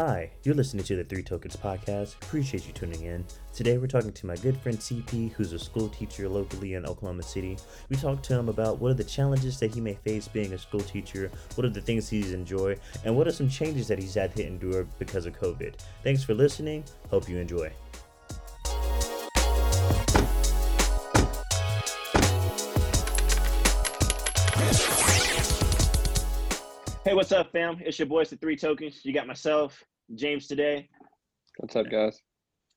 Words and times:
Hi, 0.00 0.30
you're 0.44 0.54
listening 0.54 0.82
to 0.84 0.96
the 0.96 1.04
Three 1.04 1.22
Tokens 1.22 1.56
podcast. 1.56 2.14
Appreciate 2.22 2.66
you 2.66 2.72
tuning 2.72 3.02
in. 3.02 3.22
Today 3.52 3.76
we're 3.76 3.86
talking 3.86 4.14
to 4.14 4.26
my 4.26 4.34
good 4.36 4.56
friend 4.56 4.78
CP, 4.78 5.32
who's 5.32 5.52
a 5.52 5.58
school 5.58 5.90
teacher 5.90 6.26
locally 6.26 6.72
in 6.72 6.86
Oklahoma 6.86 7.22
City. 7.22 7.58
We 7.90 7.96
talked 7.96 8.24
to 8.24 8.38
him 8.38 8.48
about 8.48 8.78
what 8.78 8.92
are 8.92 8.94
the 8.94 9.04
challenges 9.04 9.60
that 9.60 9.74
he 9.74 9.80
may 9.82 9.92
face 9.92 10.26
being 10.26 10.54
a 10.54 10.58
school 10.58 10.80
teacher, 10.80 11.30
what 11.54 11.66
are 11.66 11.68
the 11.68 11.82
things 11.82 12.08
he's 12.08 12.32
enjoy, 12.32 12.76
and 13.04 13.14
what 13.14 13.28
are 13.28 13.30
some 13.30 13.50
changes 13.50 13.88
that 13.88 13.98
he's 13.98 14.14
had 14.14 14.34
to 14.36 14.46
endure 14.46 14.84
because 14.98 15.26
of 15.26 15.38
COVID. 15.38 15.74
Thanks 16.02 16.24
for 16.24 16.32
listening. 16.32 16.82
Hope 17.10 17.28
you 17.28 17.36
enjoy. 17.36 17.70
Hey, 27.04 27.14
what's 27.14 27.32
up, 27.32 27.50
fam? 27.52 27.80
It's 27.84 27.98
your 27.98 28.06
boys, 28.06 28.30
the 28.30 28.36
Three 28.36 28.56
Tokens. 28.56 29.00
You 29.04 29.12
got 29.12 29.26
myself, 29.26 29.84
James, 30.16 30.48
today. 30.48 30.88
What's 31.58 31.76
up, 31.76 31.88
guys? 31.88 32.20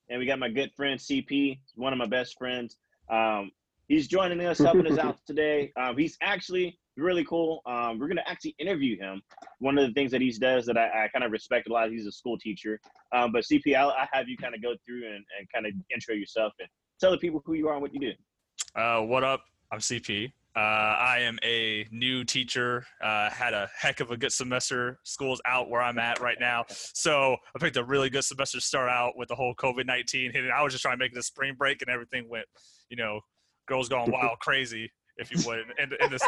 And 0.09 0.19
we 0.19 0.25
got 0.27 0.37
my 0.37 0.49
good 0.49 0.71
friend 0.75 0.99
CP, 0.99 1.59
one 1.75 1.91
of 1.91 1.97
my 1.97 2.05
best 2.05 2.37
friends. 2.37 2.77
Um, 3.09 3.49
he's 3.87 4.07
joining 4.07 4.39
us, 4.45 4.59
helping 4.59 4.85
us 4.85 4.99
out 4.99 5.17
today. 5.27 5.71
Um, 5.75 5.97
he's 5.97 6.15
actually 6.21 6.77
really 6.95 7.25
cool. 7.25 7.61
Um, 7.65 7.97
we're 7.97 8.07
gonna 8.07 8.21
actually 8.27 8.55
interview 8.59 8.99
him. 8.99 9.23
One 9.57 9.79
of 9.79 9.87
the 9.87 9.93
things 9.93 10.11
that 10.11 10.21
he 10.21 10.31
does 10.31 10.67
that 10.67 10.77
I, 10.77 11.05
I 11.05 11.07
kind 11.07 11.25
of 11.25 11.31
respect 11.31 11.67
a 11.67 11.73
lot. 11.73 11.89
He's 11.89 12.05
a 12.05 12.11
school 12.11 12.37
teacher. 12.37 12.79
Um, 13.15 13.31
but 13.31 13.45
CP, 13.51 13.75
I'll, 13.75 13.89
I'll 13.89 14.07
have 14.13 14.27
you 14.27 14.37
kind 14.37 14.53
of 14.53 14.61
go 14.61 14.75
through 14.85 15.07
and, 15.07 15.25
and 15.39 15.47
kind 15.51 15.65
of 15.65 15.73
intro 15.91 16.13
yourself 16.13 16.53
and 16.59 16.69
tell 16.99 17.09
the 17.09 17.17
people 17.17 17.41
who 17.45 17.53
you 17.53 17.67
are 17.67 17.73
and 17.73 17.81
what 17.81 17.93
you 17.95 17.99
do. 17.99 18.79
Uh, 18.79 19.01
what 19.01 19.23
up? 19.23 19.43
I'm 19.71 19.79
CP. 19.79 20.31
Uh, 20.55 20.59
I 20.59 21.19
am 21.21 21.39
a 21.43 21.87
new 21.91 22.23
teacher. 22.23 22.85
Uh, 23.01 23.29
had 23.31 23.53
a 23.53 23.69
heck 23.75 24.01
of 24.01 24.11
a 24.11 24.17
good 24.17 24.31
semester. 24.31 24.99
School's 25.03 25.41
out 25.45 25.69
where 25.69 25.81
I'm 25.81 25.97
at 25.97 26.19
right 26.19 26.37
now, 26.39 26.65
so 26.69 27.37
I 27.55 27.59
picked 27.59 27.77
a 27.77 27.83
really 27.83 28.09
good 28.09 28.23
semester 28.23 28.59
to 28.59 28.63
start 28.63 28.89
out 28.89 29.13
with 29.17 29.29
the 29.29 29.35
whole 29.35 29.55
COVID 29.55 29.85
nineteen 29.87 30.31
hitting. 30.31 30.51
I 30.55 30.61
was 30.61 30.71
just 30.71 30.83
trying 30.83 30.95
to 30.95 31.03
make 31.03 31.11
it 31.11 31.17
a 31.17 31.23
spring 31.23 31.55
break, 31.57 31.81
and 31.81 31.89
everything 31.89 32.29
went, 32.29 32.45
you 32.89 32.97
know, 32.97 33.21
girls 33.67 33.89
gone 33.89 34.11
wild, 34.11 34.37
crazy, 34.39 34.91
if 35.17 35.31
you 35.31 35.37
would, 35.47 35.59
in, 35.79 35.91
in 35.99 36.11
this 36.11 36.21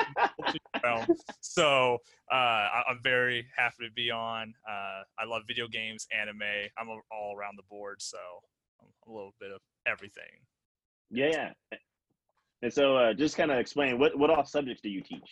realm. 0.84 1.06
So 1.42 2.00
uh, 2.32 2.36
I, 2.36 2.84
am 2.90 3.00
very 3.04 3.46
happy 3.56 3.86
to 3.86 3.92
be 3.96 4.10
on. 4.10 4.54
Uh, 4.68 5.04
I 5.20 5.26
love 5.28 5.44
video 5.48 5.68
games, 5.68 6.08
anime. 6.18 6.42
I'm 6.78 6.90
all 6.90 7.36
around 7.38 7.58
the 7.58 7.64
board, 7.70 8.02
so 8.02 8.18
I'm 8.82 9.12
a 9.12 9.16
little 9.16 9.34
bit 9.40 9.52
of 9.52 9.62
everything. 9.86 10.42
Yeah, 11.12 11.52
and 12.66 12.74
so, 12.74 12.98
uh, 12.98 13.14
just 13.14 13.38
kind 13.38 13.52
of 13.52 13.60
explain 13.60 14.00
what 14.00 14.18
what 14.18 14.32
all 14.32 14.44
subjects 14.44 14.82
do 14.82 14.90
you 14.90 15.00
teach? 15.00 15.30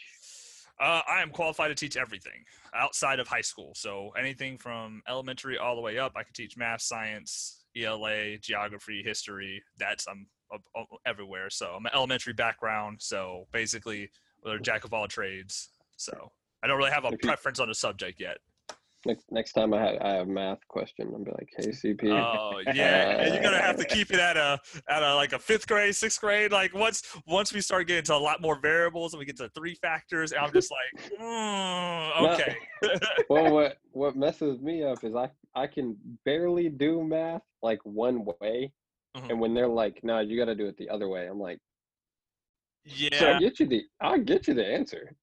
Uh, 0.79 1.01
I 1.07 1.19
am 1.23 1.31
qualified 1.31 1.69
to 1.69 1.75
teach 1.75 1.97
everything 1.97 2.45
outside 2.75 3.19
of 3.19 3.27
high 3.27 3.41
school. 3.41 3.71
So 3.75 4.11
anything 4.15 4.59
from 4.59 5.01
elementary 5.07 5.57
all 5.57 5.75
the 5.75 5.81
way 5.81 5.97
up, 5.97 6.11
I 6.15 6.21
can 6.21 6.33
teach 6.33 6.57
math, 6.57 6.83
science, 6.83 7.65
ELA, 7.75 8.37
geography, 8.37 9.01
history. 9.03 9.63
That's 9.79 10.05
I'm 10.07 10.27
uh, 10.53 10.83
everywhere. 11.07 11.49
So 11.49 11.73
I'm 11.75 11.87
an 11.87 11.91
elementary 11.95 12.33
background. 12.33 12.97
So 13.01 13.47
basically, 13.51 14.11
we're 14.45 14.59
jack 14.59 14.83
of 14.83 14.93
all 14.93 15.07
trades. 15.07 15.69
So 15.97 16.31
I 16.63 16.67
don't 16.67 16.77
really 16.77 16.91
have 16.91 17.05
a 17.05 17.17
preference 17.23 17.59
on 17.59 17.71
a 17.71 17.73
subject 17.73 18.21
yet. 18.21 18.37
Next, 19.05 19.25
next 19.31 19.51
time 19.53 19.73
I 19.73 19.81
have, 19.81 19.97
I 20.01 20.09
have 20.13 20.27
math 20.27 20.65
question, 20.69 21.11
I'll 21.13 21.23
be 21.23 21.31
like, 21.31 21.49
"Hey, 21.57 21.71
CP." 21.71 22.09
Oh 22.09 22.61
yeah, 22.73 23.09
and 23.19 23.33
you're 23.33 23.43
gonna 23.43 23.61
have 23.61 23.75
to 23.77 23.83
keep 23.85 24.11
it 24.11 24.19
at 24.19 24.37
a 24.37 24.57
at 24.87 25.03
a 25.03 25.15
like 25.15 25.33
a 25.33 25.39
fifth 25.39 25.67
grade, 25.67 25.93
sixth 25.93 26.21
grade. 26.21 26.53
Like 26.53 26.73
once 26.73 27.03
once 27.27 27.53
we 27.53 27.59
start 27.59 27.87
getting 27.87 28.05
to 28.05 28.15
a 28.15 28.15
lot 28.15 28.41
more 28.41 28.59
variables 28.61 29.13
and 29.13 29.19
we 29.19 29.25
get 29.25 29.35
to 29.37 29.49
three 29.49 29.75
factors, 29.75 30.31
and 30.31 30.39
I'm 30.39 30.53
just 30.53 30.71
like, 30.71 31.19
mm, 31.19 32.33
okay. 32.33 32.55
well, 33.29 33.51
what 33.51 33.77
what 33.91 34.15
messes 34.15 34.61
me 34.61 34.83
up 34.83 35.03
is 35.03 35.15
I 35.15 35.29
I 35.53 35.67
can 35.67 35.97
barely 36.23 36.69
do 36.69 37.03
math 37.03 37.41
like 37.61 37.79
one 37.83 38.23
way, 38.39 38.71
mm-hmm. 39.17 39.31
and 39.31 39.39
when 39.39 39.53
they're 39.53 39.67
like, 39.67 39.99
"No, 40.03 40.19
you 40.19 40.37
got 40.37 40.45
to 40.45 40.55
do 40.55 40.67
it 40.67 40.77
the 40.77 40.89
other 40.89 41.09
way," 41.09 41.27
I'm 41.27 41.39
like, 41.39 41.59
"Yeah." 42.85 43.19
So 43.19 43.33
I 43.33 43.39
get 43.39 43.59
you 43.59 43.65
the 43.65 43.83
I'll 43.99 44.19
get 44.19 44.47
you 44.47 44.53
the 44.53 44.65
answer 44.65 45.13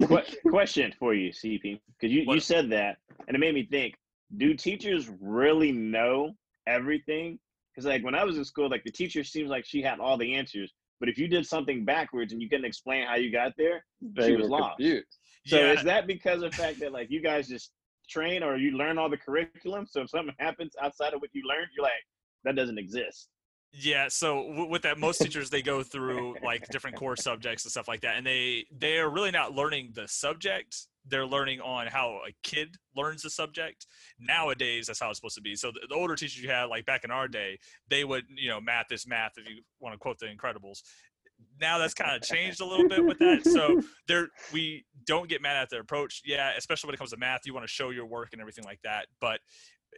question 0.50 0.92
for 0.98 1.14
you, 1.14 1.30
CP, 1.30 1.80
because 1.98 2.14
you, 2.14 2.24
you 2.26 2.40
said 2.40 2.70
that, 2.70 2.98
and 3.26 3.34
it 3.34 3.38
made 3.38 3.54
me 3.54 3.66
think: 3.70 3.94
Do 4.36 4.54
teachers 4.54 5.10
really 5.20 5.72
know 5.72 6.34
everything? 6.66 7.38
Because 7.74 7.86
like 7.86 8.04
when 8.04 8.14
I 8.14 8.24
was 8.24 8.38
in 8.38 8.44
school, 8.44 8.70
like 8.70 8.84
the 8.84 8.92
teacher 8.92 9.24
seems 9.24 9.50
like 9.50 9.64
she 9.64 9.82
had 9.82 10.00
all 10.00 10.16
the 10.16 10.34
answers, 10.34 10.72
but 11.00 11.08
if 11.08 11.18
you 11.18 11.28
did 11.28 11.46
something 11.46 11.84
backwards 11.84 12.32
and 12.32 12.40
you 12.40 12.48
couldn't 12.48 12.64
explain 12.64 13.06
how 13.06 13.16
you 13.16 13.32
got 13.32 13.52
there, 13.56 13.84
they 14.00 14.28
she 14.28 14.36
was 14.36 14.48
lost. 14.48 14.76
Confused. 14.76 15.18
So 15.46 15.58
yeah. 15.58 15.72
is 15.72 15.82
that 15.84 16.06
because 16.06 16.42
of 16.42 16.52
the 16.52 16.56
fact 16.56 16.80
that 16.80 16.92
like 16.92 17.10
you 17.10 17.20
guys 17.20 17.48
just 17.48 17.72
train 18.08 18.42
or 18.42 18.56
you 18.56 18.72
learn 18.76 18.98
all 18.98 19.10
the 19.10 19.16
curriculum? 19.16 19.86
So 19.86 20.02
if 20.02 20.10
something 20.10 20.34
happens 20.38 20.74
outside 20.80 21.14
of 21.14 21.20
what 21.20 21.30
you 21.32 21.42
learned, 21.46 21.68
you're 21.76 21.84
like, 21.84 21.92
that 22.44 22.56
doesn't 22.56 22.78
exist. 22.78 23.28
Yeah, 23.76 24.06
so 24.08 24.66
with 24.68 24.82
that, 24.82 24.98
most 24.98 25.20
teachers 25.20 25.50
they 25.50 25.60
go 25.60 25.82
through 25.82 26.36
like 26.44 26.68
different 26.68 26.96
core 26.96 27.16
subjects 27.16 27.64
and 27.64 27.72
stuff 27.72 27.88
like 27.88 28.02
that, 28.02 28.16
and 28.16 28.24
they 28.24 28.66
they 28.70 28.98
are 28.98 29.10
really 29.10 29.32
not 29.32 29.52
learning 29.52 29.90
the 29.94 30.06
subject. 30.06 30.86
They're 31.06 31.26
learning 31.26 31.60
on 31.60 31.88
how 31.88 32.20
a 32.26 32.32
kid 32.44 32.76
learns 32.96 33.22
the 33.22 33.30
subject. 33.30 33.86
Nowadays, 34.20 34.86
that's 34.86 35.00
how 35.00 35.10
it's 35.10 35.18
supposed 35.18 35.34
to 35.34 35.42
be. 35.42 35.56
So 35.56 35.72
the, 35.72 35.80
the 35.88 35.94
older 35.94 36.14
teachers 36.14 36.40
you 36.40 36.48
had, 36.48 36.66
like 36.66 36.86
back 36.86 37.04
in 37.04 37.10
our 37.10 37.26
day, 37.26 37.58
they 37.90 38.04
would 38.04 38.24
you 38.36 38.48
know 38.48 38.60
math 38.60 38.92
is 38.92 39.08
math. 39.08 39.32
If 39.36 39.48
you 39.48 39.62
want 39.80 39.92
to 39.92 39.98
quote 39.98 40.20
the 40.20 40.26
Incredibles, 40.26 40.82
now 41.60 41.78
that's 41.78 41.94
kind 41.94 42.14
of 42.14 42.22
changed 42.22 42.60
a 42.60 42.64
little 42.64 42.88
bit 42.88 43.04
with 43.04 43.18
that. 43.18 43.44
So 43.44 43.80
there, 44.08 44.28
we 44.52 44.84
don't 45.06 45.28
get 45.28 45.42
mad 45.42 45.56
at 45.56 45.70
their 45.70 45.80
approach. 45.80 46.22
Yeah, 46.24 46.52
especially 46.56 46.88
when 46.88 46.94
it 46.94 46.98
comes 46.98 47.10
to 47.10 47.16
math, 47.16 47.40
you 47.44 47.54
want 47.54 47.64
to 47.64 47.72
show 47.72 47.90
your 47.90 48.06
work 48.06 48.30
and 48.32 48.40
everything 48.40 48.64
like 48.64 48.80
that. 48.84 49.06
But 49.20 49.40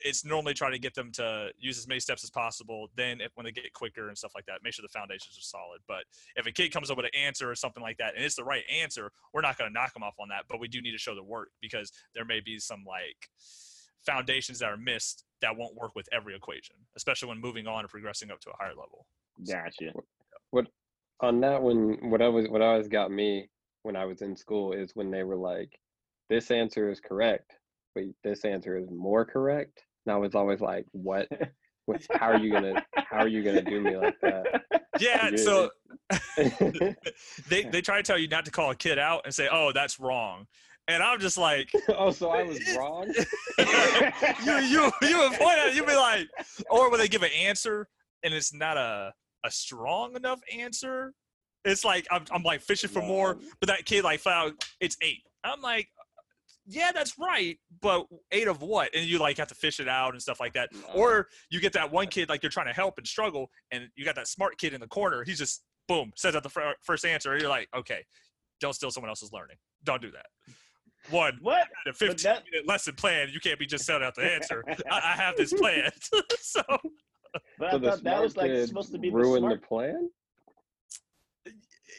it's 0.05 0.25
normally 0.25 0.55
trying 0.55 0.73
to 0.73 0.79
get 0.79 0.95
them 0.95 1.11
to 1.13 1.51
use 1.59 1.79
as 1.79 1.89
many 1.89 2.01
steps 2.01 2.25
as 2.25 2.31
possible. 2.31 2.89
Then, 2.97 3.21
if, 3.21 3.33
when 3.35 3.45
they 3.45 3.53
get 3.53 3.73
quicker 3.73 4.09
and 4.09 4.17
stuff 4.17 4.33
like 4.35 4.47
that, 4.47 4.61
make 4.63 4.75
sure 4.75 4.83
the 4.83 4.89
foundations 4.89 5.37
are 5.39 5.43
solid. 5.43 5.81
But 5.87 6.05
if 6.37 6.47
a 6.47 6.53
kid 6.53 6.73
comes 6.73 6.91
up 6.91 6.97
with 6.97 7.07
an 7.07 7.19
answer 7.19 7.51
or 7.51 7.55
something 7.55 7.83
like 7.83 7.99
that, 7.99 8.15
and 8.15 8.25
it's 8.25 8.35
the 8.35 8.45
right 8.45 8.65
answer, 8.71 9.11
we're 9.33 9.41
not 9.41 9.59
going 9.59 9.71
to 9.71 9.75
knock 9.75 9.95
them 9.95 10.03
off 10.03 10.15
on 10.21 10.29
that. 10.29 10.45
But 10.49 10.61
we 10.61 10.69
do 10.69 10.81
need 10.83 10.93
to 10.93 10.99
show 10.99 11.15
the 11.15 11.23
work 11.23 11.51
because 11.61 11.93
there 12.15 12.25
may 12.25 12.41
be 12.41 12.59
some 12.59 12.85
like 12.87 13.31
foundations 14.05 14.59
that 14.61 14.71
are 14.71 14.77
missed 14.77 15.25
that 15.41 15.57
won't 15.57 15.75
work 15.75 15.93
with 15.95 16.09
every 16.13 16.35
equation, 16.35 16.77
especially 16.97 17.29
when 17.29 17.41
moving 17.41 17.67
on 17.67 17.85
or 17.85 17.89
progressing 17.89 18.31
up 18.31 18.41
to 18.41 18.51
a 18.51 18.57
higher 18.59 18.71
level. 18.71 19.07
Gotcha. 19.47 19.93
What 20.51 20.67
on 21.21 21.41
that 21.41 21.63
one? 21.63 22.11
What 22.11 22.23
I 22.23 22.29
was 22.29 22.49
what 22.49 22.63
always 22.63 22.89
got 22.89 23.11
me 23.11 23.49
when 23.83 23.97
I 23.97 24.05
was 24.05 24.23
in 24.23 24.37
school 24.37 24.73
is 24.73 24.93
when 24.95 25.11
they 25.11 25.25
were 25.25 25.37
like, 25.37 25.79
"This 26.29 26.51
answer 26.51 26.91
is 26.91 27.01
correct." 27.01 27.53
but 27.97 28.05
this 28.23 28.45
answer 28.45 28.77
is 28.77 28.91
more 28.91 29.25
correct. 29.25 29.86
And 30.07 30.15
I 30.15 30.19
was 30.19 30.35
always 30.35 30.61
like, 30.61 30.87
what? 30.93 31.29
how 32.19 32.31
are 32.31 32.39
you 32.39 32.51
gonna 32.51 32.85
how 32.95 33.19
are 33.19 33.29
you 33.29 33.43
gonna 33.43 33.63
do 33.63 33.81
me 33.81 33.97
like 33.97 34.21
that? 34.21 34.63
Yeah, 34.99 35.37
so 35.37 35.69
they 37.51 37.65
they 37.65 37.83
try 37.83 37.99
to 37.99 38.03
tell 38.03 38.17
you 38.17 38.29
not 38.29 38.47
to 38.47 38.51
call 38.51 38.71
a 38.71 38.75
kid 38.75 38.99
out 38.99 39.27
and 39.27 39.35
say, 39.35 39.47
"Oh, 39.53 39.71
that's 39.71 40.01
wrong," 40.01 40.47
and 40.89 41.03
I'm 41.03 41.21
just 41.21 41.37
like, 41.37 41.71
"Oh, 41.91 42.11
so 42.13 42.31
I 42.31 42.45
was 42.45 42.59
wrong." 42.75 43.13
you 43.59 44.55
you 44.55 44.91
you 45.03 45.19
would 45.19 45.33
point 45.33 45.59
out 45.59 45.75
you'd 45.75 45.87
be 45.87 45.95
like, 45.95 46.27
or 46.71 46.91
when 46.91 46.99
they 46.99 47.09
give 47.09 47.23
an 47.23 47.31
answer 47.39 47.87
and 48.23 48.33
it's 48.33 48.55
not 48.55 48.79
a 48.79 49.13
a 49.45 49.51
strong 49.51 50.17
enough 50.17 50.41
answer, 50.51 51.13
it's 51.67 51.85
like 51.85 52.07
I'm 52.11 52.25
I'm 52.31 52.43
like 52.43 52.63
fishing 52.63 52.89
for 52.89 53.03
more, 53.03 53.37
but 53.61 53.67
that 53.67 53.85
kid 53.85 54.03
like 54.03 54.21
found 54.21 54.55
it's 54.81 54.97
eight. 55.03 55.25
I'm 55.45 55.61
like, 55.61 55.89
yeah, 56.67 56.91
that's 56.93 57.19
right, 57.19 57.59
but 57.81 58.07
eight 58.33 58.49
of 58.49 58.63
what? 58.63 58.95
And 58.95 59.07
you 59.07 59.19
like 59.19 59.39
have 59.39 59.49
to 59.49 59.55
fish 59.55 59.81
it 59.81 59.89
out 59.89 60.13
and 60.13 60.23
stuff 60.23 60.41
like 60.41 60.53
that. 60.55 60.71
Or 60.95 61.29
you 61.51 61.61
get 61.61 61.73
that 61.75 61.91
one 61.91 62.09
kid 62.09 62.29
like 62.29 62.43
you're 62.43 62.51
trying 62.51 62.67
to 62.67 62.73
help 62.73 62.99
and 62.99 63.07
struggle, 63.07 63.51
and 63.71 63.89
you 63.97 64.05
got 64.05 64.17
that 64.17 64.29
smart 64.29 64.59
kid 64.59 64.75
in 64.75 64.81
the 64.81 64.89
corner. 64.89 65.23
He's 65.25 65.39
just 65.39 65.63
boom 65.89 66.13
says 66.17 66.35
out 66.35 66.43
the 66.43 66.49
fr- 66.49 66.61
first 66.83 67.05
answer. 67.05 67.33
And 67.33 67.41
you're 67.41 67.51
like, 67.51 67.69
okay, 67.77 68.05
don't 68.61 68.73
steal 68.73 68.91
someone 68.91 69.09
else's 69.09 69.33
learning. 69.33 69.57
Don't 69.85 70.03
do 70.03 70.11
that. 70.11 70.27
One, 71.11 71.39
what? 71.41 71.69
A 71.87 71.93
15 71.93 72.17
that- 72.25 72.45
minute 72.51 72.67
lesson 72.67 72.95
plan. 72.95 73.29
You 73.33 73.41
can't 73.41 73.59
be 73.59 73.67
just 73.67 73.85
selling 73.85 74.03
out 74.03 74.15
the 74.15 74.25
answer. 74.25 74.65
I, 74.91 74.97
I 74.97 75.13
have 75.13 75.37
this 75.37 75.53
plan. 75.53 75.91
so, 76.41 76.63
but 77.59 77.71
so 77.71 77.77
I 77.77 77.79
thought 77.79 78.03
that 78.03 78.23
was 78.23 78.37
like 78.37 78.51
supposed 78.67 78.93
to 78.93 78.99
be 78.99 79.11
ruin 79.11 79.43
the, 79.43 79.51
the 79.51 79.57
plan. 79.59 80.11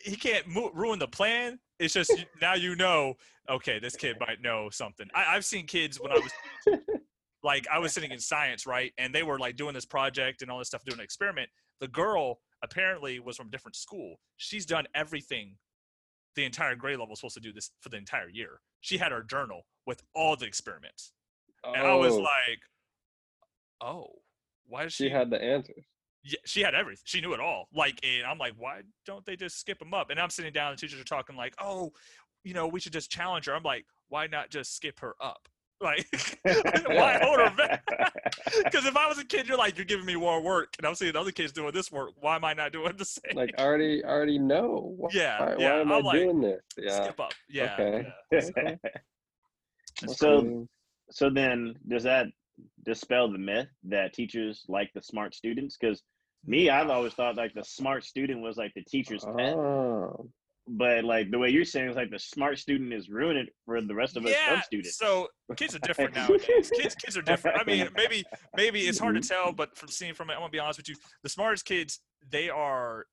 He 0.03 0.15
can't 0.15 0.47
mo- 0.47 0.71
ruin 0.73 0.99
the 0.99 1.07
plan. 1.07 1.59
It's 1.79 1.93
just 1.93 2.11
now 2.41 2.55
you 2.55 2.75
know 2.75 3.15
okay, 3.49 3.79
this 3.79 3.95
kid 3.95 4.17
might 4.19 4.41
know 4.41 4.69
something. 4.71 5.07
I, 5.13 5.33
have 5.33 5.45
seen 5.45 5.65
kids 5.65 5.99
when 5.99 6.11
I 6.11 6.15
was 6.15 6.77
like 7.43 7.67
I 7.71 7.79
was 7.79 7.93
sitting 7.93 8.11
in 8.11 8.19
science, 8.19 8.65
right, 8.65 8.91
and 8.97 9.13
they 9.13 9.23
were 9.23 9.39
like 9.39 9.55
doing 9.55 9.73
this 9.73 9.85
project 9.85 10.41
and 10.41 10.51
all 10.51 10.59
this 10.59 10.67
stuff, 10.67 10.83
doing 10.85 10.99
an 10.99 11.03
experiment. 11.03 11.49
The 11.79 11.87
girl 11.87 12.39
apparently 12.63 13.19
was 13.19 13.37
from 13.37 13.47
a 13.47 13.51
different 13.51 13.75
school. 13.75 14.15
She's 14.37 14.65
done 14.65 14.85
everything 14.95 15.55
the 16.35 16.45
entire 16.45 16.75
grade 16.75 16.97
level 16.97 17.09
was 17.09 17.19
supposed 17.19 17.35
to 17.35 17.41
do 17.41 17.51
this 17.51 17.71
for 17.81 17.89
the 17.89 17.97
entire 17.97 18.29
year. 18.29 18.61
She 18.81 18.97
had 18.97 19.11
her 19.11 19.23
journal 19.23 19.63
with 19.85 20.01
all 20.15 20.35
the 20.35 20.45
experiments, 20.45 21.13
oh. 21.65 21.73
and 21.73 21.85
I 21.85 21.95
was 21.95 22.13
oh. 22.13 22.19
like, 22.19 22.59
oh, 23.81 24.07
why 24.67 24.83
does 24.83 24.93
she? 24.93 25.05
She 25.05 25.09
had 25.09 25.29
the 25.29 25.41
answers. 25.41 25.83
Yeah, 26.23 26.39
she 26.45 26.61
had 26.61 26.75
everything. 26.75 27.03
She 27.05 27.21
knew 27.21 27.33
it 27.33 27.39
all. 27.39 27.67
Like, 27.73 27.99
and 28.03 28.25
I'm 28.25 28.37
like, 28.37 28.53
why 28.57 28.81
don't 29.05 29.25
they 29.25 29.35
just 29.35 29.59
skip 29.59 29.79
them 29.79 29.93
up? 29.93 30.09
And 30.09 30.19
I'm 30.19 30.29
sitting 30.29 30.51
down, 30.51 30.71
and 30.71 30.79
teachers 30.79 30.99
are 30.99 31.05
talking 31.05 31.35
like, 31.35 31.53
oh, 31.61 31.91
you 32.47 32.53
know, 32.53 32.67
we 32.67 32.79
should 32.79 32.93
just 32.93 33.11
challenge 33.11 33.45
her. 33.45 33.53
I'm 33.53 33.63
like, 33.63 33.85
why 34.09 34.27
not 34.27 34.49
just 34.49 34.75
skip 34.75 34.99
her 35.01 35.15
up? 35.21 35.47
Like, 35.79 36.07
why 36.87 37.19
hold 37.21 37.39
her 37.39 37.55
back? 37.55 37.83
Because 38.63 38.87
if 38.87 38.97
I 38.97 39.07
was 39.07 39.19
a 39.19 39.23
kid, 39.23 39.47
you're 39.47 39.59
like, 39.59 39.77
you're 39.77 39.85
giving 39.85 40.07
me 40.07 40.15
more 40.15 40.41
work, 40.41 40.73
and 40.79 40.87
I'm 40.87 40.95
seeing 40.95 41.15
other 41.15 41.29
kids 41.31 41.51
doing 41.51 41.71
this 41.71 41.91
work. 41.91 42.13
Why 42.19 42.35
am 42.35 42.43
I 42.43 42.53
not 42.53 42.71
doing 42.71 42.93
the 42.97 43.05
same? 43.05 43.35
Like 43.35 43.51
I 43.59 43.63
already 43.63 44.03
already 44.03 44.39
know. 44.39 44.95
Why, 44.97 45.09
Yeah, 45.13 45.39
why, 45.39 45.55
yeah, 45.59 45.73
why 45.75 45.79
am 45.81 45.91
I'm 45.91 46.03
I 46.03 46.07
like, 46.07 46.19
doing 46.19 46.41
this? 46.41 46.61
Yeah. 46.79 47.03
Skip 47.03 47.19
up. 47.19 47.33
Yeah. 47.47 47.73
Okay. 47.79 48.07
yeah. 48.31 48.39
So- 50.07 50.27
okay. 50.29 50.65
so 51.11 51.29
then, 51.29 51.75
does 51.87 52.03
that 52.03 52.25
dispel 52.83 53.31
the 53.31 53.37
myth 53.37 53.67
that 53.83 54.13
teachers 54.13 54.65
like 54.67 54.89
the 54.95 55.01
smart 55.03 55.35
students? 55.35 55.77
Because 55.79 56.01
me, 56.43 56.71
I've 56.71 56.89
always 56.89 57.13
thought 57.13 57.35
like 57.37 57.53
the 57.53 57.63
smart 57.63 58.03
student 58.03 58.41
was 58.41 58.57
like 58.57 58.73
the 58.73 58.83
teacher's 58.83 59.23
pet. 59.23 59.53
Oh. 59.53 60.27
But 60.69 61.05
like 61.05 61.31
the 61.31 61.39
way 61.39 61.49
you're 61.49 61.63
saying 61.63 61.89
is 61.89 61.95
like 61.95 62.11
the 62.11 62.19
smart 62.19 62.59
student 62.59 62.93
is 62.93 63.09
ruining 63.09 63.43
it 63.43 63.53
for 63.65 63.79
the 63.79 63.95
rest 63.95 64.17
of 64.17 64.25
us 64.25 64.31
yeah, 64.31 64.55
dumb 64.55 64.61
students. 64.65 64.97
so 64.97 65.27
kids 65.55 65.75
are 65.75 65.79
different 65.79 66.13
nowadays. 66.15 66.69
kids, 66.69 66.95
kids 66.95 67.15
are 67.15 67.21
different. 67.21 67.59
I 67.59 67.63
mean, 67.63 67.87
maybe, 67.95 68.25
maybe 68.55 68.81
it's 68.81 68.99
hard 68.99 69.15
to 69.15 69.21
mm-hmm. 69.21 69.43
tell, 69.45 69.53
but 69.53 69.77
from 69.77 69.87
seeing 69.87 70.13
from 70.13 70.29
it, 70.29 70.33
I'm 70.33 70.39
gonna 70.39 70.49
be 70.49 70.59
honest 70.59 70.79
with 70.79 70.89
you. 70.89 70.95
The 71.23 71.29
smartest 71.29 71.65
kids, 71.65 72.01
they 72.29 72.49
are 72.49 73.05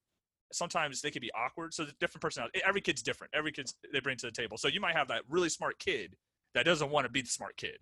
sometimes 0.53 1.01
they 1.01 1.11
can 1.11 1.21
be 1.21 1.31
awkward. 1.33 1.75
So 1.75 1.85
the 1.85 1.93
different 2.01 2.23
personalities. 2.23 2.62
Every 2.67 2.81
kid's 2.81 3.03
different. 3.03 3.33
Every 3.35 3.53
kid's 3.53 3.75
they 3.93 4.00
bring 4.00 4.17
to 4.19 4.27
the 4.27 4.33
table. 4.33 4.57
So 4.57 4.69
you 4.69 4.81
might 4.81 4.97
have 4.97 5.09
that 5.09 5.23
really 5.29 5.49
smart 5.49 5.79
kid 5.79 6.17
that 6.55 6.65
doesn't 6.65 6.91
want 6.91 7.07
to 7.07 7.11
be 7.11 7.23
the 7.23 7.29
smart 7.29 7.57
kid. 7.57 7.79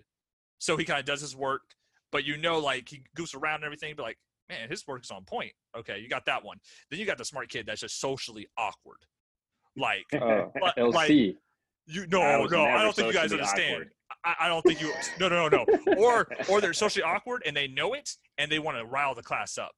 So 0.58 0.76
he 0.76 0.84
kind 0.84 1.00
of 1.00 1.06
does 1.06 1.20
his 1.20 1.36
work, 1.36 1.62
but 2.10 2.24
you 2.24 2.36
know, 2.36 2.58
like 2.58 2.88
he 2.88 3.02
goofs 3.16 3.36
around 3.36 3.56
and 3.56 3.64
everything. 3.64 3.94
But 3.96 4.04
like, 4.04 4.18
man, 4.48 4.68
his 4.68 4.86
work 4.86 5.04
is 5.04 5.10
on 5.10 5.24
point. 5.24 5.52
Okay, 5.76 5.98
you 5.98 6.08
got 6.08 6.26
that 6.26 6.44
one. 6.44 6.58
Then 6.90 7.00
you 7.00 7.06
got 7.06 7.18
the 7.18 7.24
smart 7.24 7.48
kid 7.48 7.66
that's 7.66 7.80
just 7.80 8.00
socially 8.00 8.46
awkward. 8.56 8.98
Like 9.76 10.04
Uh, 10.12 10.46
Like- 10.60 10.76
LC. 10.76 10.92
like- 10.94 11.36
you 11.86 12.06
no 12.06 12.22
I 12.22 12.46
no 12.46 12.64
I 12.64 12.82
don't 12.82 12.94
think 12.94 13.08
you 13.08 13.12
guys 13.12 13.32
understand. 13.32 13.72
awkward. 13.74 13.90
I, 14.24 14.34
I 14.42 14.48
don't 14.48 14.62
think 14.62 14.80
you 14.80 14.92
no 15.18 15.28
no 15.28 15.48
no 15.48 15.64
no 15.66 15.94
or 15.98 16.28
or 16.48 16.60
they're 16.60 16.72
socially 16.72 17.02
awkward 17.02 17.42
and 17.44 17.56
they 17.56 17.66
know 17.66 17.94
it 17.94 18.08
and 18.38 18.50
they 18.52 18.60
want 18.60 18.76
to 18.78 18.84
rile 18.84 19.14
the 19.16 19.22
class 19.22 19.58
up. 19.58 19.72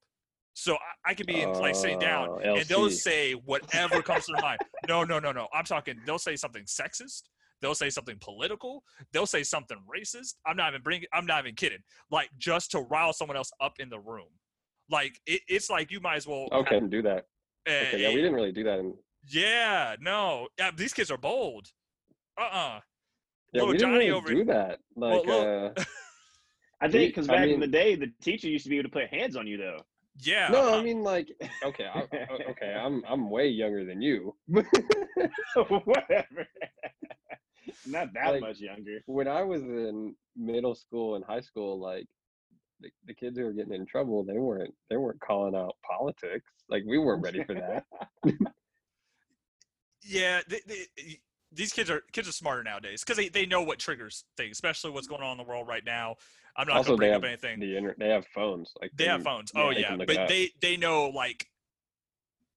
So 0.53 0.75
I, 0.75 1.11
I 1.11 1.15
could 1.15 1.27
be 1.27 1.41
in, 1.41 1.53
like 1.55 1.75
sitting 1.75 1.99
down 1.99 2.29
Oh, 2.31 2.39
and 2.57 2.67
they'll 2.67 2.91
say 2.91 3.33
whatever 3.33 4.03
comes 4.03 4.27
to 4.27 4.33
their 4.33 4.43
mind. 4.43 4.61
No 4.89 5.03
no 5.03 5.19
no 5.19 5.33
no. 5.33 5.49
I'm 5.55 5.65
talking. 5.65 5.99
They'll 6.05 6.19
say 6.19 6.37
something 6.37 6.65
sexist. 6.65 7.23
They'll 7.63 7.75
say 7.75 7.89
something 7.89 8.19
political. 8.21 8.83
They'll 9.15 9.25
say 9.25 9.43
something 9.43 9.79
racist. 9.89 10.35
I'm 10.47 10.57
not 10.59 10.73
even 10.73 10.83
bringing. 10.83 11.09
I'm 11.15 11.25
not 11.25 11.43
even 11.43 11.55
kidding. 11.55 11.79
Like 12.11 12.29
just 12.37 12.71
to 12.73 12.81
rile 12.81 13.15
someone 13.15 13.39
else 13.39 13.51
up 13.63 13.73
in 13.79 13.89
the 13.89 13.99
room. 13.99 14.29
Like 14.91 15.19
it, 15.27 15.41
it's 15.49 15.71
like 15.71 15.91
you 15.91 16.01
might 16.01 16.17
as 16.17 16.27
well. 16.27 16.49
Okay, 16.53 16.81
do 16.81 17.01
that. 17.01 17.25
have- 17.67 17.87
Okay, 17.89 18.03
yeah, 18.03 18.09
we 18.11 18.17
didn't 18.17 18.35
really 18.35 18.53
do 18.53 18.65
that. 18.65 18.79
In, 18.79 18.93
yeah, 19.29 19.97
no. 20.01 20.49
Yeah, 20.59 20.71
these 20.77 20.93
kids 20.93 21.11
are 21.11 21.19
bold. 21.19 21.69
Uh-uh. 22.39 22.81
yeah, 23.53 23.61
Little 23.61 23.69
we 23.69 23.73
didn't 23.79 23.93
Johnny 23.93 23.99
really 24.07 24.11
over 24.11 24.35
do 24.35 24.45
that. 24.47 24.81
Like, 24.97 25.27
look- 25.27 25.79
uh, 25.79 25.85
I 26.81 26.89
think 26.89 27.15
because 27.15 27.29
I 27.29 27.37
back 27.37 27.49
in 27.49 27.61
the 27.61 27.67
day, 27.67 27.95
the 27.95 28.13
teacher 28.21 28.49
used 28.49 28.65
to 28.65 28.71
be 28.71 28.79
able 28.79 28.91
to 28.91 28.93
put 28.93 29.07
hands 29.09 29.37
on 29.37 29.47
you 29.47 29.57
though. 29.57 29.81
Yeah. 30.21 30.49
no, 30.51 30.75
uh, 30.75 30.79
I 30.79 30.83
mean, 30.83 31.03
like, 31.03 31.29
okay, 31.65 31.87
I, 31.93 32.01
I- 32.01 32.45
okay, 32.51 32.75
I'm 32.75 33.03
I'm 33.09 33.31
way 33.31 33.49
younger 33.49 33.85
than 33.85 34.03
you. 34.03 34.35
Whatever. 34.49 36.47
Not 37.87 38.13
that 38.15 38.33
Like- 38.33 38.41
much 38.41 38.61
younger. 38.61 39.01
when 39.07 39.29
I 39.29 39.43
was 39.43 39.63
in 39.63 40.15
middle 40.37 40.75
school 40.75 41.15
and 41.17 41.25
high 41.25 41.41
school, 41.41 41.79
like 41.81 42.07
the, 42.81 42.91
the 43.07 43.15
kids 43.15 43.39
who 43.39 43.45
were 43.45 43.53
getting 43.53 43.75
in 43.75 43.87
trouble, 43.87 44.25
they 44.25 44.39
weren't 44.39 44.75
they 44.91 44.97
weren't 44.97 45.21
calling 45.21 45.55
out 45.55 45.75
politics. 45.89 46.51
Like 46.69 46.83
we 46.87 46.99
weren't 46.99 47.23
ready 47.23 47.45
for 47.45 47.55
that. 47.55 47.85
Yeah, 50.05 50.41
they, 50.49 50.61
they, 50.67 51.19
these 51.53 51.73
kids 51.73 51.91
are 51.91 52.03
kids 52.13 52.29
are 52.29 52.33
smarter 52.33 52.63
nowadays 52.63 53.03
because 53.03 53.17
they, 53.17 53.29
they 53.29 53.47
know 53.47 53.63
what 53.63 53.79
triggers 53.79 54.25
things, 54.37 54.53
especially 54.53 54.91
what's 54.91 55.07
going 55.07 55.23
on 55.23 55.33
in 55.33 55.39
the 55.39 55.45
world 55.45 55.69
right 55.69 55.85
now. 55.85 56.17
I'm 56.57 56.69
not 56.69 56.77
also, 56.77 56.91
gonna 56.91 56.99
bring 56.99 57.15
up 57.15 57.25
anything. 57.25 57.61
the 57.61 57.77
internet. 57.77 57.99
They 57.99 58.09
have 58.09 58.27
phones. 58.35 58.73
Like 58.81 58.93
they 58.95 59.07
have 59.07 59.23
phones. 59.23 59.51
yeah, 59.55 59.63
oh 59.63 59.71
yeah, 59.71 59.97
but 59.97 60.29
they 60.29 60.51
they 60.61 60.77
know 60.77 61.09
like 61.09 61.47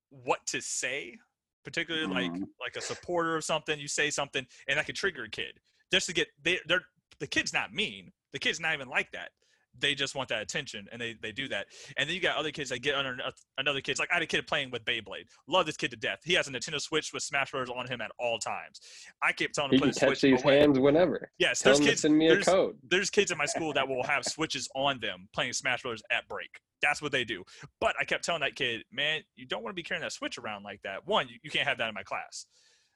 what 0.09 0.45
to 0.47 0.61
say, 0.61 1.17
particularly 1.63 2.07
like 2.07 2.31
Mhm. 2.31 2.47
like 2.59 2.75
a 2.75 2.81
supporter 2.81 3.35
of 3.35 3.43
something. 3.43 3.79
You 3.79 3.87
say 3.87 4.09
something, 4.09 4.45
and 4.67 4.77
that 4.77 4.85
could 4.85 4.95
trigger 4.95 5.23
a 5.23 5.29
kid 5.29 5.59
just 5.91 6.07
to 6.07 6.13
get 6.13 6.27
they 6.41 6.59
they're 6.67 6.85
the 7.19 7.27
kid's 7.27 7.53
not 7.53 7.73
mean. 7.73 8.11
The 8.33 8.39
kid's 8.39 8.59
not 8.59 8.73
even 8.73 8.87
like 8.87 9.11
that. 9.13 9.31
They 9.79 9.95
just 9.95 10.15
want 10.15 10.29
that 10.29 10.41
attention, 10.41 10.87
and 10.91 10.99
they 11.01 11.15
they 11.21 11.31
do 11.31 11.47
that. 11.49 11.67
And 11.97 12.07
then 12.07 12.15
you 12.15 12.21
got 12.21 12.37
other 12.37 12.51
kids 12.51 12.69
that 12.69 12.79
get 12.79 12.95
under 12.95 13.17
another 13.57 13.81
kid's 13.81 13.99
like 13.99 14.09
I 14.11 14.15
had 14.15 14.23
a 14.23 14.27
kid 14.27 14.47
playing 14.47 14.71
with 14.71 14.83
Beyblade. 14.85 15.25
Love 15.47 15.65
this 15.65 15.77
kid 15.77 15.91
to 15.91 15.97
death. 15.97 16.19
He 16.23 16.33
has 16.33 16.47
a 16.47 16.51
Nintendo 16.51 16.79
Switch 16.81 17.13
with 17.13 17.23
Smash 17.23 17.51
Bros 17.51 17.69
on 17.69 17.87
him 17.87 18.01
at 18.01 18.11
all 18.19 18.39
times. 18.39 18.79
I 19.23 19.31
kept 19.31 19.55
telling 19.55 19.71
him 19.71 19.79
to 19.79 19.81
can 19.81 19.87
put 19.87 19.87
his 19.89 19.97
catch 19.99 20.07
Switch 20.09 20.21
these 20.21 20.43
away. 20.43 20.59
hands 20.59 20.79
whenever. 20.79 21.29
Yes, 21.39 21.59
Tell 21.59 21.73
there's 21.73 21.85
kids. 21.85 22.01
send 22.01 22.17
me 22.17 22.27
a 22.27 22.33
there's, 22.33 22.45
code. 22.45 22.77
there's 22.89 23.09
kids 23.09 23.31
in 23.31 23.37
my 23.37 23.45
school 23.45 23.73
that 23.73 23.87
will 23.87 24.03
have 24.03 24.23
switches 24.25 24.67
on 24.75 24.99
them 24.99 25.27
playing 25.33 25.53
Smash 25.53 25.83
Bros. 25.83 26.01
at 26.11 26.27
break. 26.27 26.49
That's 26.81 27.01
what 27.01 27.11
they 27.11 27.23
do. 27.23 27.43
But 27.81 27.95
I 27.99 28.03
kept 28.05 28.23
telling 28.23 28.41
that 28.41 28.55
kid, 28.55 28.83
man, 28.91 29.21
you 29.35 29.45
don't 29.47 29.63
want 29.63 29.71
to 29.73 29.75
be 29.75 29.83
carrying 29.83 30.03
that 30.03 30.11
switch 30.11 30.37
around 30.37 30.63
like 30.63 30.81
that. 30.83 31.07
One, 31.07 31.27
you, 31.27 31.35
you 31.43 31.49
can't 31.49 31.67
have 31.67 31.77
that 31.79 31.89
in 31.89 31.95
my 31.95 32.03
class. 32.03 32.45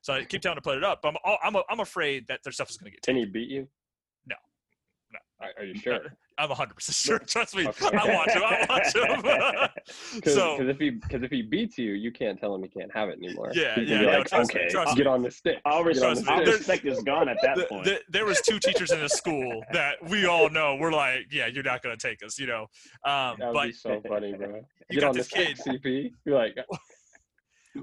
So 0.01 0.13
I 0.13 0.23
keep 0.23 0.41
telling 0.41 0.57
him 0.57 0.61
to 0.63 0.67
put 0.67 0.77
it 0.77 0.83
up. 0.83 1.01
But 1.01 1.15
I'm 1.25 1.35
I'm, 1.55 1.61
I'm 1.69 1.79
afraid 1.79 2.27
that 2.27 2.41
their 2.43 2.51
stuff 2.51 2.69
is 2.69 2.77
going 2.77 2.91
to 2.91 2.95
get 2.95 3.03
Can 3.03 3.15
he 3.15 3.25
beat 3.25 3.49
you? 3.49 3.67
No. 5.11 5.19
No. 5.41 5.47
Are, 5.47 5.51
are 5.57 5.65
you 5.65 5.75
sure? 5.79 5.99
I'm 6.37 6.49
100 6.49 6.73
percent 6.75 6.95
sure. 6.95 7.19
Trust 7.19 7.55
me, 7.55 7.67
Okay. 7.67 7.97
I 7.97 8.13
watch 8.15 8.31
him. 8.31 8.41
I 8.43 8.65
watch 8.69 8.95
him. 8.95 9.69
Because 10.15 10.33
so 10.35 10.61
if 10.61 10.77
he 10.79 10.89
because 10.91 11.23
if 11.23 11.31
he 11.31 11.41
beats 11.41 11.77
you, 11.77 11.93
you 11.93 12.11
can't 12.11 12.39
tell 12.39 12.53
him 12.55 12.61
he 12.63 12.69
can't 12.69 12.91
have 12.93 13.09
it 13.09 13.17
anymore. 13.17 13.51
Yeah, 13.53 13.75
He 13.75 13.81
can 13.85 13.93
yeah, 13.93 13.99
be 13.99 14.05
no, 14.05 14.11
like, 14.19 14.27
trust 14.27 14.53
me, 14.53 14.61
okay, 14.61 14.69
trust 14.69 14.95
get 14.97 15.05
me. 15.05 15.11
on 15.11 15.21
the 15.23 15.31
stick. 15.31 15.57
All, 15.65 15.83
res- 15.83 15.99
Get 15.99 16.05
on 16.09 16.13
Trust 16.15 16.25
the 16.25 16.31
me, 16.31 16.37
all 16.37 16.45
there's- 16.45 16.63
stick. 16.63 16.83
respect 16.83 16.97
is 16.97 17.03
gone 17.03 17.29
at 17.29 17.37
that 17.41 17.55
the- 17.57 17.65
point. 17.65 17.85
the- 17.85 18.01
there 18.09 18.25
was 18.25 18.41
two 18.41 18.59
teachers 18.59 18.91
in 18.91 18.99
the 19.01 19.09
school 19.09 19.63
that 19.73 19.95
we 20.09 20.25
all 20.25 20.49
know 20.49 20.75
were 20.75 20.91
like, 20.91 21.25
yeah, 21.31 21.47
you're 21.47 21.63
not 21.63 21.81
going 21.81 21.97
to 21.97 22.07
take 22.07 22.23
us, 22.23 22.37
you 22.39 22.47
know. 22.47 22.63
Um, 23.05 23.35
That 23.39 23.47
would 23.47 23.53
but 23.53 23.65
be 23.67 23.71
so 23.73 24.01
funny, 24.07 24.33
bro. 24.33 24.47
you 24.89 24.99
Get 24.99 25.01
got 25.01 25.07
on 25.09 25.13
the 25.13 25.19
this 25.19 25.27
stick, 25.27 25.57
kid. 25.63 25.81
CP. 25.83 26.11
You're 26.25 26.37
like, 26.37 26.55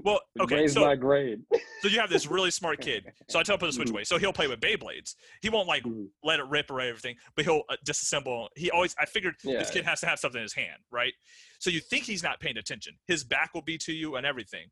well, 0.03 0.19
okay, 0.39 0.55
raise 0.61 0.73
so 0.73 0.81
my 0.81 0.95
grade. 0.95 1.41
So 1.81 1.87
you 1.87 1.99
have 1.99 2.09
this 2.09 2.27
really 2.27 2.51
smart 2.51 2.81
kid. 2.81 3.11
So 3.29 3.39
I 3.39 3.43
tell 3.43 3.55
him 3.55 3.59
to 3.59 3.65
put 3.65 3.71
the 3.71 3.73
switch 3.73 3.89
away. 3.89 4.03
So 4.03 4.17
he'll 4.17 4.33
play 4.33 4.47
with 4.47 4.59
Beyblades. 4.59 5.15
He 5.41 5.49
won't 5.49 5.67
like 5.67 5.83
Mhm. 5.83 6.07
let 6.23 6.39
it 6.39 6.45
rip 6.47 6.69
or 6.69 6.79
everything, 6.81 7.15
but 7.35 7.45
he'll 7.45 7.63
uh, 7.69 7.75
disassemble. 7.85 8.49
He 8.55 8.69
always. 8.71 8.95
I 8.99 9.05
figured 9.05 9.35
Yeah. 9.43 9.59
this 9.59 9.71
kid 9.71 9.85
has 9.85 9.99
to 10.01 10.07
have 10.07 10.19
something 10.19 10.39
in 10.39 10.43
his 10.43 10.53
hand, 10.53 10.83
right? 10.91 11.13
So 11.59 11.69
you 11.69 11.79
think 11.79 12.03
he's 12.05 12.23
not 12.23 12.39
paying 12.39 12.57
attention. 12.57 12.97
His 13.07 13.23
back 13.23 13.53
will 13.53 13.61
be 13.63 13.77
to 13.79 13.93
you 13.93 14.15
and 14.15 14.25
everything. 14.25 14.67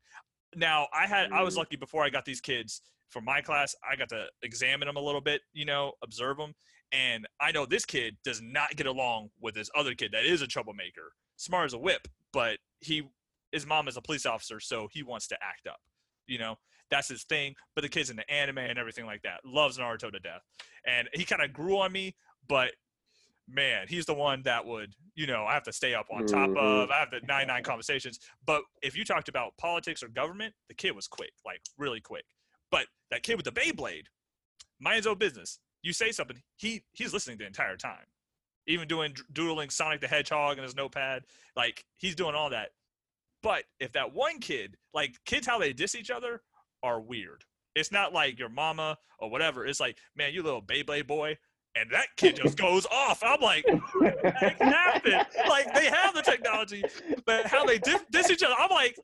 Now 0.54 0.88
I 0.92 1.06
had. 1.06 1.32
I 1.32 1.42
was 1.42 1.54
Mm. 1.54 1.58
lucky 1.58 1.76
before 1.76 2.04
I 2.04 2.10
got 2.10 2.24
these 2.24 2.40
kids 2.40 2.82
for 3.10 3.20
my 3.20 3.40
class. 3.40 3.74
I 3.88 3.96
got 3.96 4.08
to 4.10 4.28
examine 4.42 4.86
them 4.86 4.96
a 4.96 5.00
little 5.00 5.20
bit, 5.20 5.42
you 5.52 5.64
know, 5.64 5.94
observe 6.02 6.36
them, 6.36 6.54
and 6.92 7.26
I 7.40 7.52
know 7.52 7.66
this 7.66 7.84
kid 7.84 8.16
does 8.22 8.40
not 8.42 8.76
get 8.76 8.86
along 8.86 9.30
with 9.40 9.54
this 9.54 9.70
other 9.74 9.94
kid 9.94 10.12
that 10.12 10.24
is 10.24 10.42
a 10.42 10.46
troublemaker. 10.46 11.12
Smart 11.36 11.66
as 11.66 11.72
a 11.72 11.78
whip, 11.78 12.06
but 12.32 12.58
he 12.80 13.08
his 13.52 13.66
mom 13.66 13.88
is 13.88 13.96
a 13.96 14.02
police 14.02 14.26
officer, 14.26 14.60
so 14.60 14.88
he 14.92 15.02
wants 15.02 15.26
to 15.28 15.38
act 15.42 15.66
up. 15.66 15.80
You 16.26 16.38
know, 16.38 16.56
that's 16.90 17.08
his 17.08 17.24
thing. 17.24 17.54
But 17.74 17.82
the 17.82 17.88
kid's 17.88 18.10
in 18.10 18.16
the 18.16 18.30
anime 18.30 18.58
and 18.58 18.78
everything 18.78 19.06
like 19.06 19.22
that. 19.22 19.40
Loves 19.44 19.78
Naruto 19.78 20.12
to 20.12 20.20
death. 20.20 20.42
And 20.86 21.08
he 21.14 21.24
kind 21.24 21.42
of 21.42 21.52
grew 21.52 21.78
on 21.78 21.92
me, 21.92 22.16
but 22.48 22.72
man, 23.48 23.86
he's 23.88 24.04
the 24.04 24.14
one 24.14 24.42
that 24.42 24.66
would, 24.66 24.94
you 25.14 25.26
know, 25.26 25.44
I 25.44 25.54
have 25.54 25.62
to 25.64 25.72
stay 25.72 25.94
up 25.94 26.06
on 26.10 26.26
top 26.26 26.50
Mhm. 26.50 26.58
of. 26.58 26.90
I 26.90 26.98
have 26.98 27.10
the 27.10 27.20
99 27.20 27.62
conversations. 27.62 28.20
But 28.44 28.62
if 28.82 28.94
you 28.94 29.04
talked 29.04 29.28
about 29.28 29.56
politics 29.56 30.02
or 30.02 30.08
government, 30.08 30.54
the 30.68 30.74
kid 30.74 30.92
was 30.92 31.08
quick, 31.08 31.32
like 31.46 31.62
really 31.78 32.00
quick. 32.00 32.26
But 32.70 32.88
that 33.10 33.22
kid 33.22 33.36
with 33.36 33.46
the 33.46 33.52
Beyblade, 33.52 34.06
mind 34.78 34.96
his 34.96 35.06
own 35.06 35.16
business. 35.16 35.60
You 35.80 35.94
say 35.94 36.12
something, 36.12 36.42
he 36.56 36.84
he's 36.92 37.14
listening 37.14 37.38
the 37.38 37.46
entire 37.46 37.76
time. 37.78 38.04
Even 38.66 38.86
doing 38.86 39.16
doodling 39.32 39.70
Sonic 39.70 40.02
the 40.02 40.08
Hedgehog 40.08 40.58
in 40.58 40.62
his 40.64 40.74
notepad, 40.74 41.24
like 41.56 41.86
he's 41.96 42.14
doing 42.14 42.34
all 42.34 42.50
that. 42.50 42.72
But 43.42 43.64
if 43.80 43.92
that 43.92 44.12
one 44.14 44.40
kid, 44.40 44.76
like 44.94 45.14
kids, 45.24 45.46
how 45.46 45.58
they 45.58 45.72
diss 45.72 45.94
each 45.94 46.10
other 46.10 46.42
are 46.82 47.00
weird. 47.00 47.44
It's 47.74 47.92
not 47.92 48.12
like 48.12 48.38
your 48.38 48.48
mama 48.48 48.96
or 49.20 49.30
whatever. 49.30 49.64
It's 49.66 49.80
like, 49.80 49.98
man, 50.16 50.32
you 50.34 50.42
little 50.42 50.62
Beyblade 50.62 51.06
boy, 51.06 51.36
and 51.76 51.90
that 51.92 52.06
kid 52.16 52.36
just 52.36 52.58
goes 52.66 52.86
off. 52.90 53.22
I'm 53.22 53.40
like, 53.40 53.64
what 53.94 54.24
happened? 54.60 55.26
Like 55.48 55.72
they 55.74 55.86
have 55.86 56.14
the 56.14 56.22
technology, 56.22 56.82
but 57.26 57.46
how 57.46 57.64
they 57.64 57.78
diss, 57.78 58.02
diss 58.10 58.30
each 58.30 58.42
other, 58.42 58.54
I'm 58.58 58.70
like, 58.70 58.96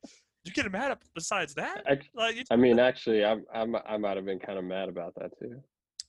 you 0.45 0.53
getting 0.53 0.73
mad 0.73 0.91
at 0.91 0.99
besides 1.15 1.55
that? 1.55 1.85
Ac- 1.89 2.11
Like, 2.15 2.45
I 2.51 2.57
mean, 2.57 2.79
actually, 2.79 3.25
I'm, 3.25 3.45
I'm, 3.55 3.77
I 3.87 3.97
might 3.97 4.17
have 4.17 4.27
been 4.27 4.39
kind 4.41 4.59
of 4.59 4.65
mad 4.65 4.89
about 4.89 5.15
that 5.21 5.31
too. 5.39 5.61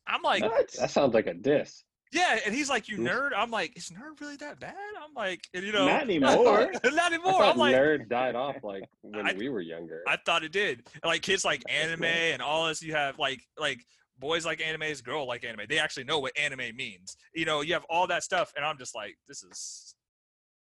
I'm 0.07 0.21
like, 0.23 0.41
That, 0.41 0.71
that 0.79 0.91
sounds 0.91 1.13
like 1.13 1.27
a 1.27 1.33
diss. 1.33 1.83
Yeah, 2.15 2.39
and 2.45 2.55
he's 2.55 2.69
like, 2.69 2.87
you 2.87 2.97
mm. 2.97 3.09
nerd. 3.09 3.31
I'm 3.35 3.51
like, 3.51 3.75
is 3.77 3.89
nerd 3.89 4.21
really 4.21 4.37
that 4.37 4.59
bad? 4.59 4.73
I'm 5.03 5.13
like, 5.13 5.47
and 5.53 5.65
you 5.65 5.73
know, 5.73 5.85
Not 5.85 6.03
anymore. 6.09 6.71
not 6.85 7.13
anymore. 7.13 7.43
I'm 7.43 7.57
like, 7.57 7.75
nerd 7.75 8.07
died 8.07 8.35
off 8.35 8.55
like 8.63 8.83
when 9.01 9.27
I- 9.27 9.33
we 9.33 9.49
were 9.49 9.61
younger. 9.61 10.01
I 10.07 10.17
thought 10.25 10.43
it 10.43 10.53
did. 10.53 10.87
Like 11.03 11.21
kids 11.21 11.43
like 11.43 11.63
anime 11.69 12.05
and 12.05 12.41
all 12.41 12.67
this. 12.67 12.81
You 12.81 12.93
have 12.93 13.19
like 13.19 13.41
like 13.59 13.85
boys 14.17 14.45
like 14.45 14.59
animes, 14.59 15.03
girl 15.03 15.27
like 15.27 15.43
anime. 15.43 15.65
They 15.67 15.77
actually 15.77 16.05
know 16.05 16.19
what 16.19 16.31
anime 16.39 16.75
means. 16.75 17.17
You 17.33 17.45
know, 17.45 17.61
you 17.61 17.73
have 17.73 17.85
all 17.89 18.07
that 18.07 18.23
stuff, 18.23 18.53
and 18.55 18.65
I'm 18.65 18.77
just 18.77 18.95
like, 18.95 19.15
this 19.27 19.43
is 19.43 19.95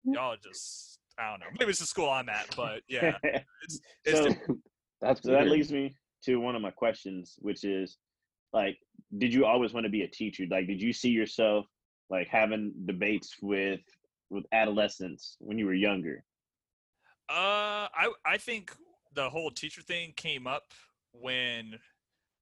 mm. 0.07 0.15
y'all 0.15 0.37
just 0.43 0.99
I 1.19 1.31
don't 1.31 1.41
know. 1.41 1.47
Maybe 1.59 1.71
it's 1.71 1.81
the 1.81 1.87
school 1.87 2.11
I'm 2.11 2.29
at, 2.29 2.55
but 2.55 2.83
yeah, 2.87 3.17
it's 3.23 3.81
it's 4.05 4.19
so, 4.19 5.15
so 5.23 5.31
that 5.33 5.49
leads 5.49 5.73
me 5.73 5.95
to 6.25 6.37
one 6.37 6.55
of 6.55 6.61
my 6.61 6.71
questions, 6.71 7.37
which 7.39 7.65
is, 7.65 7.97
like 8.53 8.79
did 9.19 9.33
you 9.35 9.45
always 9.45 9.73
want 9.73 9.85
to 9.85 9.91
be 9.91 10.03
a 10.03 10.09
teacher? 10.09 10.45
Like 10.51 10.67
did 10.67 10.81
you 10.81 10.93
see 10.93 11.11
yourself 11.11 11.67
like 12.09 12.29
having 12.29 12.73
debates 12.87 13.37
with 13.43 13.81
with 14.31 14.45
adolescents 14.53 15.37
when 15.41 15.59
you 15.59 15.67
were 15.67 15.75
younger? 15.75 16.25
Uh, 17.29 17.87
I 17.95 18.13
I 18.27 18.37
think 18.39 18.75
the 19.15 19.29
whole 19.29 19.51
teacher 19.51 19.83
thing 19.83 20.13
came 20.17 20.47
up 20.47 20.73
when 21.13 21.79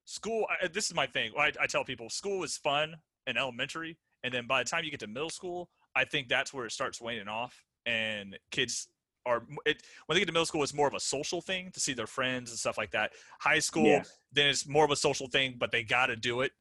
school. 0.05 0.47
I, 0.51 0.69
this 0.69 0.87
is 0.87 0.95
my 0.95 1.07
thing. 1.07 1.33
I, 1.39 1.53
I 1.61 1.67
tell 1.67 1.85
people 1.85 2.11
school 2.11 2.45
is 2.45 2.57
fun 2.57 2.97
in 3.27 3.37
elementary, 3.37 3.99
and 4.23 4.33
then 4.33 4.47
by 4.47 4.63
the 4.63 4.69
time 4.69 4.85
you 4.85 4.91
get 4.91 5.01
to 5.01 5.07
middle 5.07 5.31
school, 5.31 5.71
I 5.95 6.05
think 6.05 6.29
that's 6.29 6.53
where 6.53 6.67
it 6.67 6.73
starts 6.73 7.01
waning 7.01 7.29
off, 7.29 7.65
and 7.87 8.39
kids 8.51 8.89
are 9.29 9.43
it 9.67 9.83
when 10.07 10.15
they 10.15 10.21
get 10.21 10.27
to 10.27 10.33
middle 10.33 10.47
school 10.47 10.63
it's 10.63 10.75
more 10.75 10.89
of 10.89 10.95
a 10.95 11.01
social 11.01 11.41
thing 11.41 11.71
to 11.73 11.81
see 11.81 11.93
their 11.93 12.07
friends 12.07 12.51
and 12.51 12.59
stuff 12.59 12.79
like 12.79 12.91
that. 12.93 13.13
High 13.41 13.59
school 13.59 13.87
yeah. 13.87 14.03
then 14.33 14.47
it's 14.47 14.67
more 14.67 14.85
of 14.85 14.91
a 14.91 14.97
social 14.97 15.29
thing 15.29 15.57
but 15.59 15.71
they 15.71 15.83
got 15.83 16.07
to 16.07 16.17
do 16.17 16.41
it. 16.41 16.53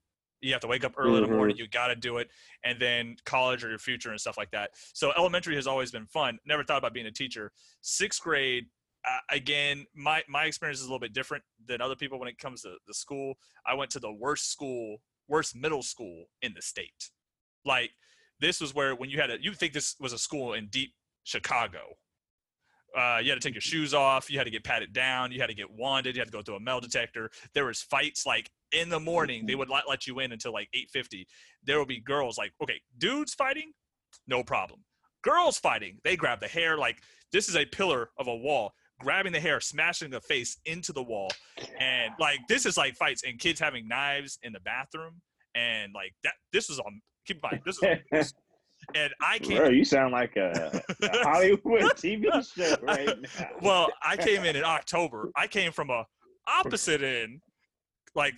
You 0.42 0.52
have 0.54 0.62
to 0.62 0.68
wake 0.68 0.84
up 0.84 0.94
early 0.98 1.14
mm-hmm. 1.14 1.24
in 1.24 1.30
the 1.30 1.36
morning 1.36 1.56
mm-hmm. 1.56 1.64
you 1.64 1.70
got 1.70 1.88
to 1.88 1.96
do 1.96 2.18
it 2.18 2.30
and 2.64 2.80
then 2.80 3.16
college 3.26 3.64
or 3.64 3.70
your 3.70 3.80
future 3.80 4.12
and 4.12 4.20
stuff 4.20 4.38
like 4.38 4.52
that. 4.52 4.72
So 4.94 5.12
elementary 5.18 5.56
has 5.56 5.68
always 5.68 5.92
been 5.92 6.06
fun. 6.06 6.38
Never 6.46 6.64
thought 6.64 6.78
about 6.78 6.94
being 6.94 7.08
a 7.08 7.12
teacher. 7.12 7.52
Sixth 7.82 8.22
grade 8.22 8.66
uh, 9.08 9.20
again 9.32 9.86
my 9.96 10.24
my 10.28 10.46
experience 10.46 10.80
is 10.80 10.86
a 10.86 10.88
little 10.88 11.00
bit 11.00 11.14
different 11.14 11.44
than 11.66 11.82
other 11.82 11.96
people 11.96 12.20
when 12.20 12.28
it 12.28 12.38
comes 12.38 12.62
to 12.64 12.76
the 12.88 12.94
school. 12.94 13.36
I 13.66 13.74
went 13.74 13.92
to 13.92 14.00
the 14.00 14.12
worst 14.12 14.52
school 14.52 14.98
worst 15.28 15.56
middle 15.56 15.84
school 15.84 16.26
in 16.42 16.54
the 16.54 16.62
state. 16.62 17.10
Like 17.66 17.92
this 18.40 18.62
was 18.62 18.74
where 18.74 18.96
when 18.96 19.10
you 19.10 19.20
had 19.20 19.32
a 19.32 19.42
you 19.42 19.54
think 19.54 19.74
this 19.74 19.96
was 20.00 20.14
a 20.14 20.18
school 20.18 20.54
in 20.54 20.68
deep 20.68 20.94
chicago 21.24 21.80
uh, 22.98 23.20
you 23.22 23.30
had 23.30 23.40
to 23.40 23.48
take 23.48 23.54
your 23.54 23.62
shoes 23.62 23.94
off. 23.94 24.30
You 24.30 24.40
had 24.40 24.46
to 24.46 24.52
get 24.52 24.64
patted 24.64 24.92
down. 24.92 25.32
You 25.32 25.40
had 25.40 25.50
to 25.50 25.56
get 25.56 25.70
wanded. 25.70 26.16
You 26.16 26.22
had 26.22 26.28
to 26.28 26.32
go 26.32 26.42
through 26.42 26.56
a 26.56 26.60
metal 26.60 26.82
detector. 26.82 27.30
There 27.54 27.66
was 27.66 27.82
fights 27.82 28.26
like 28.26 28.50
in 28.72 28.90
the 28.90 29.00
morning. 29.00 29.46
They 29.46 29.56
would 29.56 29.70
not 29.70 29.84
let 29.88 30.08
you 30.08 30.20
in 30.20 30.32
until 30.32 30.52
like 30.52 30.68
8:50. 30.76 31.26
There 31.64 31.78
would 31.78 31.88
be 31.88 32.00
girls 32.00 32.38
like, 32.38 32.54
okay, 32.62 32.82
dudes 32.98 33.36
fighting, 33.36 33.72
no 34.28 34.44
problem. 34.44 34.84
Girls 35.22 35.60
fighting, 35.60 36.00
they 36.04 36.16
grab 36.16 36.40
the 36.40 36.48
hair 36.48 36.78
like 36.78 37.02
this 37.32 37.50
is 37.50 37.56
a 37.56 37.66
pillar 37.66 38.10
of 38.18 38.28
a 38.28 38.36
wall, 38.36 38.74
grabbing 39.02 39.34
the 39.34 39.40
hair, 39.40 39.60
smashing 39.60 40.10
the 40.10 40.22
face 40.22 40.58
into 40.66 40.92
the 40.92 41.04
wall, 41.04 41.30
and 41.80 42.14
like 42.20 42.40
this 42.48 42.66
is 42.66 42.78
like 42.78 42.96
fights 42.96 43.24
and 43.24 43.38
kids 43.38 43.60
having 43.60 43.88
knives 43.88 44.40
in 44.42 44.54
the 44.54 44.60
bathroom 44.62 45.22
and 45.54 45.94
like 45.94 46.14
that. 46.24 46.34
This 46.52 46.70
was 46.70 46.80
on. 46.80 47.02
Keep 47.28 47.44
in 47.44 47.50
mind, 47.52 47.62
this 47.66 47.78
is 48.14 48.34
and 48.96 49.14
I 49.22 49.40
came. 49.40 49.58
Bro, 49.58 49.70
you 49.70 49.86
sound 49.86 50.12
like 50.12 50.36
a, 50.36 50.82
a 51.02 51.10
Hollywood 51.24 51.84
TV 51.94 52.26
show 52.54 52.76
right 52.82 53.08
now. 53.22 53.50
Well, 53.62 53.90
I 54.04 54.18
came 54.18 54.44
in 54.44 54.56
in 54.56 54.64
October. 54.64 55.32
I 55.36 55.48
came 55.48 55.72
from 55.72 55.90
a 55.90 56.06
opposite 56.48 57.02
end. 57.02 57.42
Like 58.16 58.34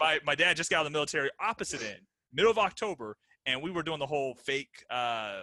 my 0.00 0.18
my 0.26 0.34
dad 0.34 0.56
just 0.56 0.68
got 0.68 0.78
out 0.78 0.86
of 0.86 0.92
the 0.92 0.96
military, 0.96 1.30
opposite 1.40 1.80
end, 1.80 2.00
middle 2.32 2.50
of 2.50 2.58
October, 2.58 3.16
and 3.46 3.62
we 3.62 3.70
were 3.70 3.84
doing 3.84 4.00
the 4.00 4.06
whole 4.06 4.34
fake. 4.34 4.84
Uh, 4.90 5.42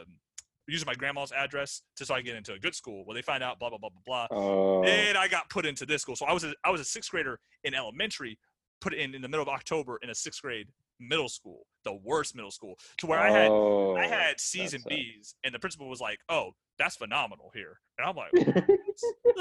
using 0.67 0.85
my 0.85 0.95
grandma's 0.95 1.31
address 1.31 1.81
to 1.95 2.05
so 2.05 2.13
I 2.13 2.21
get 2.21 2.35
into 2.35 2.53
a 2.53 2.59
good 2.59 2.75
school. 2.75 3.03
Well, 3.05 3.15
they 3.15 3.21
find 3.21 3.41
out 3.41 3.59
blah 3.59 3.69
blah 3.69 3.77
blah 3.77 3.89
blah 4.05 4.27
blah. 4.27 4.81
And 4.83 5.17
I 5.17 5.29
got 5.29 5.49
put 5.49 5.65
into 5.65 5.85
this 5.85 6.01
school. 6.01 6.17
So 6.17 6.25
I 6.25 6.33
was 6.33 6.43
a, 6.43 6.53
I 6.65 6.69
was 6.71 6.81
a 6.81 6.85
sixth 6.85 7.11
grader 7.11 7.39
in 7.63 7.73
elementary, 7.73 8.37
put 8.81 8.93
in 8.93 9.15
in 9.15 9.21
the 9.21 9.29
middle 9.29 9.43
of 9.43 9.49
October 9.49 9.97
in 10.01 10.09
a 10.09 10.15
sixth 10.15 10.41
grade 10.41 10.67
middle 10.99 11.29
school, 11.29 11.65
the 11.83 11.93
worst 11.93 12.35
middle 12.35 12.51
school, 12.51 12.77
to 12.97 13.07
where 13.07 13.19
I 13.19 13.29
had 13.31 13.49
oh, 13.49 13.95
I 13.95 14.07
had 14.07 14.39
C's 14.39 14.73
and 14.73 14.83
B's, 14.85 15.35
and 15.43 15.53
the 15.53 15.59
principal 15.59 15.89
was 15.89 16.01
like, 16.01 16.19
"Oh, 16.29 16.51
that's 16.77 16.95
phenomenal 16.95 17.51
here," 17.53 17.79
and 17.97 18.07
I'm 18.07 18.15
like, 18.15 18.31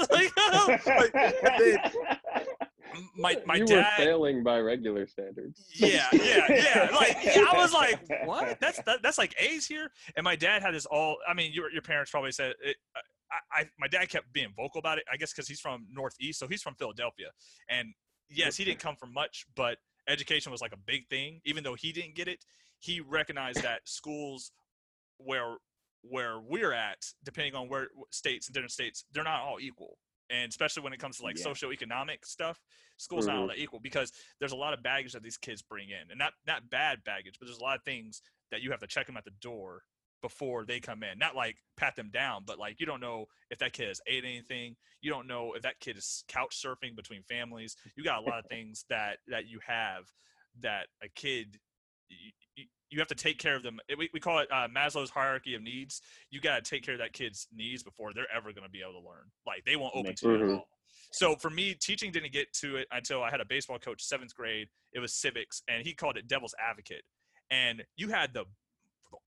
like, 0.11 0.35
like 1.95 1.95
my 3.15 3.37
my 3.45 3.55
you 3.55 3.65
dad 3.65 3.77
were 3.77 4.05
failing 4.05 4.43
by 4.43 4.59
regular 4.59 5.07
standards. 5.07 5.65
Yeah, 5.73 6.07
yeah, 6.13 6.45
yeah. 6.49 6.89
Like 6.93 7.17
yeah, 7.23 7.45
I 7.51 7.57
was 7.57 7.73
like, 7.73 7.99
what? 8.25 8.59
That's 8.59 8.81
that, 8.83 9.01
that's 9.03 9.17
like 9.17 9.35
A's 9.39 9.65
here. 9.65 9.91
And 10.15 10.23
my 10.23 10.35
dad 10.35 10.61
had 10.61 10.73
this 10.73 10.85
all. 10.85 11.17
I 11.27 11.33
mean, 11.33 11.51
your 11.53 11.71
your 11.71 11.81
parents 11.81 12.11
probably 12.11 12.31
said 12.31 12.53
it. 12.63 12.77
I, 13.31 13.61
I 13.61 13.69
my 13.79 13.87
dad 13.87 14.09
kept 14.09 14.31
being 14.33 14.49
vocal 14.55 14.79
about 14.79 14.97
it. 14.97 15.05
I 15.11 15.17
guess 15.17 15.31
because 15.31 15.47
he's 15.47 15.59
from 15.59 15.85
Northeast, 15.91 16.39
so 16.39 16.47
he's 16.47 16.61
from 16.61 16.75
Philadelphia. 16.75 17.27
And 17.69 17.93
yes, 18.29 18.55
he 18.55 18.63
didn't 18.63 18.79
come 18.79 18.95
from 18.95 19.13
much, 19.13 19.45
but 19.55 19.77
education 20.09 20.51
was 20.51 20.61
like 20.61 20.73
a 20.73 20.79
big 20.85 21.07
thing. 21.07 21.41
Even 21.45 21.63
though 21.63 21.75
he 21.75 21.91
didn't 21.91 22.15
get 22.15 22.27
it, 22.27 22.43
he 22.79 22.99
recognized 22.99 23.63
that 23.63 23.81
schools 23.85 24.51
where 25.17 25.55
where 26.01 26.39
we're 26.39 26.71
at, 26.71 26.97
depending 27.23 27.55
on 27.55 27.67
where 27.67 27.87
states 28.11 28.47
and 28.47 28.53
different 28.53 28.71
states, 28.71 29.05
they're 29.11 29.23
not 29.23 29.41
all 29.41 29.57
equal. 29.59 29.97
And 30.29 30.49
especially 30.49 30.83
when 30.83 30.93
it 30.93 30.99
comes 30.99 31.17
to 31.17 31.23
like 31.23 31.37
yeah. 31.39 31.45
socioeconomic 31.45 32.23
stuff, 32.23 32.61
schools 32.97 33.25
mm-hmm. 33.25 33.33
not 33.33 33.41
all 33.41 33.47
mm-hmm. 33.47 33.57
that 33.57 33.63
equal 33.63 33.79
because 33.79 34.11
there's 34.39 34.51
a 34.51 34.57
lot 34.57 34.73
of 34.73 34.83
baggage 34.83 35.13
that 35.13 35.23
these 35.23 35.37
kids 35.37 35.61
bring 35.61 35.89
in, 35.89 36.09
and 36.09 36.19
not 36.19 36.33
not 36.47 36.69
bad 36.69 37.03
baggage, 37.03 37.35
but 37.39 37.47
there's 37.47 37.59
a 37.59 37.63
lot 37.63 37.77
of 37.77 37.83
things 37.83 38.21
that 38.51 38.61
you 38.61 38.71
have 38.71 38.79
to 38.79 38.87
check 38.87 39.07
them 39.07 39.17
at 39.17 39.25
the 39.25 39.31
door 39.41 39.83
before 40.21 40.65
they 40.65 40.79
come 40.79 41.03
in. 41.03 41.17
Not 41.17 41.35
like 41.35 41.57
pat 41.77 41.95
them 41.95 42.09
down, 42.11 42.43
but 42.45 42.59
like 42.59 42.79
you 42.79 42.85
don't 42.85 43.01
know 43.01 43.25
if 43.49 43.59
that 43.59 43.73
kid 43.73 43.87
has 43.87 44.01
ate 44.07 44.23
anything. 44.23 44.75
You 45.01 45.11
don't 45.11 45.27
know 45.27 45.53
if 45.55 45.61
that 45.63 45.79
kid 45.79 45.97
is 45.97 46.23
couch 46.27 46.61
surfing 46.63 46.95
between 46.95 47.23
families. 47.23 47.75
You 47.95 48.03
got 48.03 48.23
a 48.23 48.29
lot 48.29 48.39
of 48.39 48.45
things 48.49 48.85
that 48.89 49.17
that 49.27 49.47
you 49.47 49.59
have 49.65 50.05
that 50.61 50.87
a 51.03 51.07
kid 51.09 51.57
you, 52.09 52.65
you 52.89 52.99
have 52.99 53.07
to 53.07 53.15
take 53.15 53.37
care 53.37 53.55
of 53.55 53.63
them. 53.63 53.79
We, 53.97 54.09
we 54.13 54.19
call 54.19 54.39
it 54.39 54.47
uh, 54.51 54.67
Maslow's 54.67 55.09
hierarchy 55.09 55.55
of 55.55 55.61
needs. 55.61 56.01
You 56.31 56.41
got 56.41 56.63
to 56.63 56.69
take 56.69 56.83
care 56.83 56.95
of 56.95 56.99
that 56.99 57.13
kid's 57.13 57.47
needs 57.55 57.83
before 57.83 58.13
they're 58.13 58.31
ever 58.35 58.51
going 58.51 58.63
to 58.63 58.69
be 58.69 58.81
able 58.81 58.99
to 58.99 59.07
learn. 59.07 59.29
Like 59.45 59.63
they 59.65 59.75
won't 59.75 59.95
open 59.95 60.15
to 60.15 60.27
you 60.27 60.35
at 60.35 60.41
mm-hmm. 60.41 60.53
all. 60.55 60.67
So 61.11 61.35
for 61.35 61.49
me, 61.49 61.75
teaching 61.79 62.11
didn't 62.11 62.33
get 62.33 62.51
to 62.53 62.77
it 62.77 62.87
until 62.91 63.23
I 63.23 63.31
had 63.31 63.41
a 63.41 63.45
baseball 63.45 63.79
coach, 63.79 64.03
seventh 64.03 64.35
grade. 64.35 64.67
It 64.93 64.99
was 64.99 65.13
civics, 65.13 65.63
and 65.67 65.85
he 65.85 65.93
called 65.93 66.17
it 66.17 66.27
devil's 66.27 66.55
advocate. 66.59 67.03
And 67.51 67.83
you 67.95 68.09
had 68.09 68.33
the 68.33 68.45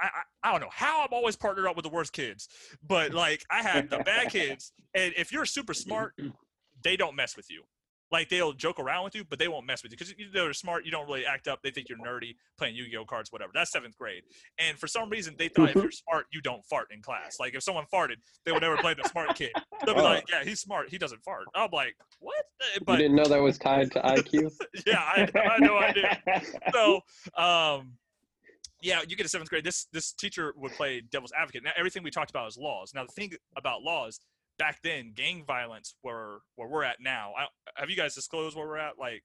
I, 0.00 0.06
I, 0.06 0.48
I, 0.48 0.52
don't 0.52 0.60
know 0.60 0.70
how 0.70 1.02
I'm 1.02 1.12
always 1.12 1.36
partnered 1.36 1.66
up 1.66 1.76
with 1.76 1.84
the 1.84 1.90
worst 1.90 2.12
kids, 2.12 2.48
but 2.86 3.12
like 3.12 3.44
I 3.50 3.62
had 3.62 3.90
the 3.90 3.98
bad 3.98 4.30
kids, 4.30 4.72
and 4.94 5.12
if 5.16 5.32
you're 5.32 5.46
super 5.46 5.74
smart, 5.74 6.14
they 6.82 6.96
don't 6.96 7.16
mess 7.16 7.36
with 7.36 7.50
you. 7.50 7.62
Like 8.12 8.28
they'll 8.28 8.52
joke 8.52 8.78
around 8.78 9.04
with 9.04 9.14
you, 9.14 9.24
but 9.24 9.38
they 9.38 9.48
won't 9.48 9.66
mess 9.66 9.82
with 9.82 9.90
you 9.90 9.96
because 9.96 10.14
they're 10.34 10.52
smart. 10.52 10.84
You 10.84 10.90
don't 10.90 11.06
really 11.06 11.24
act 11.24 11.48
up. 11.48 11.60
They 11.62 11.70
think 11.70 11.88
you're 11.88 11.98
nerdy, 11.98 12.36
playing 12.58 12.76
Yu-Gi-Oh 12.76 13.06
cards, 13.06 13.32
whatever. 13.32 13.52
That's 13.54 13.72
seventh 13.72 13.96
grade, 13.96 14.22
and 14.58 14.78
for 14.78 14.86
some 14.86 15.08
reason 15.08 15.34
they 15.38 15.48
thought 15.48 15.70
if 15.70 15.76
you're 15.76 15.90
smart, 15.90 16.26
you 16.30 16.42
don't 16.42 16.62
fart 16.66 16.88
in 16.94 17.00
class. 17.00 17.38
Like 17.40 17.54
if 17.54 17.62
someone 17.62 17.86
farted, 17.92 18.16
they 18.44 18.52
would 18.52 18.60
never 18.60 18.76
blame 18.76 18.96
the 19.02 19.08
smart 19.08 19.34
kid. 19.34 19.52
They'll 19.86 19.94
be 19.94 20.00
oh. 20.02 20.04
like, 20.04 20.24
"Yeah, 20.28 20.44
he's 20.44 20.60
smart. 20.60 20.90
He 20.90 20.98
doesn't 20.98 21.24
fart." 21.24 21.46
I'm 21.54 21.70
like, 21.72 21.96
"What?" 22.18 22.44
But 22.84 22.92
you 22.92 22.98
didn't 22.98 23.16
know 23.16 23.24
that 23.24 23.40
was 23.40 23.56
tied 23.56 23.90
to 23.92 24.00
IQ. 24.00 24.52
yeah, 24.86 24.98
I, 24.98 25.28
I 25.34 25.52
had 25.54 25.60
no 25.60 25.78
idea. 25.78 26.20
So, 26.70 27.00
um, 27.42 27.94
yeah, 28.82 29.00
you 29.08 29.16
get 29.16 29.24
a 29.24 29.28
seventh 29.28 29.48
grade. 29.48 29.64
This 29.64 29.86
this 29.92 30.12
teacher 30.12 30.52
would 30.56 30.72
play 30.72 31.00
devil's 31.00 31.32
advocate. 31.38 31.62
Now 31.64 31.70
everything 31.76 32.02
we 32.02 32.10
talked 32.10 32.30
about 32.30 32.48
is 32.48 32.58
laws. 32.58 32.92
Now 32.94 33.04
the 33.04 33.12
thing 33.12 33.32
about 33.56 33.82
laws 33.82 34.20
back 34.58 34.80
then, 34.82 35.12
gang 35.14 35.44
violence 35.46 35.94
were 36.02 36.40
where 36.56 36.68
we're 36.68 36.84
at 36.84 36.96
now. 37.00 37.32
I, 37.38 37.46
have 37.76 37.90
you 37.90 37.96
guys 37.96 38.14
disclosed 38.14 38.56
where 38.56 38.66
we're 38.66 38.78
at? 38.78 38.98
Like, 38.98 39.22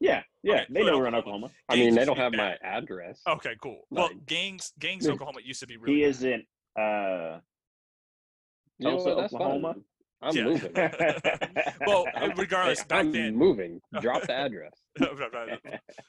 yeah, 0.00 0.22
yeah, 0.42 0.54
okay, 0.54 0.66
they 0.70 0.84
know 0.84 0.98
we're 0.98 1.06
in 1.06 1.14
Oklahoma. 1.14 1.50
I 1.68 1.76
mean, 1.76 1.94
they 1.94 2.04
don't 2.04 2.18
have 2.18 2.32
bad. 2.32 2.58
my 2.62 2.68
address. 2.68 3.20
Okay, 3.26 3.54
cool. 3.62 3.80
Like, 3.90 4.10
well, 4.10 4.20
gangs 4.26 4.72
gangs 4.78 5.06
in 5.06 5.12
Oklahoma 5.12 5.40
used 5.44 5.60
to 5.60 5.66
be 5.66 5.76
really. 5.76 5.96
He 5.96 6.02
bad. 6.02 6.10
isn't. 6.10 6.46
Uh, 6.78 7.38
Tulsa, 8.82 9.10
Oklahoma. 9.10 9.74
Fine. 9.74 9.84
I'm 10.20 10.34
yeah. 10.34 10.44
moving. 10.44 10.72
well, 11.86 12.06
regardless, 12.36 12.82
back 12.84 13.00
I'm 13.00 13.12
then 13.12 13.36
moving. 13.36 13.80
Drop 14.00 14.22
the 14.22 14.32
address. 14.32 14.72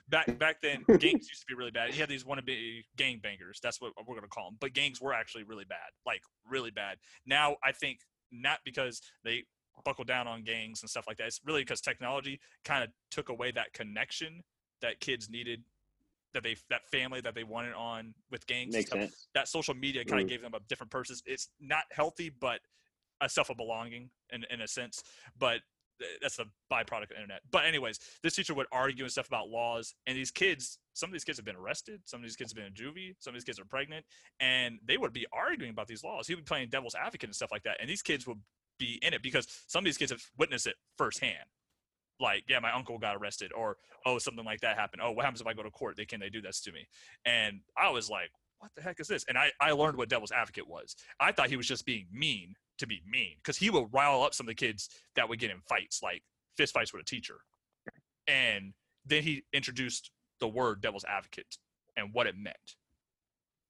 back 0.10 0.40
back 0.40 0.62
then, 0.62 0.84
gangs 0.88 1.28
used 1.30 1.42
to 1.42 1.46
be 1.48 1.54
really 1.54 1.72
bad. 1.72 1.94
You 1.94 2.00
had 2.00 2.10
these 2.10 2.24
wannabe 2.24 2.84
gang 2.98 3.20
bangers. 3.22 3.60
That's 3.62 3.80
what 3.80 3.94
we're 4.08 4.16
gonna 4.16 4.28
call 4.28 4.50
them. 4.50 4.58
But 4.60 4.74
gangs 4.74 5.00
were 5.00 5.14
actually 5.14 5.44
really 5.44 5.66
bad, 5.66 5.78
like 6.06 6.22
really 6.50 6.72
bad. 6.72 6.98
Now 7.26 7.58
I 7.64 7.72
think 7.72 8.00
not 8.32 8.60
because 8.66 9.02
they 9.24 9.44
buckle 9.86 10.04
down 10.04 10.28
on 10.28 10.44
gangs 10.44 10.82
and 10.82 10.90
stuff 10.90 11.06
like 11.08 11.18
that. 11.18 11.28
It's 11.28 11.42
really 11.46 11.62
because 11.62 11.82
technology 11.82 12.40
kind 12.66 12.84
of 12.84 12.90
took 13.12 13.30
away 13.30 13.52
that 13.52 13.74
connection 13.74 14.44
that 14.82 15.00
kids 15.00 15.30
needed 15.30 15.64
that 16.34 16.44
they 16.44 16.56
that 16.70 16.88
family 16.90 17.22
that 17.22 17.36
they 17.36 17.44
wanted 17.44 17.74
on 17.74 18.14
with 18.32 18.46
gangs. 18.48 18.74
Makes 18.74 18.92
sense. 18.92 19.28
That 19.34 19.48
social 19.48 19.74
media 19.74 20.06
kind 20.06 20.22
of 20.22 20.28
mm. 20.28 20.30
gave 20.30 20.42
them 20.42 20.54
a 20.54 20.60
different 20.68 20.92
purpose. 20.92 21.22
It's 21.26 21.50
not 21.60 21.84
healthy, 21.92 22.30
but 22.30 22.60
a 23.22 23.30
self 23.30 23.50
of 23.50 23.58
belonging 23.58 24.10
in, 24.32 24.46
in 24.50 24.62
a 24.62 24.68
sense, 24.68 25.04
but 25.38 25.62
that's 26.22 26.40
a 26.40 26.46
byproduct 26.72 27.04
of 27.04 27.10
the 27.10 27.16
internet. 27.16 27.42
But 27.52 27.66
anyways, 27.66 28.00
this 28.24 28.36
teacher 28.36 28.54
would 28.54 28.68
argue 28.72 29.04
and 29.04 29.12
stuff 29.12 29.28
about 29.28 29.50
laws, 29.50 29.94
and 30.08 30.18
these 30.18 30.32
kids, 30.32 30.80
some 30.94 31.10
of 31.10 31.14
these 31.14 31.24
kids 31.24 31.38
have 31.38 31.46
been 31.46 31.56
arrested, 31.56 32.02
some 32.06 32.20
of 32.20 32.24
these 32.24 32.36
kids 32.36 32.52
have 32.52 32.56
been 32.56 32.66
in 32.66 32.74
juvie, 32.74 33.16
some 33.20 33.32
of 33.32 33.36
these 33.36 33.44
kids 33.44 33.60
are 33.60 33.66
pregnant, 33.66 34.06
and 34.40 34.80
they 34.86 34.98
would 34.98 35.14
be 35.14 35.26
arguing 35.34 35.72
about 35.72 35.88
these 35.88 36.04
laws. 36.04 36.28
He 36.28 36.36
would 36.36 36.46
be 36.46 36.48
playing 36.48 36.70
devil's 36.70 36.96
advocate 36.96 37.30
and 37.30 37.36
stuff 37.36 37.52
like 37.52 37.64
that, 37.64 37.78
and 37.80 37.90
these 37.90 38.02
kids 38.02 38.28
would 38.28 38.40
be 38.78 39.00
in 39.02 39.14
it 39.14 39.22
because 39.22 39.48
some 39.68 39.80
of 39.80 39.86
these 39.86 39.98
kids 39.98 40.12
have 40.12 40.24
witnessed 40.38 40.68
it 40.68 40.76
firsthand. 40.98 41.50
Like, 42.22 42.44
yeah, 42.50 42.60
my 42.60 42.72
uncle 42.72 42.98
got 42.98 43.16
arrested, 43.16 43.52
or 43.56 43.78
oh, 44.06 44.18
something 44.18 44.46
like 44.46 44.62
that 44.62 44.78
happened. 44.78 45.02
Oh, 45.04 45.12
what 45.12 45.26
happens 45.26 45.42
if 45.42 45.48
I 45.48 45.54
go 45.54 45.64
to 45.64 45.72
court? 45.72 45.96
They 45.96 46.06
can 46.06 46.20
they 46.20 46.30
do 46.30 46.42
this 46.42 46.60
to 46.62 46.72
me? 46.72 46.88
And 47.26 47.62
I 47.78 47.90
was 47.90 48.10
like, 48.10 48.30
what 48.60 48.72
the 48.76 48.82
heck 48.82 49.00
is 49.00 49.08
this? 49.08 49.26
And 49.30 49.38
I 49.38 49.52
I 49.62 49.72
learned 49.72 49.98
what 49.98 50.10
devil's 50.10 50.32
advocate 50.32 50.68
was. 50.68 50.96
I 51.20 51.32
thought 51.32 51.50
he 51.50 51.56
was 51.56 51.68
just 51.68 51.86
being 51.86 52.08
mean 52.12 52.56
to 52.80 52.88
be 52.88 53.02
mean 53.08 53.36
because 53.38 53.58
he 53.58 53.70
will 53.70 53.88
rile 53.88 54.24
up 54.24 54.34
some 54.34 54.46
of 54.46 54.50
the 54.50 54.56
kids 54.56 54.90
that 55.16 55.30
would 55.30 55.40
get 55.40 55.52
in 55.52 55.62
fights, 55.68 56.02
like 56.02 56.24
fist 56.58 56.74
fights 56.74 56.94
with 56.94 57.02
a 57.02 57.06
teacher. 57.06 57.38
And 58.28 58.74
then 59.06 59.24
he 59.24 59.44
introduced 59.54 60.12
the 60.40 60.48
word 60.48 60.82
devil's 60.82 61.06
advocate 61.06 61.58
and 61.98 62.14
what 62.14 62.28
it 62.28 62.36
meant. 62.38 62.58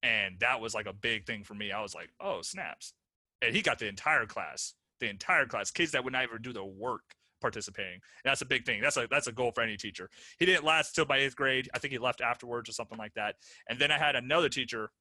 And 0.04 0.40
that 0.40 0.62
was 0.62 0.74
like 0.74 0.86
a 0.86 0.94
big 0.94 1.26
thing 1.26 1.44
for 1.44 1.54
me. 1.54 1.72
I 1.72 1.82
was 1.82 1.94
like, 1.94 2.10
oh, 2.22 2.42
snaps. 2.42 2.94
And 3.42 3.56
he 3.56 3.62
got 3.62 3.80
the 3.80 3.88
entire 3.88 4.26
class, 4.26 4.74
the 5.00 5.10
entire 5.10 5.46
class, 5.46 5.72
kids 5.72 5.92
that 5.92 6.04
would 6.04 6.14
not 6.14 6.24
even 6.24 6.42
do 6.42 6.54
their 6.54 6.64
work 6.64 7.04
participating. 7.42 7.94
And 7.94 8.02
that's 8.32 8.42
a 8.42 8.46
big 8.46 8.66
thing. 8.66 8.82
That's 8.82 8.98
a 8.98 9.08
that's 9.10 9.28
a 9.28 9.32
goal 9.32 9.52
for 9.52 9.62
any 9.62 9.78
teacher. 9.78 10.10
He 10.40 10.46
didn't 10.46 10.66
last 10.66 10.94
till 10.94 11.06
my 11.06 11.18
eighth 11.18 11.36
grade. 11.36 11.70
I 11.74 11.80
think 11.80 11.92
he 11.92 11.98
left 11.98 12.22
afterwards 12.22 12.70
or 12.70 12.74
something 12.74 12.98
like 12.98 13.14
that. 13.16 13.36
And 13.70 13.80
then 13.80 13.92
I 13.92 13.98
had 13.98 14.16
another 14.16 14.50
teacher. 14.50 14.92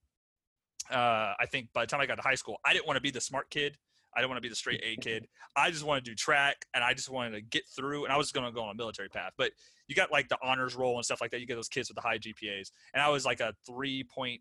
Uh, 0.91 1.35
I 1.39 1.47
think 1.51 1.69
by 1.73 1.83
the 1.83 1.87
time 1.87 2.01
I 2.01 2.07
got 2.07 2.17
to 2.17 2.23
high 2.23 2.35
school, 2.35 2.59
I 2.65 2.73
didn't 2.73 2.87
want 2.87 2.97
to 2.97 3.03
be 3.03 3.11
the 3.11 3.21
smart 3.21 3.51
kid. 3.51 3.77
I 4.19 4.21
don't 4.21 4.31
want 4.31 4.39
to 4.39 4.43
be 4.43 4.49
the 4.49 4.57
straight 4.57 4.83
A 4.85 4.97
kid. 4.97 5.29
I 5.57 5.71
just 5.71 5.85
want 5.85 6.05
to 6.05 6.11
do 6.11 6.17
track 6.17 6.57
and 6.75 6.83
I 6.83 6.93
just 6.93 7.09
wanted 7.09 7.37
to 7.37 7.41
get 7.41 7.63
through 7.69 8.03
and 8.03 8.13
I 8.13 8.17
was 8.17 8.33
going 8.33 8.45
to 8.47 8.53
go 8.53 8.63
on 8.63 8.71
a 8.71 8.75
military 8.75 9.09
path. 9.09 9.31
But 9.39 9.53
you 9.87 9.95
got 9.95 10.11
like 10.11 10.29
the 10.29 10.37
honors 10.43 10.75
roll 10.75 10.97
and 10.97 11.05
stuff 11.05 11.21
like 11.21 11.31
that. 11.31 11.41
You 11.41 11.47
get 11.47 11.55
those 11.55 11.69
kids 11.69 11.89
with 11.89 11.95
the 11.95 12.03
high 12.03 12.19
GPAs. 12.19 12.73
And 12.95 13.01
I 13.01 13.11
was 13.11 13.25
like 13.25 13.39
a 13.39 13.55
3.5, 13.71 14.41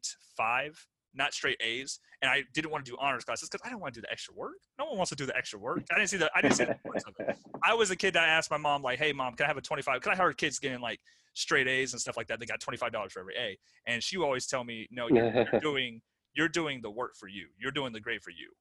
not 1.13 1.33
straight 1.33 1.61
A's. 1.63 1.99
And 2.23 2.31
I 2.31 2.43
didn't 2.55 2.71
want 2.71 2.85
to 2.85 2.91
do 2.91 2.97
honors 2.99 3.23
classes 3.23 3.49
because 3.49 3.63
I 3.63 3.69
didn't 3.69 3.81
want 3.81 3.93
to 3.93 3.99
do 3.99 4.01
the 4.01 4.11
extra 4.11 4.33
work. 4.33 4.55
No 4.79 4.85
one 4.85 4.97
wants 4.97 5.09
to 5.09 5.15
do 5.15 5.27
the 5.27 5.37
extra 5.37 5.59
work. 5.59 5.83
I 5.91 5.95
didn't 5.95 6.09
see 6.09 6.17
the 6.17 6.31
I 6.35 6.41
didn't 6.41 6.55
see 6.55 6.65
the 6.65 6.71
importance 6.71 7.03
of 7.07 7.13
it. 7.19 7.37
I 7.63 7.75
was 7.75 7.91
a 7.91 7.95
kid 7.95 8.15
that 8.15 8.27
asked 8.27 8.49
my 8.49 8.57
mom, 8.57 8.81
like, 8.81 8.97
hey 8.97 9.13
mom, 9.13 9.35
can 9.35 9.43
I 9.43 9.47
have 9.47 9.57
a 9.57 9.61
25? 9.61 10.01
Because 10.01 10.17
I 10.17 10.19
heard 10.19 10.37
kids 10.37 10.57
getting 10.57 10.81
like 10.81 10.99
straight 11.35 11.67
A's 11.67 11.93
and 11.93 12.01
stuff 12.01 12.17
like 12.17 12.25
that. 12.29 12.39
They 12.39 12.47
got 12.47 12.59
$25 12.61 13.11
for 13.11 13.19
every 13.19 13.35
A. 13.35 13.57
And 13.85 14.01
she 14.01 14.17
would 14.17 14.25
always 14.25 14.47
tell 14.47 14.63
me, 14.63 14.87
no, 14.89 15.07
you're, 15.07 15.31
you're 15.31 15.59
doing 15.61 16.01
you're 16.33 16.49
doing 16.49 16.81
the 16.81 16.89
work 16.89 17.15
for 17.15 17.27
you. 17.27 17.47
You're 17.59 17.71
doing 17.71 17.93
the 17.93 17.99
great 17.99 18.23
for 18.23 18.31
you. 18.31 18.51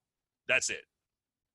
That's 0.48 0.70
it. 0.70 0.84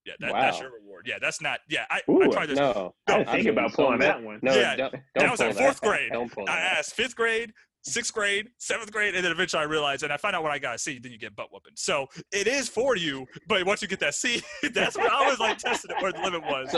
Yeah, 0.05 0.13
that, 0.20 0.34
wow. 0.34 0.41
that's 0.41 0.60
your 0.60 0.72
reward. 0.72 1.05
Yeah, 1.08 1.17
that's 1.22 1.41
not. 1.41 1.60
Yeah, 1.70 1.86
I, 1.89 2.01
Ooh, 2.10 2.24
I 2.24 2.27
tried 2.27 2.50
this. 2.50 2.58
No, 2.58 2.96
I 3.08 3.24
think 3.24 3.48
about 3.48 3.74
pulling 3.74 4.00
that 4.00 4.22
one. 4.22 4.39
No, 4.41 4.53
Yeah, 4.53 4.75
don't, 4.75 4.91
don't 4.91 5.01
that 5.15 5.31
was 5.31 5.39
pull 5.39 5.50
in 5.50 5.55
fourth 5.55 5.81
grade. 5.81 6.10
Don't 6.12 6.31
pull 6.31 6.46
that. 6.46 6.58
I 6.58 6.79
asked 6.79 6.96
fifth 6.96 7.15
grade, 7.15 7.53
sixth 7.84 8.13
grade, 8.13 8.50
seventh 8.58 8.91
grade, 8.91 9.15
and 9.15 9.24
then 9.24 9.31
eventually 9.31 9.62
I 9.62 9.65
realized, 9.65 10.03
and 10.03 10.12
I 10.12 10.17
find 10.17 10.36
out 10.36 10.43
what 10.43 10.51
I 10.51 10.60
got 10.60 10.75
a 10.75 10.77
C, 10.79 11.00
then 11.00 11.12
you 11.12 11.17
get 11.17 11.36
butt 11.36 11.51
whooping. 11.51 11.74
So 11.75 12.08
it 12.31 12.48
is 12.48 12.67
for 12.67 12.96
you, 12.96 13.25
but 13.48 13.65
once 13.65 13.81
you 13.81 13.88
get 13.88 14.00
that 14.00 14.15
C, 14.15 14.41
that's 14.74 14.98
what 14.98 15.12
I 15.12 15.29
was 15.29 15.39
like 15.39 15.58
testing 15.58 15.91
it 15.91 16.01
where 16.01 16.12
the 16.12 16.20
limit 16.20 16.41
was. 16.43 16.75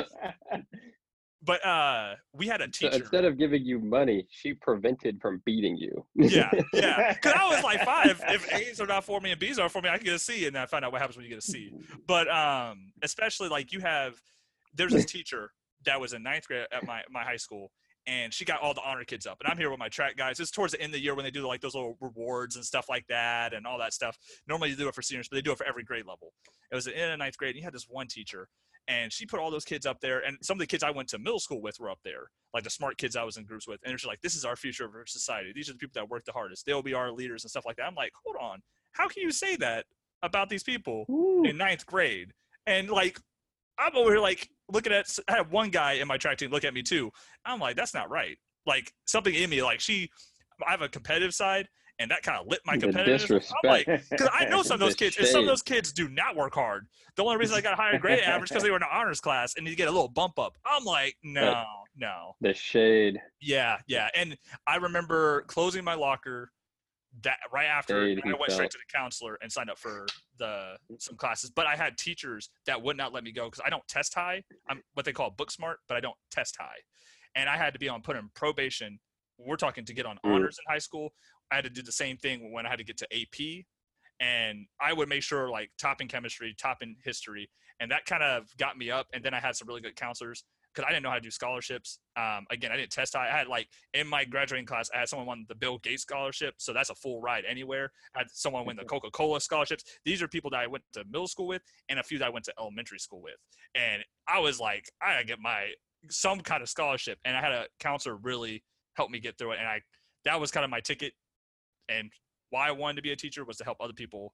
But 1.46 1.66
uh, 1.66 2.16
we 2.34 2.48
had 2.48 2.62
a 2.62 2.66
So 2.66 2.88
teacher. 2.88 2.96
instead 3.04 3.26
of 3.26 3.38
giving 3.38 3.66
you 3.66 3.80
money, 3.80 4.26
she 4.32 4.54
prevented 4.54 5.20
from 5.22 5.42
beating 5.46 5.76
you. 5.76 6.06
yeah, 6.16 6.50
yeah. 6.74 7.14
Because 7.22 7.34
I 7.34 7.50
was 7.54 7.64
like 7.64 7.84
five. 7.84 8.22
If 8.30 8.52
A's 8.54 8.80
are 8.80 8.88
not 8.88 9.04
for 9.04 9.20
me 9.20 9.32
and 9.32 9.40
B's 9.40 9.60
are 9.60 9.68
for 9.68 9.82
me, 9.82 9.90
I 9.90 9.98
can 9.98 10.06
get 10.06 10.14
a 10.16 10.20
C, 10.20 10.46
and 10.46 10.56
then 10.56 10.62
I 10.64 10.66
find 10.66 10.86
out 10.86 10.92
what 10.94 11.02
happens 11.02 11.18
when 11.18 11.26
you 11.26 11.30
get 11.30 11.40
a 11.40 11.42
C. 11.42 11.72
But 12.08 12.30
um, 12.34 12.94
especially 13.02 13.50
like 13.50 13.74
you 13.74 13.82
have, 13.82 14.16
there's 14.74 14.94
this 14.94 15.06
teacher 15.06 15.52
that 15.86 16.00
was 16.00 16.14
in 16.14 16.24
ninth 16.24 16.48
grade 16.48 16.66
at 16.72 16.86
my 16.88 17.02
my 17.12 17.24
high 17.24 17.36
school, 17.36 17.72
and 18.08 18.34
she 18.34 18.46
got 18.46 18.62
all 18.62 18.74
the 18.74 18.82
honor 18.86 19.04
kids 19.04 19.26
up. 19.28 19.42
And 19.42 19.52
I'm 19.52 19.58
here 19.58 19.70
with 19.70 19.80
my 19.80 19.90
track 19.90 20.16
guys. 20.16 20.40
It's 20.40 20.50
towards 20.52 20.72
the 20.72 20.80
end 20.82 20.92
of 20.92 20.94
the 20.94 21.04
year 21.04 21.14
when 21.14 21.26
they 21.26 21.32
do 21.32 21.46
like 21.46 21.60
those 21.60 21.76
little 21.76 21.98
rewards 22.00 22.56
and 22.56 22.64
stuff 22.64 22.88
like 22.88 23.06
that, 23.08 23.54
and 23.54 23.68
all 23.68 23.78
that 23.80 23.94
stuff. 23.94 24.18
Normally 24.48 24.70
you 24.70 24.78
do 24.78 24.88
it 24.88 24.96
for 24.96 25.02
seniors, 25.02 25.28
but 25.28 25.36
they 25.36 25.42
do 25.42 25.52
it 25.52 25.58
for 25.58 25.66
every 25.66 25.84
grade 25.84 26.06
level. 26.08 26.32
It 26.72 26.76
was 26.76 26.88
in 26.88 27.20
ninth 27.20 27.36
grade, 27.38 27.50
and 27.52 27.58
you 27.58 27.64
had 27.66 27.74
this 27.74 27.88
one 27.90 28.08
teacher. 28.08 28.48
And 28.88 29.14
she 29.14 29.26
put 29.26 29.40
all 29.40 29.50
those 29.50 29.64
kids 29.64 29.86
up 29.86 30.02
there, 30.02 30.20
and 30.20 30.38
some 30.42 30.56
of 30.56 30.60
the 30.60 30.68
kids 30.68 30.84
I 30.84 30.92
went 30.92 31.08
to 31.10 31.18
middle 31.18 31.40
school 31.40 31.62
with 31.62 31.80
were 31.80 31.90
up 31.90 32.00
there, 32.04 32.28
like 32.54 32.66
the 32.66 32.70
smart 32.70 32.98
kids 32.98 33.16
I 33.16 33.24
was 33.24 33.38
in 33.38 33.46
groups 33.46 33.66
with. 33.68 33.80
And 33.86 33.98
she's 33.98 34.08
like, 34.08 34.22
"This 34.22 34.36
is 34.36 34.44
our 34.44 34.58
future 34.58 34.86
of 34.86 34.94
our 34.94 35.06
society. 35.06 35.54
These 35.56 35.70
are 35.70 35.74
the 35.74 35.80
people 35.80 35.94
that 35.96 36.10
work 36.10 36.26
the 36.26 36.34
hardest. 36.34 36.66
They'll 36.66 36.82
be 36.82 36.94
our 36.94 37.12
leaders 37.12 37.44
and 37.44 37.52
stuff 37.52 37.66
like 37.66 37.78
that." 37.78 37.86
I'm 37.86 37.96
like, 37.96 38.12
"Hold 38.26 38.36
on, 38.42 38.62
how 38.92 39.08
can 39.08 39.24
you 39.24 39.32
say 39.32 39.56
that 39.58 39.86
about 40.22 40.50
these 40.50 40.64
people 40.64 41.06
in 41.46 41.58
ninth 41.58 41.86
grade?" 41.86 42.34
And 42.66 42.90
like, 42.90 43.20
I'm 43.78 43.96
over 43.96 44.12
here 44.12 44.20
like 44.20 44.50
looking 44.72 44.92
at. 44.92 45.18
I 45.30 45.38
had 45.38 45.52
one 45.52 45.70
guy 45.70 45.94
in 45.94 46.08
my 46.08 46.18
track 46.18 46.38
team 46.38 46.52
look 46.52 46.66
at 46.66 46.74
me 46.74 46.84
too. 46.84 47.10
I'm 47.46 47.60
like, 47.60 47.78
"That's 47.78 47.94
not 47.94 48.10
right." 48.10 48.38
Like 48.66 48.92
something 49.06 49.34
in 49.34 49.50
me, 49.50 49.64
like 49.64 49.80
she, 49.80 50.10
I 50.66 50.72
have 50.72 50.82
a 50.82 50.90
competitive 50.90 51.34
side, 51.34 51.68
and 52.04 52.12
that 52.12 52.22
kind 52.22 52.38
of 52.38 52.48
lit 52.48 52.60
my 52.66 52.76
The 52.78 52.88
competitiveness. 52.88 53.50
I'm 53.64 53.70
like, 53.70 53.86
because 54.12 54.30
I 54.32 54.46
know 54.46 54.62
some 54.62 54.76
of 54.76 54.80
those 54.82 54.94
kids, 55.02 55.18
and 55.18 55.26
some 55.26 55.42
of 55.42 55.48
those 55.48 55.62
kids 55.64 55.92
do 55.94 56.10
not 56.10 56.36
work 56.36 56.54
hard. 56.54 56.86
The 57.16 57.24
only 57.24 57.38
reason 57.38 57.56
I 57.56 57.62
got 57.62 57.74
a 57.74 57.78
higher 57.78 57.98
grade 57.98 58.20
average 58.20 58.50
because 58.50 58.62
they 58.64 58.70
were 58.70 58.76
in 58.78 58.84
an 58.84 58.90
honors 58.92 59.22
class, 59.22 59.54
and 59.56 59.66
you 59.66 59.76
get 59.76 59.88
a 59.88 59.92
little 59.92 60.10
bump 60.10 60.38
up. 60.38 60.58
I'm 60.66 60.84
like, 60.84 61.16
no, 61.24 61.64
no, 61.98 62.36
the 62.42 62.54
shade. 62.54 63.22
yeah, 63.42 63.78
yeah. 63.88 64.10
And 64.16 64.38
I 64.68 64.76
remember 64.76 65.44
closing 65.44 65.84
my 65.84 65.94
locker 65.96 66.52
that 67.24 67.38
right 67.54 67.68
after 67.68 68.02
I 68.04 68.34
went 68.40 68.52
straight 68.52 68.72
to 68.72 68.78
the 68.80 68.92
counselor 68.94 69.38
and 69.42 69.52
signed 69.52 69.70
up 69.70 69.78
for 69.80 70.08
the 70.40 70.76
some 71.00 71.16
classes. 71.16 71.52
But 71.52 71.68
I 71.68 71.76
had 71.76 71.98
teachers 71.98 72.50
that 72.66 72.82
would 72.82 72.98
not 72.98 73.14
let 73.14 73.24
me 73.24 73.32
go 73.32 73.46
because 73.46 73.62
I 73.66 73.70
don't 73.70 73.88
test 73.88 74.14
high. 74.14 74.44
I'm 74.68 74.82
what 74.96 75.06
they 75.06 75.14
call 75.14 75.30
book 75.30 75.52
smart, 75.52 75.80
but 75.88 75.96
I 75.96 76.00
don't 76.02 76.18
test 76.32 76.58
high. 76.60 76.80
And 77.36 77.48
I 77.48 77.56
had 77.56 77.72
to 77.74 77.80
be 77.80 77.88
on 77.88 78.02
put 78.02 78.18
in 78.18 78.30
probation. 78.36 79.00
We're 79.40 79.58
talking 79.58 79.86
to 79.86 79.94
get 79.94 80.06
on 80.06 80.18
Mm. 80.26 80.34
honors 80.36 80.58
in 80.60 80.72
high 80.72 80.80
school. 80.80 81.14
I 81.54 81.58
had 81.58 81.66
to 81.66 81.70
do 81.70 81.84
the 81.84 81.92
same 81.92 82.18
thing 82.18 82.52
when 82.52 82.66
I 82.66 82.70
had 82.70 82.80
to 82.80 82.84
get 82.84 82.98
to 82.98 83.08
AP. 83.14 83.66
And 84.20 84.66
I 84.82 84.94
would 84.94 85.08
make 85.08 85.22
sure 85.22 85.50
like 85.50 85.70
top 85.78 86.02
in 86.02 86.08
chemistry, 86.08 86.56
top 86.58 86.82
in 86.82 86.96
history. 87.04 87.50
And 87.80 87.92
that 87.92 88.06
kind 88.06 88.24
of 88.24 88.46
got 88.58 88.78
me 88.78 88.90
up. 88.90 89.08
And 89.14 89.24
then 89.24 89.34
I 89.34 89.40
had 89.40 89.56
some 89.56 89.68
really 89.68 89.82
good 89.82 89.96
counselors 89.96 90.44
because 90.74 90.88
I 90.88 90.92
didn't 90.92 91.04
know 91.04 91.10
how 91.10 91.16
to 91.16 91.22
do 91.22 91.30
scholarships. 91.30 92.00
Um, 92.18 92.46
again, 92.50 92.72
I 92.72 92.78
didn't 92.78 92.92
test 92.92 93.14
high. 93.16 93.28
I 93.28 93.38
had 93.38 93.48
like 93.48 93.68
in 93.94 94.08
my 94.08 94.26
graduating 94.26 94.66
class, 94.66 94.90
I 94.94 95.00
had 95.00 95.10
someone 95.10 95.28
won 95.28 95.46
the 95.48 95.56
Bill 95.56 95.78
Gates 95.78 96.02
scholarship, 96.02 96.56
so 96.58 96.74
that's 96.74 96.90
a 96.90 96.96
full 96.96 97.22
ride 97.22 97.44
anywhere. 97.48 97.92
I 98.16 98.20
had 98.20 98.28
someone 98.32 98.66
win 98.66 98.78
the 98.78 98.86
Coca 98.86 99.12
Cola 99.12 99.40
scholarships. 99.40 99.84
These 100.06 100.22
are 100.22 100.28
people 100.28 100.50
that 100.52 100.62
I 100.62 100.68
went 100.68 100.84
to 100.94 101.04
middle 101.06 101.28
school 101.28 101.48
with, 101.48 101.62
and 101.90 102.00
a 102.00 102.04
few 102.04 102.18
that 102.20 102.26
I 102.26 102.30
went 102.30 102.46
to 102.46 102.54
elementary 102.60 103.00
school 103.00 103.22
with. 103.22 103.36
And 103.76 104.04
I 104.28 104.40
was 104.40 104.60
like, 104.60 104.90
I 105.02 105.14
gotta 105.14 105.26
get 105.26 105.40
my 105.40 105.68
some 106.10 106.40
kind 106.42 106.64
of 106.64 106.70
scholarship, 106.70 107.20
and 107.26 107.38
I 107.38 107.42
had 107.42 107.52
a 107.52 107.66
counselor 107.80 108.16
really 108.16 108.64
help 108.96 109.12
me 109.12 109.20
get 109.20 109.38
through 109.38 109.52
it, 109.54 109.60
and 109.60 109.68
I 109.68 109.82
that 110.26 110.40
was 110.40 110.52
kind 110.52 110.64
of 110.64 110.72
my 110.72 110.80
ticket. 110.80 111.14
And 111.90 112.12
why 112.50 112.68
I 112.68 112.72
wanted 112.72 112.98
to 112.98 113.02
be 113.02 113.12
a 113.12 113.16
teacher 113.16 113.44
was 113.46 113.58
to 113.58 113.64
help 113.64 113.78
other 113.82 113.94
people 113.94 114.34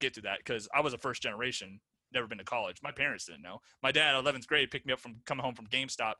get 0.00 0.14
to 0.14 0.20
that 0.22 0.38
because 0.38 0.68
I 0.74 0.80
was 0.80 0.92
a 0.92 0.98
first 0.98 1.22
generation 1.22 1.80
never 2.12 2.26
been 2.26 2.38
to 2.38 2.44
college. 2.44 2.78
My 2.82 2.92
parents 2.92 3.26
didn't 3.26 3.42
know. 3.42 3.58
My 3.82 3.92
dad, 3.92 4.14
11th 4.14 4.46
grade, 4.46 4.70
picked 4.70 4.86
me 4.86 4.92
up 4.92 5.00
from 5.00 5.16
coming 5.26 5.44
home 5.44 5.54
from 5.54 5.66
GameStop, 5.66 6.14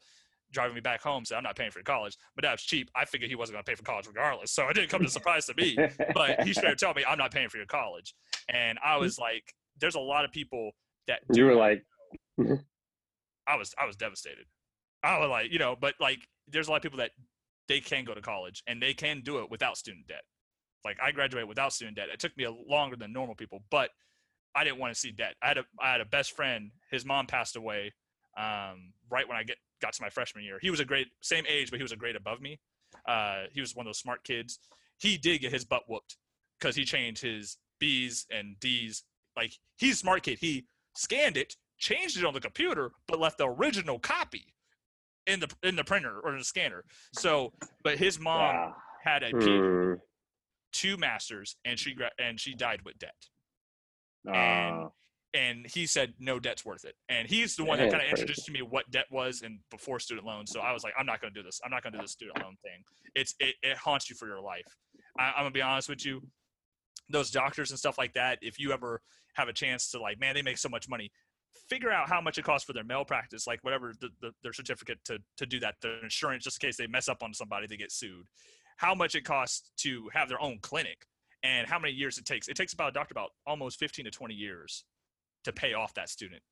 driving 0.53 0.75
me 0.75 0.81
back 0.81 1.03
home. 1.03 1.25
Said, 1.25 1.37
I'm 1.37 1.45
not 1.45 1.57
paying 1.57 1.71
for 1.71 1.79
your 1.79 1.85
college. 1.85 2.17
My 2.37 2.43
dad's 2.43 2.63
cheap. 2.63 2.91
I 2.95 3.05
figured 3.05 3.31
he 3.31 3.37
wasn't 3.37 3.55
going 3.55 3.65
to 3.65 3.71
pay 3.71 3.77
for 3.77 3.85
college 3.85 4.07
regardless. 4.07 4.53
So 4.53 4.69
it 4.69 4.75
didn't 4.75 4.91
come 4.91 5.03
as 5.05 5.11
a 5.11 5.13
surprise 5.13 5.47
to 5.47 5.55
me. 5.57 5.77
But 6.15 6.43
he 6.43 6.53
straight 6.53 6.73
up 6.73 6.79
told 6.79 6.97
me, 6.97 7.05
I'm 7.07 7.19
not 7.19 7.33
paying 7.33 7.49
for 7.49 7.57
your 7.57 7.67
college. 7.67 8.15
And 8.49 8.79
I 8.85 8.97
was 8.97 9.19
like, 9.19 9.45
there's 9.81 9.95
a 9.95 10.01
lot 10.01 10.25
of 10.25 10.33
people 10.33 10.73
that 11.09 11.21
do 11.33 11.41
You 11.41 11.47
were 11.47 11.55
like, 11.55 11.85
mm-hmm. 12.39 12.55
I 13.47 13.57
was 13.57 13.75
I 13.79 13.87
was 13.87 13.97
devastated. 13.97 14.47
I 15.03 15.19
was 15.19 15.29
like, 15.29 15.53
you 15.53 15.59
know, 15.59 15.77
but 15.79 15.95
like 16.01 16.21
there's 16.49 16.69
a 16.69 16.71
lot 16.71 16.79
of 16.79 16.83
people 16.83 16.99
that 16.99 17.11
they 17.69 17.81
can 17.81 18.05
go 18.05 18.15
to 18.15 18.21
college 18.21 18.63
and 18.67 18.81
they 18.81 18.95
can 18.95 19.21
do 19.23 19.39
it 19.39 19.51
without 19.51 19.77
student 19.77 20.07
debt. 20.07 20.23
Like 20.85 20.99
I 21.03 21.13
graduated 21.13 21.49
without 21.49 21.73
student 21.73 21.97
debt. 21.97 22.09
It 22.13 22.21
took 22.21 22.37
me 22.37 22.45
a 22.45 22.51
longer 22.51 22.97
than 22.97 23.13
normal 23.13 23.35
people, 23.35 23.63
but 23.71 23.91
I 24.55 24.65
didn't 24.65 24.79
want 24.79 24.93
to 24.95 24.99
see 24.99 25.11
debt. 25.11 25.35
I 25.43 25.49
had 25.49 25.59
a 25.59 25.65
I 25.81 25.93
had 25.93 26.01
a 26.01 26.05
best 26.07 26.33
friend. 26.37 26.71
His 26.91 27.05
mom 27.05 27.27
passed 27.27 27.57
away 27.57 27.93
um, 28.37 28.93
right 29.11 29.27
when 29.29 29.37
I 29.37 29.43
get 29.43 29.57
got 29.81 29.93
to 29.95 30.03
my 30.03 30.11
freshman 30.11 30.45
year. 30.45 30.59
He 30.61 30.71
was 30.71 30.81
a 30.81 30.85
grade 30.85 31.09
same 31.21 31.45
age, 31.49 31.71
but 31.71 31.79
he 31.79 31.83
was 31.83 31.93
a 31.93 31.97
grade 31.97 32.17
above 32.17 32.41
me. 32.41 32.61
Uh, 33.07 33.45
he 33.53 33.61
was 33.61 33.75
one 33.75 33.87
of 33.87 33.89
those 33.89 33.99
smart 33.99 34.25
kids. 34.25 34.59
He 34.99 35.17
did 35.17 35.41
get 35.41 35.53
his 35.53 35.65
butt 35.65 35.85
whooped 35.89 36.17
because 36.59 36.77
he 36.77 36.85
changed 36.85 37.23
his 37.23 37.57
B's 37.79 38.27
and 38.31 38.59
D's. 38.61 39.03
Like 39.37 39.55
he's 39.77 39.95
a 39.95 39.99
smart 39.99 40.23
kid. 40.23 40.39
He 40.41 40.67
scanned 40.95 41.37
it, 41.37 41.57
changed 41.79 42.17
it 42.17 42.25
on 42.25 42.35
the 42.35 42.41
computer, 42.41 42.93
but 43.09 43.19
left 43.19 43.39
the 43.39 43.49
original 43.49 43.99
copy 43.99 44.55
in 45.27 45.41
the 45.41 45.49
in 45.63 45.77
the 45.77 45.85
printer 45.85 46.21
or 46.23 46.33
in 46.33 46.39
the 46.39 46.45
scanner. 46.45 46.85
So, 47.13 47.53
but 47.83 47.99
his 47.99 48.21
mom 48.21 48.39
Wow. 48.55 48.77
had 49.03 49.23
a 49.23 49.31
hmm, 49.31 49.95
two 50.75 50.99
masters, 50.99 51.57
and 51.65 51.79
she 51.79 51.97
and 52.19 52.39
she 52.39 52.55
died 52.55 52.81
with 52.85 52.99
debt. 52.99 53.15
Uh, 54.29 54.33
And 54.33 54.91
and 55.35 55.67
he 55.67 55.87
said 55.87 56.15
no 56.19 56.39
debt's 56.39 56.65
worth 56.65 56.85
it. 56.85 56.95
And 57.09 57.27
he's 57.27 57.57
the 57.57 57.65
one 57.65 57.79
that 57.79 57.91
kind 57.91 58.03
of 58.03 58.09
introduced 58.09 58.47
to 58.47 58.53
me 58.53 58.63
what 58.63 58.89
debt 58.91 59.07
was 59.11 59.43
and 59.43 59.59
before 59.71 59.99
student 59.99 60.27
loans. 60.27 60.53
So 60.53 60.61
I 60.61 60.73
was 60.73 60.85
like, 60.85 60.95
I'm 60.97 61.07
not 61.07 61.21
going 61.21 61.35
to 61.35 61.41
do 61.41 61.45
this. 61.45 61.61
I'm 61.65 61.73
not 61.73 61.83
going 61.83 61.93
to 61.93 61.99
do 61.99 62.05
this 62.05 62.13
student 62.13 62.41
loan 62.41 62.57
thing. 62.63 62.85
It's 63.17 63.35
it, 63.41 63.57
it 63.63 63.77
haunts 63.77 64.09
you 64.09 64.15
for 64.15 64.29
your 64.29 64.41
life. 64.41 64.67
I, 65.19 65.33
I'm 65.37 65.45
gonna 65.45 65.51
be 65.51 65.63
honest 65.63 65.89
with 65.89 66.05
you. 66.07 66.23
Those 67.11 67.31
doctors 67.31 67.71
and 67.71 67.79
stuff 67.79 67.99
like 67.99 68.15
that. 68.15 68.39
If 68.43 68.59
you 68.59 68.73
ever 68.73 69.01
have 69.35 69.49
a 69.49 69.53
chance 69.53 69.91
to 69.91 70.01
like, 70.01 70.21
man, 70.21 70.35
they 70.35 70.43
make 70.43 70.59
so 70.59 70.69
much 70.69 70.89
money. 70.89 71.11
Figure 71.69 71.91
out 71.91 72.09
how 72.09 72.21
much 72.21 72.39
it 72.39 72.45
costs 72.45 72.67
for 72.67 72.73
their 72.73 72.85
malpractice, 72.85 73.47
like 73.47 73.59
whatever 73.63 73.93
the, 74.01 74.09
the, 74.21 74.31
their 74.43 74.53
certificate 74.53 74.99
to 75.05 75.19
to 75.37 75.47
do 75.47 75.59
that, 75.61 75.75
their 75.83 76.03
insurance, 76.03 76.45
just 76.45 76.63
in 76.63 76.69
case 76.69 76.77
they 76.77 76.87
mess 76.87 77.09
up 77.09 77.23
on 77.23 77.33
somebody, 77.35 77.67
they 77.67 77.77
get 77.77 77.93
sued. 77.93 78.27
How 78.77 78.95
much 78.95 79.15
it 79.15 79.25
costs 79.25 79.71
to 79.79 80.09
have 80.13 80.29
their 80.29 80.41
own 80.41 80.59
clinic, 80.61 81.07
and 81.45 81.69
how 81.69 81.79
many 81.79 81.93
years 81.93 82.19
it 82.19 82.25
takes. 82.25 82.49
It 82.49 82.57
takes 82.57 82.73
about 82.73 82.89
a 82.89 82.93
doctor 82.93 83.13
about 83.13 83.31
almost 83.47 83.79
15 83.79 84.07
to 84.07 84.11
20 84.11 84.35
years 84.35 84.85
to 85.45 85.53
pay 85.53 85.75
off 85.75 85.95
that 85.95 86.09
student 86.09 86.43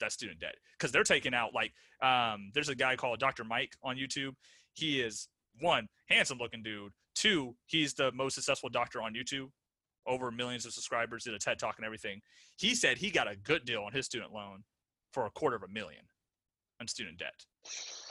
that 0.00 0.12
student 0.12 0.38
debt 0.38 0.54
because 0.78 0.92
they're 0.92 1.02
taking 1.02 1.34
out 1.34 1.52
like 1.54 1.72
um, 2.02 2.50
there's 2.54 2.68
a 2.68 2.74
guy 2.74 2.96
called 2.96 3.18
Dr. 3.18 3.44
Mike 3.44 3.76
on 3.82 3.96
YouTube. 3.96 4.32
He 4.74 5.00
is 5.00 5.28
one 5.60 5.88
handsome 6.08 6.38
looking 6.38 6.62
dude. 6.62 6.92
Two, 7.14 7.56
he's 7.66 7.94
the 7.94 8.12
most 8.12 8.34
successful 8.36 8.68
doctor 8.68 9.02
on 9.02 9.12
YouTube, 9.12 9.48
over 10.06 10.30
millions 10.30 10.64
of 10.66 10.72
subscribers, 10.72 11.24
did 11.24 11.34
a 11.34 11.38
TED 11.38 11.58
talk 11.58 11.74
and 11.78 11.84
everything. 11.84 12.20
He 12.56 12.76
said 12.76 12.96
he 12.96 13.10
got 13.10 13.30
a 13.30 13.36
good 13.36 13.64
deal 13.64 13.82
on 13.82 13.92
his 13.92 14.06
student 14.06 14.32
loan 14.32 14.62
for 15.12 15.26
a 15.26 15.30
quarter 15.30 15.56
of 15.56 15.64
a 15.64 15.68
million 15.68 16.02
on 16.80 16.86
student 16.86 17.18
debt. 17.18 17.44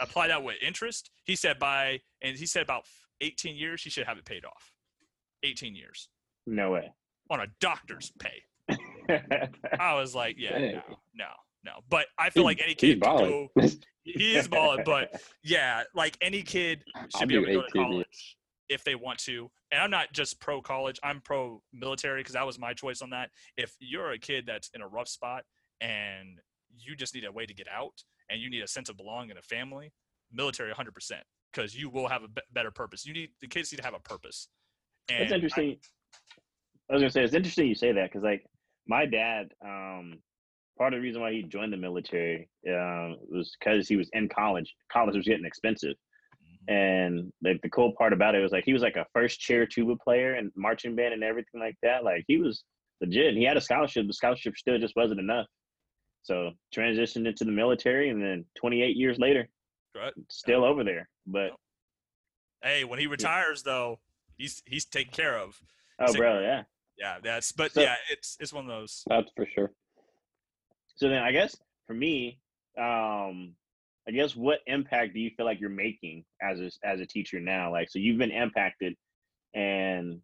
Apply 0.01 0.27
that 0.27 0.43
with 0.43 0.58
interest. 0.62 1.10
He 1.23 1.36
said 1.36 1.58
by 1.58 2.01
and 2.21 2.38
he 2.38 2.45
said 2.45 2.63
about 2.63 2.84
18 3.21 3.56
years, 3.56 3.84
he 3.84 3.89
should 3.89 4.06
have 4.06 4.17
it 4.17 4.25
paid 4.25 4.45
off. 4.45 4.71
18 5.43 5.75
years 5.75 6.10
No 6.45 6.71
way. 6.71 6.91
on 7.30 7.39
a 7.41 7.47
doctor's 7.62 8.12
pay. 8.19 8.41
I 9.80 9.93
was 9.95 10.13
like, 10.15 10.36
yeah, 10.38 10.58
no, 10.58 10.82
no, 11.15 11.25
no. 11.63 11.71
But 11.89 12.08
I 12.19 12.30
feel 12.30 12.43
He- 12.43 12.47
like 12.47 12.62
any 12.63 12.75
kid 12.75 12.99
go. 12.99 13.49
He 14.03 14.36
is 14.36 14.47
balling, 14.47 14.84
but 14.86 15.21
yeah, 15.43 15.84
like 15.93 16.17
any 16.21 16.41
kid 16.41 16.84
should 17.15 17.21
I'll 17.21 17.27
be 17.27 17.36
able 17.36 17.45
to 17.45 17.53
go 17.53 17.62
to 17.62 17.67
18 17.67 17.82
years. 17.82 17.86
college 17.91 18.38
if 18.69 18.84
they 18.84 18.95
want 18.95 19.19
to. 19.19 19.49
And 19.71 19.82
I'm 19.82 19.91
not 19.91 20.12
just 20.13 20.39
pro 20.39 20.62
college. 20.62 20.97
I'm 21.03 21.21
pro 21.21 21.62
military 21.73 22.21
because 22.21 22.34
that 22.34 22.45
was 22.45 22.58
my 22.60 22.73
choice 22.73 23.01
on 23.01 23.10
that. 23.12 23.30
If 23.58 23.75
you're 23.80 24.12
a 24.12 24.17
kid 24.19 24.45
that's 24.47 24.69
in 24.73 24.82
a 24.82 24.88
rough 24.88 25.08
spot 25.10 25.43
and 25.82 26.39
you 26.77 26.95
just 26.95 27.13
need 27.15 27.25
a 27.25 27.32
way 27.32 27.45
to 27.45 27.53
get 27.53 27.67
out 27.73 27.93
and 28.30 28.41
you 28.41 28.49
need 28.49 28.62
a 28.63 28.67
sense 28.67 28.89
of 28.89 28.97
belonging 28.97 29.32
in 29.32 29.38
a 29.38 29.41
family, 29.41 29.91
military 30.32 30.73
100% 30.73 30.86
because 31.57 31.75
you 31.75 31.89
will 31.89 32.07
have 32.07 32.23
a 32.23 32.27
better 32.53 32.71
purpose. 32.71 33.05
You 33.05 33.13
need 33.13 33.29
the 33.41 33.47
kids 33.47 33.71
need 33.71 33.77
to 33.77 33.83
have 33.83 33.93
a 33.93 33.99
purpose. 33.99 34.47
And 35.09 35.23
It's 35.23 35.31
interesting. 35.31 35.77
I, 36.89 36.93
was 36.93 37.01
gonna 37.01 37.11
say 37.11 37.23
it's 37.23 37.33
interesting 37.33 37.67
you 37.67 37.75
say 37.75 37.91
that 37.91 38.11
because 38.11 38.23
like 38.23 38.45
my 38.87 39.05
dad, 39.05 39.49
um, 39.65 40.19
part 40.77 40.93
of 40.93 40.99
the 40.99 41.03
reason 41.03 41.21
why 41.21 41.31
he 41.31 41.43
joined 41.43 41.73
the 41.73 41.77
military 41.77 42.49
um, 42.69 43.17
was 43.29 43.55
because 43.59 43.87
he 43.87 43.95
was 43.95 44.09
in 44.13 44.29
college. 44.29 44.73
College 44.91 45.15
was 45.15 45.25
getting 45.25 45.45
expensive, 45.45 45.95
and 46.67 47.31
like 47.43 47.61
the 47.61 47.69
cool 47.69 47.93
part 47.97 48.13
about 48.13 48.35
it 48.35 48.41
was 48.41 48.51
like 48.51 48.63
he 48.63 48.73
was 48.73 48.83
like 48.83 48.95
a 48.95 49.05
first 49.13 49.39
chair 49.39 49.65
tuba 49.65 49.95
player 49.95 50.35
and 50.35 50.51
marching 50.55 50.95
band 50.95 51.13
and 51.13 51.23
everything 51.23 51.59
like 51.59 51.75
that. 51.81 52.03
Like 52.03 52.23
he 52.27 52.37
was 52.37 52.63
legit. 53.01 53.35
He 53.35 53.43
had 53.43 53.57
a 53.57 53.61
scholarship. 53.61 54.07
The 54.07 54.13
scholarship 54.13 54.55
still 54.55 54.77
just 54.77 54.95
wasn't 54.95 55.19
enough. 55.19 55.47
So 56.23 56.51
transitioned 56.75 57.27
into 57.27 57.45
the 57.45 57.51
military, 57.51 58.09
and 58.09 58.21
then 58.21 58.45
28 58.59 58.95
years 58.95 59.17
later, 59.17 59.47
Right. 59.95 60.13
still 60.29 60.63
over 60.63 60.83
there. 60.83 61.09
But 61.27 61.51
Hey, 62.63 62.83
when 62.85 62.97
he 62.99 63.05
retires 63.07 63.61
though, 63.63 63.99
he's 64.37 64.63
he's 64.65 64.85
taken 64.85 65.13
care 65.13 65.37
of. 65.37 65.61
oh, 65.99 66.13
bro, 66.13 66.39
yeah. 66.41 66.63
Yeah, 66.97 67.17
that's 67.21 67.51
but 67.51 67.71
So- 67.73 67.81
yeah, 67.81 67.95
it's 68.09 68.37
it's 68.39 68.51
one 68.53 68.63
of 68.65 68.69
those. 68.69 69.03
That's 69.07 69.29
for 69.35 69.45
sure. 69.53 69.71
So 70.95 71.09
then 71.09 71.21
I 71.21 71.31
guess 71.31 71.55
for 71.85 71.93
me, 71.93 72.39
um, 72.77 73.53
I 74.07 74.11
guess 74.11 74.35
what 74.35 74.59
impact 74.65 75.13
do 75.13 75.19
you 75.19 75.29
feel 75.37 75.45
like 75.45 75.59
you're 75.59 75.69
making 75.69 76.25
as 76.41 76.59
a, 76.59 76.71
as 76.83 76.99
a 77.01 77.05
teacher 77.05 77.39
now? 77.39 77.71
Like, 77.71 77.89
so 77.89 77.99
you've 77.99 78.17
been 78.17 78.31
impacted 78.31 78.95
and, 79.53 80.19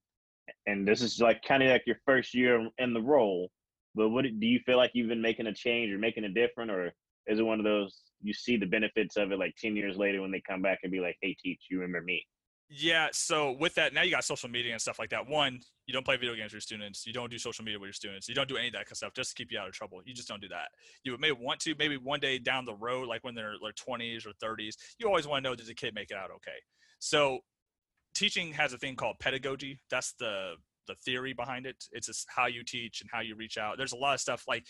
and 0.65 0.87
this 0.87 1.01
is 1.01 1.19
like 1.19 1.43
kind 1.43 1.61
of 1.61 1.69
like 1.69 1.83
your 1.85 1.97
first 2.05 2.33
year 2.33 2.67
in 2.79 2.93
the 2.93 3.01
role, 3.01 3.51
but 3.93 4.09
what 4.09 4.23
do 4.23 4.47
you 4.47 4.59
feel 4.65 4.77
like 4.77 4.91
you've 4.93 5.09
been 5.09 5.21
making 5.21 5.47
a 5.47 5.53
change 5.53 5.93
or 5.93 5.97
making 5.99 6.23
a 6.23 6.29
different, 6.29 6.71
or 6.71 6.93
is 7.27 7.39
it 7.39 7.43
one 7.43 7.59
of 7.59 7.65
those, 7.65 8.01
you 8.21 8.33
see 8.33 8.57
the 8.57 8.65
benefits 8.65 9.17
of 9.17 9.31
it 9.31 9.39
like 9.39 9.55
10 9.57 9.75
years 9.75 9.97
later 9.97 10.21
when 10.21 10.31
they 10.31 10.41
come 10.47 10.61
back 10.61 10.79
and 10.83 10.91
be 10.91 10.99
like, 10.99 11.17
Hey, 11.21 11.35
teach, 11.41 11.61
you 11.69 11.79
remember 11.79 12.05
me? 12.05 12.25
Yeah, 12.69 13.09
so 13.11 13.51
with 13.51 13.75
that, 13.75 13.93
now 13.93 14.01
you 14.01 14.09
got 14.09 14.23
social 14.23 14.49
media 14.49 14.71
and 14.71 14.81
stuff 14.81 14.97
like 14.97 15.09
that. 15.11 15.27
One, 15.27 15.59
you 15.85 15.93
don't 15.93 16.05
play 16.05 16.17
video 16.17 16.33
games 16.33 16.45
with 16.45 16.53
your 16.53 16.61
students. 16.61 17.05
You 17.05 17.13
don't 17.13 17.29
do 17.29 17.37
social 17.37 17.63
media 17.63 17.77
with 17.77 17.87
your 17.87 17.93
students. 17.93 18.27
You 18.27 18.33
don't 18.33 18.47
do 18.49 18.57
any 18.57 18.67
of 18.67 18.73
that 18.73 18.85
kind 18.85 18.93
of 18.93 18.97
stuff 18.97 19.13
just 19.13 19.31
to 19.31 19.35
keep 19.35 19.51
you 19.51 19.59
out 19.59 19.67
of 19.67 19.73
trouble. 19.73 20.01
You 20.05 20.13
just 20.13 20.27
don't 20.27 20.41
do 20.41 20.47
that. 20.47 20.69
You 21.03 21.15
may 21.19 21.31
want 21.31 21.59
to, 21.61 21.75
maybe 21.77 21.97
one 21.97 22.19
day 22.19 22.39
down 22.39 22.65
the 22.65 22.73
road, 22.73 23.07
like 23.07 23.23
when 23.23 23.35
they're 23.35 23.55
like 23.61 23.75
20s 23.75 24.25
or 24.25 24.31
30s, 24.43 24.73
you 24.97 25.07
always 25.07 25.27
want 25.27 25.43
to 25.43 25.49
know 25.49 25.55
does 25.55 25.67
the 25.67 25.75
kid 25.75 25.93
make 25.93 26.09
it 26.09 26.17
out 26.17 26.31
okay? 26.31 26.57
So 26.97 27.39
teaching 28.15 28.53
has 28.53 28.73
a 28.73 28.77
thing 28.77 28.95
called 28.95 29.17
pedagogy. 29.19 29.79
That's 29.89 30.13
the 30.19 30.53
the 30.87 30.95
theory 30.95 31.33
behind 31.33 31.65
it. 31.65 31.81
It's 31.91 32.07
just 32.07 32.27
how 32.29 32.47
you 32.47 32.63
teach 32.63 33.01
and 33.01 33.09
how 33.11 33.21
you 33.21 33.35
reach 33.35 33.57
out. 33.57 33.77
There's 33.77 33.93
a 33.93 33.97
lot 33.97 34.15
of 34.15 34.19
stuff 34.19 34.43
like 34.47 34.65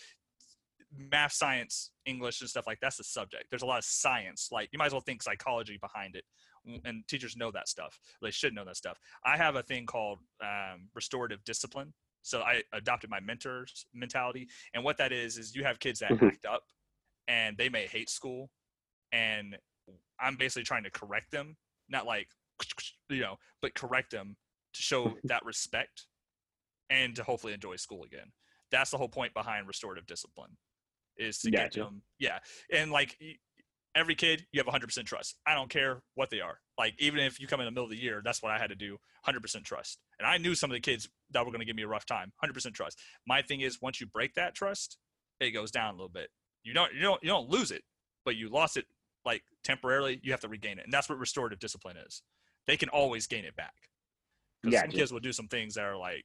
math, 0.96 1.32
science, 1.32 1.92
English, 2.06 2.40
and 2.40 2.50
stuff 2.50 2.66
like 2.66 2.78
that's 2.80 2.96
the 2.96 3.04
subject. 3.04 3.46
There's 3.50 3.62
a 3.62 3.66
lot 3.66 3.78
of 3.78 3.84
science. 3.84 4.48
Like 4.52 4.68
you 4.72 4.78
might 4.78 4.86
as 4.86 4.92
well 4.92 5.00
think 5.00 5.22
psychology 5.22 5.78
behind 5.78 6.16
it 6.16 6.24
and 6.84 7.06
teachers 7.08 7.36
know 7.36 7.50
that 7.50 7.68
stuff. 7.68 7.98
They 8.22 8.30
should 8.30 8.54
know 8.54 8.64
that 8.64 8.76
stuff. 8.76 8.98
I 9.24 9.36
have 9.36 9.56
a 9.56 9.62
thing 9.62 9.86
called 9.86 10.20
um, 10.42 10.88
restorative 10.94 11.44
discipline. 11.44 11.92
So 12.22 12.40
I 12.40 12.62
adopted 12.72 13.10
my 13.10 13.20
mentor's 13.20 13.86
mentality, 13.92 14.48
and 14.72 14.82
what 14.82 14.96
that 14.96 15.12
is 15.12 15.36
is 15.36 15.54
you 15.54 15.64
have 15.64 15.78
kids 15.78 16.00
that 16.00 16.14
Mhm. 16.14 16.22
act 16.22 16.46
up, 16.46 16.62
and 17.28 17.56
they 17.58 17.68
may 17.68 17.86
hate 17.86 18.08
school, 18.08 18.50
and 19.12 19.58
I'm 20.18 20.36
basically 20.36 20.64
trying 20.64 20.84
to 20.84 20.90
correct 20.90 21.30
them, 21.30 21.58
not 21.88 22.06
like 22.06 22.28
you 23.10 23.20
know, 23.20 23.36
but 23.60 23.74
correct 23.74 24.10
them 24.10 24.36
to 24.72 24.82
show 24.82 25.18
that 25.26 25.44
respect, 25.44 26.06
and 26.90 27.14
to 27.16 27.24
hopefully 27.24 27.52
enjoy 27.52 27.76
school 27.76 28.04
again. 28.04 28.32
That's 28.70 28.90
the 28.90 28.98
whole 28.98 29.08
point 29.08 29.34
behind 29.34 29.66
restorative 29.66 30.06
discipline, 30.06 30.56
is 31.16 31.38
to 31.38 31.50
Gotcha. 31.50 31.64
get 31.64 31.84
them, 31.84 32.02
yeah, 32.18 32.38
and 32.72 32.90
like 32.90 33.16
every 33.94 34.14
kid 34.14 34.44
you 34.52 34.62
have 34.62 34.72
100% 34.72 35.04
trust. 35.04 35.36
I 35.46 35.54
don't 35.54 35.70
care 35.70 36.02
what 36.14 36.30
they 36.30 36.40
are. 36.40 36.58
Like 36.76 36.94
even 36.98 37.20
if 37.20 37.38
you 37.38 37.46
come 37.46 37.60
in 37.60 37.66
the 37.66 37.70
middle 37.70 37.84
of 37.84 37.90
the 37.90 37.96
year 37.96 38.20
that's 38.24 38.42
what 38.42 38.52
i 38.52 38.58
had 38.58 38.70
to 38.70 38.74
do 38.74 38.96
100% 39.26 39.64
trust. 39.64 39.98
And 40.18 40.26
i 40.26 40.36
knew 40.38 40.54
some 40.54 40.70
of 40.70 40.74
the 40.74 40.80
kids 40.80 41.08
that 41.30 41.44
were 41.44 41.52
going 41.52 41.60
to 41.60 41.66
give 41.66 41.76
me 41.76 41.82
a 41.82 41.88
rough 41.88 42.06
time 42.06 42.32
100% 42.44 42.74
trust. 42.74 42.98
My 43.26 43.42
thing 43.42 43.60
is 43.60 43.78
once 43.80 44.00
you 44.00 44.06
break 44.06 44.34
that 44.34 44.54
trust 44.54 44.98
it 45.40 45.50
goes 45.50 45.70
down 45.70 45.94
a 45.94 45.96
little 45.96 46.08
bit. 46.08 46.28
You 46.62 46.74
don't 46.74 46.92
you 46.94 47.02
don't 47.02 47.22
you 47.22 47.28
don't 47.28 47.48
lose 47.48 47.70
it 47.70 47.82
but 48.24 48.36
you 48.36 48.48
lost 48.48 48.76
it 48.76 48.86
like 49.24 49.42
temporarily 49.62 50.20
you 50.22 50.32
have 50.32 50.40
to 50.40 50.48
regain 50.48 50.78
it. 50.78 50.84
And 50.84 50.92
that's 50.92 51.08
what 51.08 51.18
restorative 51.18 51.58
discipline 51.58 51.96
is. 51.96 52.22
They 52.66 52.76
can 52.76 52.88
always 52.88 53.26
gain 53.26 53.44
it 53.44 53.56
back. 53.56 53.74
Because 54.62 54.80
some 54.80 54.90
kids 54.90 55.12
will 55.12 55.20
do 55.20 55.32
some 55.32 55.48
things 55.48 55.74
that 55.74 55.84
are 55.84 55.96
like 55.96 56.24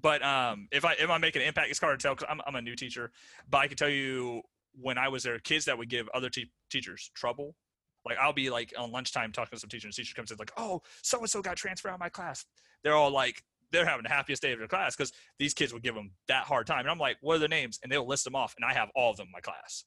but 0.00 0.22
um 0.24 0.68
if 0.72 0.84
i 0.84 0.92
if 0.94 1.10
i 1.10 1.18
make 1.18 1.34
an 1.36 1.42
impact 1.42 1.70
it's 1.70 1.80
hard 1.80 1.98
to 1.98 2.02
tell 2.02 2.14
because 2.14 2.28
I'm, 2.30 2.40
I'm 2.46 2.54
a 2.56 2.62
new 2.62 2.76
teacher 2.76 3.10
but 3.50 3.58
i 3.58 3.66
can 3.66 3.76
tell 3.76 3.88
you 3.88 4.42
when 4.80 4.96
I 4.98 5.08
was 5.08 5.24
there, 5.24 5.38
kids 5.40 5.64
that 5.64 5.76
would 5.76 5.88
give 5.88 6.08
other 6.14 6.30
te- 6.30 6.52
teachers 6.70 7.10
trouble. 7.14 7.56
Like 8.04 8.16
I'll 8.18 8.32
be 8.32 8.48
like 8.48 8.72
on 8.78 8.92
lunchtime 8.92 9.32
talking 9.32 9.56
to 9.56 9.60
some 9.60 9.68
teacher, 9.68 9.88
and 9.88 9.94
teacher 9.94 10.14
comes 10.14 10.30
in 10.30 10.36
like, 10.38 10.52
"Oh, 10.56 10.82
so 11.02 11.18
and 11.18 11.28
so 11.28 11.42
got 11.42 11.56
transferred 11.56 11.88
out 11.90 11.94
of 11.94 12.00
my 12.00 12.08
class." 12.08 12.44
They're 12.84 12.94
all 12.94 13.10
like, 13.10 13.42
they're 13.72 13.84
having 13.86 14.04
the 14.04 14.08
happiest 14.08 14.40
day 14.40 14.52
of 14.52 14.58
their 14.60 14.68
class 14.68 14.94
because 14.94 15.12
these 15.38 15.52
kids 15.52 15.72
would 15.72 15.82
give 15.82 15.94
them 15.96 16.12
that 16.28 16.44
hard 16.44 16.66
time, 16.68 16.80
and 16.80 16.90
I'm 16.90 16.98
like, 16.98 17.16
"What 17.22 17.36
are 17.36 17.38
their 17.40 17.48
names?" 17.48 17.80
And 17.82 17.90
they'll 17.90 18.06
list 18.06 18.24
them 18.24 18.36
off, 18.36 18.54
and 18.56 18.64
I 18.64 18.72
have 18.72 18.88
all 18.94 19.10
of 19.10 19.16
them 19.16 19.26
in 19.28 19.32
my 19.32 19.40
class 19.40 19.84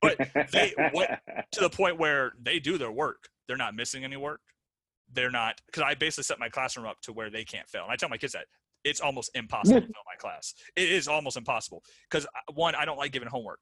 But 0.00 0.16
they- 0.52 0.72
what- 0.92 1.20
to 1.52 1.60
the 1.60 1.70
point 1.70 1.98
where 1.98 2.32
they 2.40 2.58
do 2.60 2.78
their 2.78 2.92
work. 2.92 3.28
They're 3.46 3.56
not 3.58 3.74
missing 3.74 4.04
any 4.04 4.16
work. 4.16 4.40
They're 5.12 5.30
not 5.30 5.60
because 5.66 5.82
I 5.82 5.94
basically 5.94 6.24
set 6.24 6.38
my 6.38 6.48
classroom 6.48 6.86
up 6.86 7.00
to 7.02 7.12
where 7.12 7.28
they 7.30 7.44
can't 7.44 7.68
fail, 7.68 7.82
and 7.82 7.92
I 7.92 7.96
tell 7.96 8.08
my 8.08 8.16
kids 8.16 8.32
that 8.32 8.46
it's 8.84 9.00
almost 9.00 9.30
impossible 9.34 9.80
to 9.80 9.86
fail 9.86 10.02
my 10.06 10.16
class. 10.18 10.54
It 10.76 10.90
is 10.90 11.08
almost 11.08 11.36
impossible 11.36 11.82
because 12.10 12.26
one, 12.54 12.74
I 12.74 12.84
don't 12.84 12.98
like 12.98 13.12
giving 13.12 13.28
homework 13.28 13.60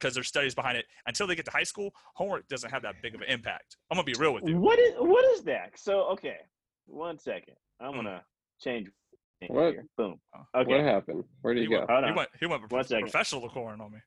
because 0.00 0.14
there's 0.14 0.28
studies 0.28 0.54
behind 0.54 0.78
it. 0.78 0.86
Until 1.06 1.26
they 1.26 1.34
get 1.34 1.44
to 1.46 1.50
high 1.50 1.62
school, 1.64 1.90
homework 2.14 2.46
doesn't 2.48 2.70
have 2.70 2.82
that 2.82 2.94
big 3.02 3.14
of 3.14 3.20
an 3.20 3.28
impact. 3.28 3.76
I'm 3.90 3.96
gonna 3.96 4.04
be 4.04 4.14
real 4.18 4.32
with 4.34 4.44
you. 4.46 4.58
What 4.58 4.78
is 4.78 4.94
what 4.98 5.24
is 5.36 5.42
that? 5.44 5.72
So 5.76 6.02
okay, 6.12 6.36
one 6.86 7.18
second. 7.18 7.54
I'm 7.80 7.92
Mm. 7.92 7.96
gonna 7.96 8.24
change. 8.60 8.88
What? 9.48 9.72
Here. 9.74 9.84
Boom. 9.98 10.18
Oh. 10.34 10.60
Okay. 10.60 10.70
What 10.76 10.80
happened? 10.84 11.24
Where 11.42 11.52
did 11.52 11.60
He 11.60 11.64
you 11.64 11.70
go? 11.70 11.78
went, 11.80 11.90
Hold 11.90 12.04
he 12.04 12.10
on. 12.10 12.16
went, 12.16 12.28
he 12.40 12.46
went 12.46 12.62
One 12.62 12.68
prof- 12.68 12.86
second. 12.86 13.02
professional 13.10 13.48
corn 13.50 13.80
on 13.80 13.92
me. 13.92 13.98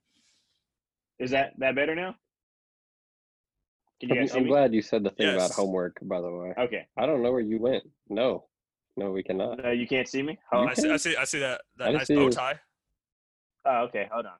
Is 1.19 1.31
that 1.31 1.53
that 1.59 1.75
better 1.75 1.93
now? 1.93 2.15
Can 3.99 4.09
you 4.09 4.21
I'm, 4.21 4.27
see 4.27 4.37
I'm 4.37 4.43
me? 4.43 4.49
glad 4.49 4.73
you 4.73 4.81
said 4.81 5.03
the 5.03 5.09
thing 5.11 5.33
about 5.33 5.51
homework. 5.51 5.97
By 6.01 6.21
the 6.21 6.31
way, 6.31 6.53
Okay. 6.57 6.85
I 6.97 7.05
don't 7.05 7.21
know 7.23 7.31
where 7.31 7.41
you 7.41 7.59
went. 7.59 7.83
No, 8.09 8.45
no, 8.97 9.11
we 9.11 9.23
cannot. 9.23 9.63
No, 9.63 9.71
you 9.71 9.87
can't 9.87 10.07
see 10.07 10.21
me. 10.23 10.37
Oh, 10.51 10.57
hold 10.57 10.69
I 10.69 10.73
see, 10.73 10.91
I 10.91 10.97
see, 10.97 11.15
I 11.15 11.23
see 11.23 11.39
that 11.39 11.61
that 11.77 11.89
I 11.89 11.91
nice 11.91 12.07
see 12.07 12.15
bow 12.15 12.29
tie. 12.29 12.59
Oh, 13.65 13.83
okay. 13.83 14.09
Hold 14.11 14.25
on. 14.25 14.33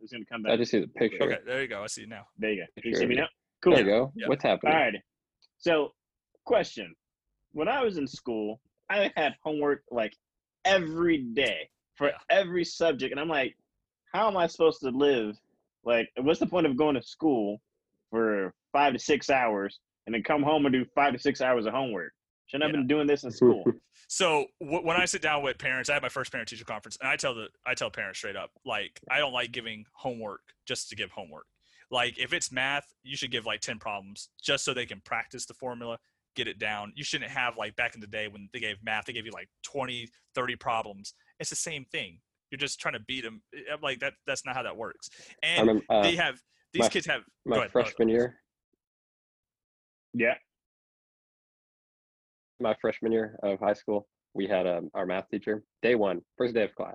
It's 0.00 0.12
gonna 0.12 0.24
come 0.30 0.42
back. 0.42 0.52
I 0.52 0.56
just 0.56 0.70
see 0.70 0.80
the 0.80 0.88
picture. 0.88 1.22
Okay, 1.22 1.38
there 1.46 1.62
you 1.62 1.68
go. 1.68 1.82
I 1.82 1.86
see 1.86 2.02
it 2.02 2.08
now. 2.08 2.26
There 2.38 2.52
you 2.52 2.62
go. 2.62 2.82
Can 2.82 2.90
you 2.90 2.96
see 2.96 3.06
me 3.06 3.14
now? 3.14 3.28
Cool. 3.62 3.74
There 3.74 3.84
you 3.84 3.90
go. 3.90 4.12
Yeah. 4.14 4.28
What's 4.28 4.42
happening? 4.44 4.74
All 4.74 4.80
right. 4.80 4.94
So, 5.56 5.94
question: 6.44 6.94
When 7.52 7.68
I 7.68 7.82
was 7.82 7.96
in 7.96 8.06
school, 8.06 8.60
I 8.90 9.10
had 9.16 9.34
homework 9.42 9.82
like 9.90 10.14
every 10.64 11.18
day 11.18 11.70
for 11.94 12.08
Yeah. 12.08 12.18
every 12.28 12.64
subject, 12.64 13.12
and 13.12 13.20
I'm 13.20 13.28
like, 13.28 13.56
how 14.12 14.28
am 14.28 14.36
I 14.36 14.46
supposed 14.46 14.80
to 14.80 14.90
live? 14.90 15.36
Like, 15.84 16.10
what's 16.18 16.40
the 16.40 16.46
point 16.46 16.66
of 16.66 16.76
going 16.76 16.94
to 16.96 17.02
school 17.02 17.60
for 18.10 18.52
five 18.72 18.92
to 18.92 18.98
six 18.98 19.30
hours 19.30 19.78
and 20.06 20.14
then 20.14 20.22
come 20.22 20.42
home 20.42 20.66
and 20.66 20.72
do 20.72 20.84
five 20.94 21.12
to 21.12 21.18
six 21.18 21.40
hours 21.40 21.66
of 21.66 21.72
homework? 21.72 22.12
Shouldn't 22.46 22.64
I 22.64 22.66
have 22.66 22.74
Yeah. 22.74 22.80
been 22.80 22.86
doing 22.86 23.06
this 23.06 23.24
in 23.24 23.30
school? 23.30 23.64
So 24.06 24.44
w- 24.60 24.84
when 24.86 24.98
I 24.98 25.06
sit 25.06 25.22
down 25.22 25.42
with 25.42 25.56
parents, 25.56 25.88
I 25.88 25.94
have 25.94 26.02
my 26.02 26.10
first 26.10 26.30
parent 26.30 26.46
teacher 26.48 26.64
conference, 26.66 26.98
and 27.00 27.08
I 27.08 27.16
tell 27.16 27.34
the 27.34 27.48
I 27.66 27.74
tell 27.74 27.90
parents 27.90 28.18
straight 28.18 28.36
up, 28.36 28.50
like 28.66 29.00
I 29.10 29.18
don't 29.18 29.32
like 29.32 29.50
giving 29.50 29.84
homework 29.94 30.42
just 30.66 30.90
to 30.90 30.94
give 30.96 31.10
homework. 31.10 31.46
Like 31.90 32.18
if 32.18 32.34
it's 32.34 32.52
math, 32.52 32.84
you 33.02 33.16
should 33.16 33.30
give 33.30 33.46
like 33.46 33.60
ten 33.60 33.78
problems 33.78 34.28
just 34.42 34.62
so 34.64 34.74
they 34.74 34.84
can 34.84 35.00
practice 35.06 35.46
the 35.46 35.54
formula, 35.54 35.98
get 36.36 36.46
it 36.48 36.58
down. 36.58 36.92
You 36.94 37.02
shouldn't 37.02 37.30
have 37.30 37.56
like 37.56 37.76
back 37.76 37.94
in 37.94 38.00
the 38.02 38.06
day 38.06 38.28
when 38.28 38.48
they 38.52 38.60
gave 38.60 38.76
math, 38.84 39.06
they 39.06 39.14
gave 39.14 39.24
you 39.24 39.32
like 39.32 39.48
20, 39.64 40.06
30 40.34 40.56
problems. 40.56 41.14
It's 41.40 41.50
the 41.50 41.56
same 41.56 41.86
thing. 41.86 42.20
You're 42.50 42.58
just 42.58 42.78
trying 42.78 42.94
to 42.94 43.00
beat 43.08 43.24
them. 43.24 43.42
Like 43.82 44.00
that. 44.00 44.12
That's 44.26 44.44
not 44.44 44.54
how 44.54 44.62
that 44.64 44.76
works. 44.76 45.08
I 45.42 45.46
And 45.46 45.82
uh, 45.88 46.02
they 46.02 46.14
have 46.16 46.38
these 46.74 46.82
my- 46.82 46.88
kids 46.90 47.06
have 47.06 47.22
my 47.46 47.56
go 47.56 47.60
ahead, 47.62 47.72
freshman 47.72 48.10
year. 48.10 48.36
yeah. 50.12 50.34
My 52.60 52.74
freshman 52.80 53.12
year 53.12 53.36
of 53.42 53.58
high 53.60 53.72
school, 53.72 54.06
we 54.32 54.46
had 54.46 54.66
um, 54.66 54.90
our 54.94 55.06
math 55.06 55.28
teacher. 55.28 55.64
Day 55.82 55.94
one, 55.96 56.20
first 56.38 56.54
day 56.54 56.62
of 56.62 56.74
class. 56.74 56.94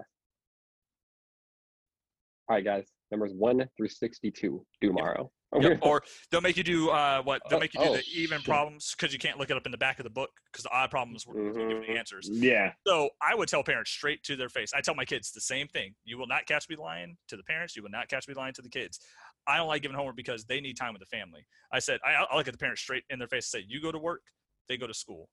All 2.50 2.56
right, 2.56 2.64
guys, 2.64 2.88
numbers 3.12 3.32
one 3.36 3.68
through 3.78 3.90
sixty-two 3.90 4.66
due 4.82 4.88
tomorrow. 4.88 5.32
Yep, 5.60 5.80
Or 5.82 6.04
they'll 6.30 6.42
make 6.42 6.58
you 6.58 6.64
do 6.64 6.92
uh, 6.92 7.24
what? 7.24 7.42
They'll 7.50 7.58
Oh, 7.58 7.60
make 7.60 7.74
you 7.74 7.80
do 7.80 7.88
oh, 7.88 7.94
the 7.94 8.04
even 8.16 8.38
shit. 8.38 8.46
problems 8.46 8.94
because 8.96 9.12
you 9.12 9.18
can't 9.18 9.40
look 9.40 9.50
it 9.50 9.58
up 9.58 9.66
in 9.66 9.72
the 9.72 9.80
back 9.80 9.98
of 9.98 10.04
the 10.04 10.10
book 10.12 10.30
because 10.52 10.62
the 10.62 10.70
odd 10.72 10.92
problems 10.92 11.26
were 11.26 11.34
Mhm. 11.34 11.88
the 11.88 11.98
answers. 11.98 12.30
Yeah. 12.32 12.74
So 12.86 13.10
I 13.20 13.34
would 13.34 13.50
tell 13.50 13.64
parents 13.64 13.90
straight 13.90 14.22
to 14.26 14.36
their 14.36 14.50
face. 14.50 14.74
I 14.76 14.82
tell 14.82 14.94
my 14.94 15.06
kids 15.06 15.32
the 15.32 15.42
same 15.42 15.68
thing. 15.68 15.96
You 16.06 16.20
will 16.20 16.28
not 16.28 16.46
catch 16.46 16.70
me 16.70 16.76
lying 16.76 17.18
to 17.30 17.36
the 17.36 17.42
parents. 17.46 17.76
You 17.76 17.82
will 17.82 17.90
not 17.90 18.08
catch 18.10 18.28
me 18.28 18.36
lying 18.36 18.54
to 18.54 18.62
the 18.62 18.70
kids. 18.70 19.00
I 19.48 19.58
don't 19.58 19.68
like 19.68 19.82
giving 19.82 19.98
homework 19.98 20.16
because 20.16 20.46
they 20.46 20.62
need 20.62 20.78
time 20.78 20.94
with 20.94 21.00
the 21.00 21.08
family. 21.18 21.48
I 21.74 21.80
said 21.80 22.00
I, 22.06 22.26
I 22.30 22.38
look 22.38 22.48
at 22.48 22.54
the 22.54 22.60
parents 22.60 22.82
straight 22.84 23.06
in 23.10 23.18
their 23.18 23.28
face 23.28 23.52
and 23.52 23.62
say, 23.64 23.66
"You 23.68 23.82
go 23.82 23.92
to 23.92 23.98
work, 23.98 24.22
they 24.68 24.78
go 24.78 24.86
to 24.86 24.94
school. 24.94 25.30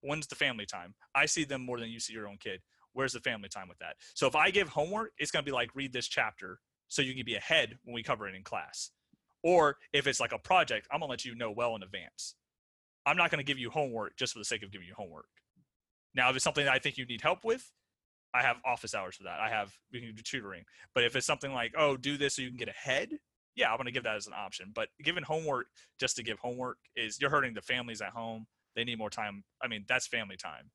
When's 0.00 0.26
the 0.26 0.34
family 0.34 0.66
time? 0.66 0.94
I 1.14 1.26
see 1.26 1.44
them 1.44 1.64
more 1.64 1.78
than 1.80 1.90
you 1.90 2.00
see 2.00 2.12
your 2.12 2.28
own 2.28 2.38
kid. 2.38 2.60
Where's 2.92 3.12
the 3.12 3.20
family 3.20 3.48
time 3.48 3.68
with 3.68 3.78
that? 3.78 3.96
So 4.14 4.26
if 4.26 4.34
I 4.34 4.50
give 4.50 4.68
homework, 4.68 5.12
it's 5.18 5.30
going 5.30 5.44
to 5.44 5.48
be 5.48 5.54
like 5.54 5.74
read 5.74 5.92
this 5.92 6.08
chapter 6.08 6.58
so 6.88 7.02
you 7.02 7.14
can 7.14 7.24
be 7.24 7.36
ahead 7.36 7.78
when 7.84 7.94
we 7.94 8.02
cover 8.02 8.28
it 8.28 8.34
in 8.34 8.42
class. 8.42 8.90
Or 9.42 9.76
if 9.92 10.06
it's 10.06 10.20
like 10.20 10.32
a 10.32 10.38
project, 10.38 10.88
I'm 10.90 11.00
gonna 11.00 11.10
let 11.10 11.24
you 11.24 11.34
know 11.34 11.50
well 11.50 11.76
in 11.76 11.82
advance. 11.82 12.34
I'm 13.06 13.16
not 13.16 13.30
gonna 13.30 13.42
give 13.42 13.58
you 13.58 13.70
homework 13.70 14.16
just 14.16 14.32
for 14.32 14.38
the 14.40 14.44
sake 14.44 14.62
of 14.62 14.72
giving 14.72 14.88
you 14.88 14.94
homework. 14.96 15.28
Now, 16.14 16.30
if 16.30 16.36
it's 16.36 16.44
something 16.44 16.64
that 16.64 16.74
I 16.74 16.78
think 16.78 16.98
you 16.98 17.06
need 17.06 17.20
help 17.20 17.44
with, 17.44 17.70
I 18.34 18.42
have 18.42 18.56
office 18.64 18.94
hours 18.94 19.16
for 19.16 19.24
that. 19.24 19.40
I 19.40 19.48
have 19.48 19.72
we 19.92 20.00
can 20.00 20.14
do 20.14 20.22
tutoring. 20.22 20.64
But 20.94 21.04
if 21.04 21.14
it's 21.14 21.26
something 21.26 21.52
like, 21.52 21.74
oh, 21.76 21.96
do 21.96 22.16
this 22.16 22.36
so 22.36 22.42
you 22.42 22.48
can 22.48 22.56
get 22.56 22.68
ahead, 22.68 23.10
yeah, 23.54 23.70
I'm 23.70 23.76
gonna 23.76 23.92
give 23.92 24.04
that 24.04 24.16
as 24.16 24.26
an 24.26 24.34
option. 24.36 24.72
But 24.74 24.88
giving 25.02 25.22
homework 25.22 25.66
just 26.00 26.16
to 26.16 26.22
give 26.22 26.38
homework 26.38 26.78
is 26.96 27.20
you're 27.20 27.30
hurting 27.30 27.54
the 27.54 27.62
families 27.62 28.00
at 28.00 28.10
home. 28.10 28.46
They 28.76 28.84
need 28.84 28.98
more 28.98 29.10
time. 29.10 29.44
I 29.62 29.68
mean, 29.68 29.84
that's 29.88 30.06
family 30.06 30.36
time. 30.36 30.70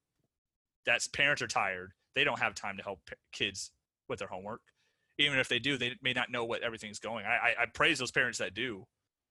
That's 0.85 1.07
parents 1.07 1.41
are 1.41 1.47
tired. 1.47 1.91
They 2.15 2.23
don't 2.23 2.39
have 2.39 2.55
time 2.55 2.77
to 2.77 2.83
help 2.83 2.99
kids 3.31 3.71
with 4.09 4.19
their 4.19 4.27
homework. 4.27 4.61
Even 5.17 5.39
if 5.39 5.47
they 5.47 5.59
do, 5.59 5.77
they 5.77 5.93
may 6.01 6.13
not 6.13 6.31
know 6.31 6.43
what 6.43 6.63
everything's 6.63 6.99
going. 6.99 7.25
I, 7.25 7.29
I, 7.29 7.63
I 7.63 7.65
praise 7.73 7.99
those 7.99 8.11
parents 8.11 8.39
that 8.39 8.53
do, 8.53 8.85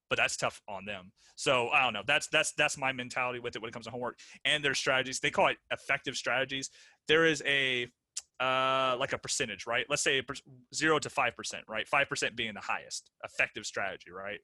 but 0.09 0.17
that's 0.17 0.37
tough 0.37 0.63
on 0.69 0.85
them. 0.85 1.13
So 1.37 1.69
I 1.71 1.83
don't 1.83 1.93
know. 1.93 2.03
That's 2.07 2.29
that's 2.29 2.53
that's 2.53 2.79
my 2.79 2.93
mentality 2.93 3.41
with 3.41 3.57
it 3.57 3.63
when 3.63 3.69
it 3.69 3.73
comes 3.73 3.87
to 3.87 3.91
homework 3.91 4.19
and 4.45 4.65
their 4.65 4.75
strategies. 4.75 5.21
They 5.21 5.31
call 5.31 5.49
it 5.49 5.57
effective 5.71 6.17
strategies. 6.17 6.71
There 7.09 7.27
is 7.27 7.43
a 7.47 7.89
uh, 8.41 8.97
like 8.99 9.13
a 9.13 9.19
percentage, 9.19 9.67
right? 9.67 9.87
Let's 9.89 10.03
say 10.03 10.23
zero 10.75 10.99
to 10.99 11.11
five 11.11 11.37
percent, 11.37 11.65
right? 11.69 11.87
Five 11.87 12.09
percent 12.09 12.37
being 12.37 12.55
the 12.55 12.61
highest 12.61 13.11
effective 13.25 13.67
strategy, 13.67 14.11
right? 14.11 14.41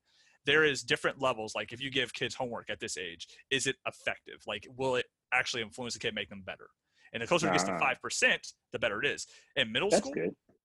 There 0.48 0.64
is 0.64 0.82
different 0.82 1.20
levels. 1.20 1.54
Like 1.54 1.74
if 1.74 1.80
you 1.82 1.90
give 1.90 2.14
kids 2.14 2.34
homework 2.34 2.70
at 2.70 2.80
this 2.80 2.96
age, 2.96 3.28
is 3.50 3.66
it 3.66 3.76
effective? 3.86 4.42
Like 4.46 4.66
will 4.78 4.96
it 4.96 5.04
actually 5.30 5.62
influence 5.62 5.92
the 5.92 6.00
kid, 6.00 6.14
make 6.14 6.30
them 6.30 6.42
better? 6.44 6.68
And 7.12 7.22
the 7.22 7.26
closer 7.26 7.48
it 7.48 7.52
gets 7.52 7.64
to 7.64 7.72
Ah. 7.72 7.78
five 7.78 8.00
percent, 8.00 8.54
the 8.72 8.78
better 8.78 8.98
it 9.02 9.06
is. 9.06 9.26
In 9.56 9.70
middle 9.70 9.90
school, 9.90 10.14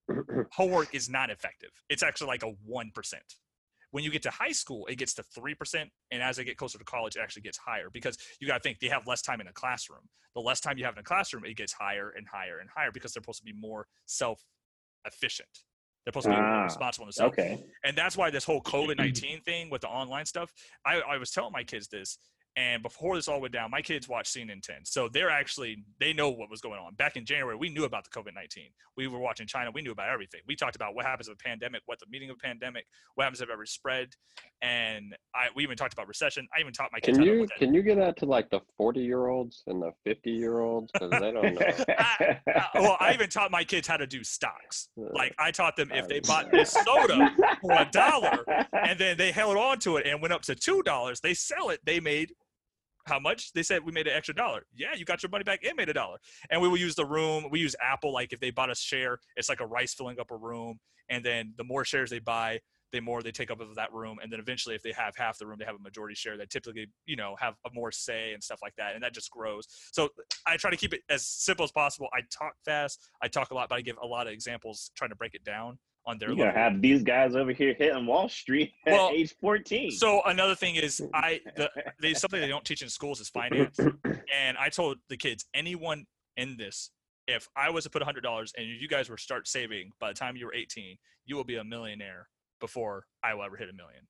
homework 0.52 0.94
is 0.94 1.10
not 1.10 1.28
effective. 1.28 1.68
It's 1.90 2.02
actually 2.02 2.28
like 2.28 2.42
a 2.42 2.52
1%. 2.66 3.14
When 3.90 4.02
you 4.04 4.10
get 4.10 4.22
to 4.22 4.30
high 4.30 4.52
school, 4.52 4.86
it 4.86 4.96
gets 4.96 5.12
to 5.14 5.22
3%. 5.22 5.90
And 6.10 6.22
as 6.22 6.36
they 6.38 6.44
get 6.44 6.56
closer 6.56 6.78
to 6.78 6.84
college, 6.84 7.16
it 7.16 7.20
actually 7.20 7.42
gets 7.42 7.58
higher 7.58 7.90
because 7.92 8.16
you 8.40 8.46
got 8.46 8.54
to 8.54 8.60
think 8.60 8.80
they 8.80 8.88
have 8.88 9.06
less 9.06 9.20
time 9.20 9.40
in 9.42 9.48
a 9.48 9.52
classroom. 9.52 10.08
The 10.34 10.40
less 10.40 10.60
time 10.60 10.78
you 10.78 10.84
have 10.86 10.94
in 10.94 11.00
a 11.00 11.04
classroom, 11.04 11.44
it 11.44 11.56
gets 11.56 11.74
higher 11.74 12.08
and 12.16 12.26
higher 12.26 12.58
and 12.58 12.70
higher 12.74 12.90
because 12.90 13.12
they're 13.12 13.22
supposed 13.22 13.40
to 13.40 13.44
be 13.44 13.52
more 13.52 13.86
self 14.06 14.42
efficient. 15.06 15.60
They're 16.04 16.12
supposed 16.12 16.26
to 16.26 16.30
be 16.30 16.36
Ah, 16.36 16.64
responsible 16.64 17.04
in 17.04 17.08
themselves. 17.08 17.32
Okay. 17.32 17.64
And 17.84 17.96
that's 17.96 18.16
why 18.16 18.30
this 18.30 18.44
whole 18.44 18.60
COVID 18.62 18.98
19 18.98 19.40
thing 19.42 19.70
with 19.70 19.80
the 19.82 19.88
online 19.88 20.26
stuff, 20.26 20.52
I, 20.84 21.00
I 21.00 21.16
was 21.16 21.30
telling 21.30 21.52
my 21.52 21.64
kids 21.64 21.88
this. 21.88 22.18
And 22.56 22.82
before 22.84 23.16
this 23.16 23.26
all 23.26 23.40
went 23.40 23.52
down, 23.52 23.70
my 23.70 23.82
kids 23.82 24.08
watched 24.08 24.34
CNN 24.34 24.62
10. 24.62 24.76
So 24.84 25.08
they're 25.08 25.30
actually, 25.30 25.84
they 25.98 26.12
know 26.12 26.30
what 26.30 26.50
was 26.50 26.60
going 26.60 26.78
on. 26.78 26.94
Back 26.94 27.16
in 27.16 27.24
January, 27.24 27.56
we 27.56 27.68
knew 27.68 27.84
about 27.84 28.04
the 28.04 28.10
COVID 28.10 28.32
19. 28.34 28.64
We 28.96 29.08
were 29.08 29.18
watching 29.18 29.46
China. 29.48 29.72
We 29.74 29.82
knew 29.82 29.90
about 29.90 30.08
everything. 30.08 30.40
We 30.46 30.54
talked 30.54 30.76
about 30.76 30.94
what 30.94 31.04
happens 31.04 31.28
with 31.28 31.38
a 31.40 31.42
pandemic, 31.44 31.82
what 31.86 31.98
the 31.98 32.06
meaning 32.08 32.30
of 32.30 32.36
a 32.36 32.46
pandemic, 32.46 32.86
what 33.16 33.24
happens 33.24 33.40
if 33.40 33.48
it 33.48 33.52
ever 33.52 33.66
spread. 33.66 34.10
And 34.62 35.16
I, 35.34 35.48
we 35.56 35.64
even 35.64 35.76
talked 35.76 35.94
about 35.94 36.06
recession. 36.06 36.46
I 36.56 36.60
even 36.60 36.72
taught 36.72 36.90
my 36.92 37.00
kids 37.00 37.18
Can 37.18 37.26
how 37.26 37.32
you 37.34 37.48
can 37.58 37.74
you 37.74 37.82
get 37.82 37.98
that 37.98 38.16
to 38.18 38.26
like 38.26 38.48
the 38.50 38.60
forty 38.76 39.00
year 39.00 39.26
olds 39.26 39.64
and 39.66 39.82
the 39.82 39.90
fifty 40.04 40.30
year 40.30 40.60
olds 40.60 40.92
because 40.92 41.10
they 41.10 41.32
don't 41.32 41.54
know. 41.54 41.84
I- 41.98 42.40
uh, 42.54 42.62
well, 42.74 42.96
I 43.00 43.12
even 43.12 43.28
taught 43.28 43.50
my 43.50 43.64
kids 43.64 43.88
how 43.88 43.96
to 43.96 44.06
do 44.06 44.22
stocks. 44.22 44.88
Like 44.96 45.34
I 45.38 45.50
taught 45.50 45.76
them 45.76 45.90
if 45.92 46.06
they 46.08 46.20
bought 46.20 46.50
this 46.52 46.70
soda 46.70 47.34
for 47.60 47.72
a 47.72 47.88
dollar 47.90 48.44
and 48.72 48.98
then 48.98 49.16
they 49.16 49.32
held 49.32 49.56
on 49.56 49.78
to 49.80 49.96
it 49.96 50.06
and 50.06 50.22
went 50.22 50.32
up 50.32 50.42
to 50.42 50.54
two 50.54 50.82
dollars. 50.84 51.20
They 51.20 51.34
sell 51.34 51.70
it. 51.70 51.80
They 51.84 51.98
made 52.00 52.32
how 53.06 53.18
much? 53.18 53.52
They 53.52 53.62
said 53.62 53.84
we 53.84 53.92
made 53.92 54.06
an 54.06 54.14
extra 54.14 54.34
dollar. 54.34 54.66
Yeah, 54.74 54.94
you 54.96 55.04
got 55.04 55.22
your 55.22 55.30
money 55.30 55.44
back 55.44 55.60
and 55.64 55.76
made 55.76 55.88
a 55.88 55.92
dollar. 55.92 56.18
And 56.50 56.60
we 56.60 56.68
will 56.68 56.76
use 56.76 56.94
the 56.94 57.04
room. 57.04 57.48
We 57.50 57.60
use 57.60 57.76
Apple. 57.80 58.12
Like 58.12 58.32
if 58.32 58.40
they 58.40 58.50
bought 58.50 58.70
a 58.70 58.74
share, 58.74 59.18
it's 59.36 59.48
like 59.48 59.60
a 59.60 59.66
rice 59.66 59.94
filling 59.94 60.18
up 60.18 60.30
a 60.30 60.36
room. 60.36 60.78
And 61.08 61.24
then 61.24 61.54
the 61.58 61.64
more 61.64 61.84
shares 61.84 62.10
they 62.10 62.18
buy, 62.18 62.60
the 62.92 63.00
more 63.00 63.22
they 63.22 63.32
take 63.32 63.50
up 63.50 63.60
of 63.60 63.74
that 63.74 63.92
room. 63.92 64.18
And 64.22 64.32
then 64.32 64.40
eventually, 64.40 64.74
if 64.74 64.82
they 64.82 64.92
have 64.92 65.14
half 65.16 65.38
the 65.38 65.46
room, 65.46 65.56
they 65.58 65.64
have 65.64 65.74
a 65.74 65.82
majority 65.82 66.14
share. 66.14 66.38
They 66.38 66.46
typically, 66.46 66.86
you 67.06 67.16
know, 67.16 67.36
have 67.38 67.54
a 67.66 67.70
more 67.74 67.90
say 67.92 68.32
and 68.32 68.42
stuff 68.42 68.60
like 68.62 68.74
that. 68.76 68.94
And 68.94 69.02
that 69.02 69.12
just 69.12 69.30
grows. 69.30 69.66
So 69.92 70.08
I 70.46 70.56
try 70.56 70.70
to 70.70 70.76
keep 70.76 70.94
it 70.94 71.02
as 71.10 71.26
simple 71.26 71.64
as 71.64 71.72
possible. 71.72 72.08
I 72.14 72.20
talk 72.30 72.54
fast. 72.64 73.00
I 73.20 73.28
talk 73.28 73.50
a 73.50 73.54
lot, 73.54 73.68
but 73.68 73.76
I 73.76 73.80
give 73.80 73.96
a 74.02 74.06
lot 74.06 74.26
of 74.26 74.32
examples 74.32 74.90
trying 74.94 75.10
to 75.10 75.16
break 75.16 75.34
it 75.34 75.44
down 75.44 75.78
on 76.06 76.18
their 76.18 76.30
You're 76.32 76.46
level. 76.46 76.60
have 76.60 76.82
these 76.82 77.02
guys 77.02 77.34
over 77.34 77.52
here 77.52 77.74
hitting 77.74 78.06
Wall 78.06 78.28
Street 78.28 78.72
at 78.86 78.92
Well, 78.92 79.10
age 79.12 79.34
14. 79.40 79.90
So 79.92 80.22
another 80.26 80.54
thing 80.54 80.76
is 80.76 81.02
I 81.14 81.40
the 81.56 81.70
there's 82.00 82.20
something 82.20 82.40
they 82.40 82.48
don't 82.48 82.64
teach 82.64 82.82
in 82.82 82.88
schools 82.88 83.20
is 83.20 83.28
finance. 83.28 83.78
And 84.36 84.56
I 84.58 84.68
told 84.68 84.98
the 85.08 85.16
kids, 85.16 85.44
anyone 85.54 86.06
in 86.36 86.56
this, 86.56 86.90
if 87.28 87.48
I 87.56 87.70
was 87.70 87.84
to 87.84 87.90
put 87.90 88.02
hundred 88.02 88.22
dollars 88.22 88.52
and 88.56 88.66
you 88.66 88.88
guys 88.88 89.08
were 89.08 89.16
start 89.16 89.46
saving 89.46 89.90
by 90.00 90.08
the 90.08 90.14
time 90.18 90.36
you 90.36 90.46
were 90.46 90.54
18, 90.54 90.96
you 91.24 91.36
will 91.36 91.44
be 91.44 91.56
a 91.56 91.64
millionaire 91.64 92.28
before 92.60 93.04
I 93.22 93.34
will 93.34 93.44
ever 93.44 93.56
hit 93.56 93.68
a 93.68 93.72
million. 93.72 94.06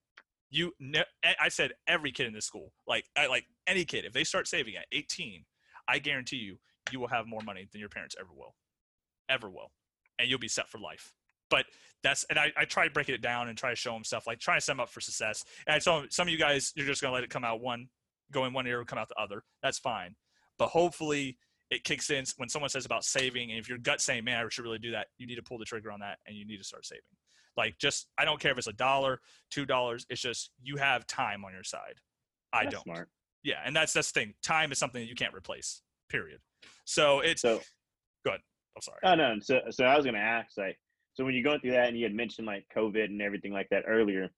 You, 0.51 0.73
ne- 0.79 1.05
I 1.41 1.49
said 1.49 1.73
every 1.89 2.13
kid 2.13 2.27
in 2.27 2.33
this 2.33 2.45
school, 2.47 2.73
like 2.87 3.05
I, 3.17 3.27
like 3.27 3.45
any 3.67 3.85
kid, 3.85 4.05
if 4.05 4.13
they 4.13 4.25
start 4.25 4.47
saving 4.47 4.77
at 4.77 4.87
18, 4.93 5.45
I 5.89 5.99
guarantee 5.99 6.37
you, 6.37 6.59
you 6.93 7.01
will 7.01 7.09
have 7.09 7.27
more 7.27 7.41
money 7.45 7.67
than 7.73 7.81
your 7.81 7.89
parents 7.89 8.15
ever 8.19 8.31
will, 8.33 8.55
ever 9.29 9.51
will, 9.51 9.73
and 10.19 10.29
you'll 10.29 10.39
be 10.39 10.49
set 10.49 10.69
for 10.69 10.79
life. 10.79 11.13
But 11.55 11.67
that's 12.03 12.25
and 12.31 12.39
I, 12.39 12.53
I 12.57 12.65
try 12.65 12.89
breaking 12.89 13.15
it 13.15 13.23
down 13.23 13.49
and 13.49 13.57
try 13.57 13.71
to 13.71 13.77
show 13.77 13.93
them 13.93 14.03
stuff 14.03 14.27
like 14.27 14.41
try 14.41 14.57
to 14.57 14.61
set 14.61 14.73
them 14.73 14.81
up 14.81 14.89
for 14.89 15.01
success. 15.01 15.45
And 15.69 15.77
'em, 15.87 16.09
some 16.11 16.27
of 16.27 16.33
you 16.33 16.37
guys, 16.37 16.73
you're 16.75 16.85
just 16.85 17.01
gonna 17.01 17.15
let 17.15 17.23
it 17.23 17.31
come 17.31 17.45
out 17.45 17.61
one, 17.61 17.87
go 18.33 18.45
in 18.45 18.53
one 18.53 18.67
ear, 18.67 18.85
come 18.85 18.99
out 18.99 19.09
the 19.09 19.15
other. 19.15 19.45
That's 19.63 19.79
fine. 19.79 20.17
But 20.59 20.71
hopefully 20.71 21.39
it 21.71 21.85
kicks 21.85 22.11
in 22.11 22.25
when 22.39 22.49
someone 22.49 22.71
says 22.71 22.87
about 22.87 23.05
saving, 23.05 23.53
and 23.53 23.61
if 23.61 23.69
your 23.69 23.79
gut 23.79 24.01
saying, 24.01 24.25
"Man, 24.25 24.45
I 24.45 24.49
should 24.49 24.65
really 24.65 24.81
do 24.81 24.91
that," 24.91 25.07
you 25.17 25.29
need 25.29 25.37
to 25.37 25.45
pull 25.45 25.59
the 25.59 25.65
trigger 25.65 25.93
on 25.93 26.01
that, 26.01 26.19
and 26.27 26.37
you 26.37 26.45
need 26.45 26.59
to 26.59 26.65
start 26.65 26.85
saving. 26.85 27.03
Like, 27.57 27.79
just 27.79 28.09
I 28.19 28.25
don't 28.25 28.41
care 28.41 28.51
if 28.51 28.59
it's 28.59 28.67
a 28.67 28.73
dollar, 28.73 29.21
two 29.51 29.65
dollars. 29.65 30.07
It's 30.11 30.21
just 30.21 30.51
you 30.61 30.77
have 30.77 31.07
time 31.07 31.45
on 31.45 31.53
your 31.53 31.63
side. 31.63 32.01
I 32.53 32.65
That's 32.65 32.75
don't. 32.75 32.83
Smart. 32.83 33.09
Yeah, 33.45 33.61
and 33.65 33.77
that's 33.77 33.93
that's 33.93 34.11
the 34.11 34.21
thing. 34.21 34.35
Time 34.43 34.73
is 34.73 34.79
something 34.79 35.01
that 35.01 35.09
you 35.09 35.15
can't 35.15 35.35
replace. 35.35 35.83
Period. 36.11 36.41
So 36.85 37.21
it's. 37.21 37.43
So 37.43 37.61
I'm 38.77 38.83
sorry. 38.83 38.99
Oh 39.05 39.15
no. 39.15 39.37
So 39.41 39.61
so 39.71 39.85
I 39.85 39.97
was 39.97 40.05
gonna 40.05 40.19
ask 40.19 40.57
like 40.59 40.79
so 41.15 41.25
when 41.25 41.35
you're 41.35 41.45
going 41.45 41.61
through 41.61 41.73
that 41.73 41.89
and 41.89 41.97
you 41.97 42.05
had 42.05 42.15
mentioned 42.15 42.47
like 42.47 42.67
COVID 42.77 43.05
and 43.07 43.23
everything 43.23 43.53
like 43.53 43.69
that 43.71 43.85
earlier. 43.87 44.29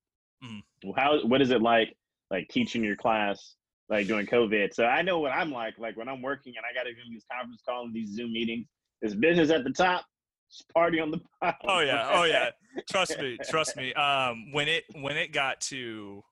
Mhm. 0.44 0.62
How 0.96 1.18
what 1.26 1.40
is 1.40 1.50
it 1.50 1.62
like 1.62 1.96
like 2.30 2.48
teaching 2.48 2.84
your 2.84 2.96
class 2.96 3.56
like 3.88 4.06
during 4.06 4.26
COVID? 4.26 4.74
So 4.74 4.84
I 4.84 5.02
know 5.02 5.18
what 5.18 5.32
I'm 5.32 5.50
like 5.50 5.78
like 5.78 5.96
when 5.96 6.08
I'm 6.08 6.22
working 6.22 6.54
and 6.56 6.64
I 6.70 6.74
got 6.74 6.84
to 6.84 6.94
do 6.94 7.00
these 7.10 7.24
conference 7.32 7.62
calls 7.66 7.86
and 7.86 7.94
these 7.94 8.10
Zoom 8.10 8.32
meetings. 8.32 8.66
There's 9.00 9.14
business 9.14 9.50
at 9.50 9.64
the 9.64 9.70
top. 9.70 10.04
It's 10.48 10.62
party 10.72 11.00
on 11.00 11.10
the 11.10 11.20
bottom. 11.40 11.56
Oh 11.68 11.80
yeah, 11.80 12.10
oh 12.12 12.24
yeah. 12.24 12.50
Trust 12.90 13.18
me, 13.18 13.38
trust 13.48 13.76
me. 13.76 13.92
Um, 13.96 14.52
when 14.52 14.68
it 14.68 14.84
when 14.94 15.16
it 15.16 15.32
got 15.32 15.60
to, 15.62 16.22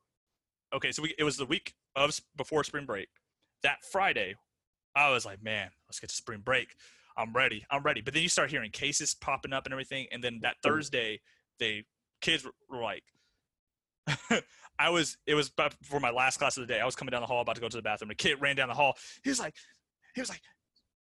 okay, 0.75 0.93
so 0.93 1.03
we, 1.03 1.15
it 1.19 1.25
was 1.25 1.37
the 1.37 1.47
week 1.47 1.75
of 1.97 2.21
before 2.37 2.65
spring 2.65 2.85
break. 2.85 3.09
That 3.63 3.79
Friday, 3.91 4.35
I 4.95 5.11
was 5.11 5.25
like, 5.25 5.43
man, 5.43 5.71
let's 5.89 6.01
get 6.01 6.11
to 6.11 6.17
spring 6.17 6.41
break. 6.45 6.69
I'm 7.17 7.33
ready. 7.33 7.65
I'm 7.71 7.83
ready. 7.83 8.01
But 8.01 8.15
then 8.15 8.23
you 8.23 8.29
start 8.29 8.51
hearing 8.51 8.71
cases 8.71 9.15
popping 9.15 9.53
up 9.53 9.67
and 9.67 9.73
everything, 9.73 10.07
and 10.13 10.23
then 10.23 10.41
that 10.43 10.57
mm-hmm. 10.57 10.71
Thursday, 10.71 11.21
they 11.59 11.85
kids 12.21 12.45
were, 12.69 12.83
like, 12.83 13.03
I 14.79 14.91
was. 14.91 15.17
It 15.27 15.35
was 15.35 15.53
for 15.83 16.01
my 16.01 16.11
last 16.11 16.39
class 16.39 16.57
of 16.57 16.67
the 16.67 16.73
day. 16.73 16.81
I 16.81 16.85
was 16.85 16.97
coming 16.97 17.11
down 17.11 17.21
the 17.21 17.27
hall, 17.27 17.41
about 17.43 17.55
to 17.57 17.61
go 17.61 17.69
to 17.69 17.77
the 17.77 17.83
bathroom. 17.83 18.11
A 18.11 18.15
kid 18.15 18.41
ran 18.41 18.57
down 18.57 18.69
the 18.69 18.75
hall. 18.75 18.95
He 19.23 19.31
was 19.31 19.39
like, 19.39 19.55
he 20.15 20.21
was 20.21 20.29
like, 20.29 20.41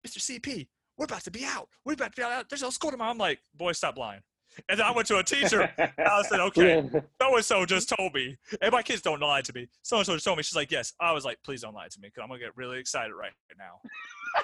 Mr. 0.05 0.19
CP, 0.19 0.67
we're 0.97 1.05
about 1.05 1.23
to 1.23 1.31
be 1.31 1.45
out. 1.45 1.69
We're 1.85 1.93
about 1.93 2.15
to 2.15 2.21
be 2.21 2.23
out. 2.23 2.49
There's 2.49 2.61
no 2.61 2.69
school 2.69 2.91
tomorrow. 2.91 3.11
I'm 3.11 3.17
like, 3.17 3.39
boy, 3.55 3.71
stop 3.71 3.97
lying. 3.97 4.21
And 4.69 4.79
then 4.79 4.85
I 4.85 4.91
went 4.91 5.07
to 5.07 5.17
a 5.17 5.23
teacher. 5.23 5.71
and 5.77 5.91
I 6.07 6.21
said, 6.23 6.39
okay, 6.39 6.89
so 7.19 7.35
and 7.35 7.45
so 7.45 7.65
just 7.65 7.89
told 7.89 8.13
me. 8.13 8.37
And 8.61 8.71
my 8.71 8.81
kids 8.81 9.01
don't 9.01 9.19
lie 9.19 9.41
to 9.41 9.53
me. 9.53 9.67
So 9.81 9.97
and 9.97 10.05
so 10.05 10.13
just 10.13 10.25
told 10.25 10.37
me. 10.37 10.43
She's 10.43 10.55
like, 10.55 10.71
yes. 10.71 10.93
I 10.99 11.11
was 11.11 11.25
like, 11.25 11.37
please 11.43 11.61
don't 11.61 11.73
lie 11.73 11.87
to 11.87 11.99
me 11.99 12.09
because 12.09 12.21
I'm 12.23 12.29
gonna 12.29 12.39
get 12.39 12.55
really 12.55 12.79
excited 12.79 13.13
right 13.13 13.31
now. 13.57 13.79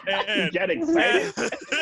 And- 0.08 0.52
get 0.52 0.70
excited. 0.70 1.34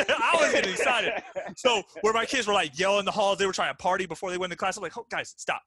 I 0.09 0.37
was 0.39 0.51
getting 0.53 0.71
excited. 0.71 1.11
So 1.57 1.83
where 2.01 2.13
my 2.13 2.25
kids 2.25 2.47
were 2.47 2.53
like 2.53 2.77
yelling 2.79 2.99
in 2.99 3.05
the 3.05 3.11
hall, 3.11 3.35
they 3.35 3.45
were 3.45 3.51
trying 3.51 3.71
to 3.73 3.77
party 3.77 4.05
before 4.05 4.31
they 4.31 4.37
went 4.37 4.51
to 4.51 4.57
class. 4.57 4.77
I'm 4.77 4.83
like, 4.83 4.97
oh, 4.97 5.05
guys, 5.09 5.33
stop. 5.37 5.61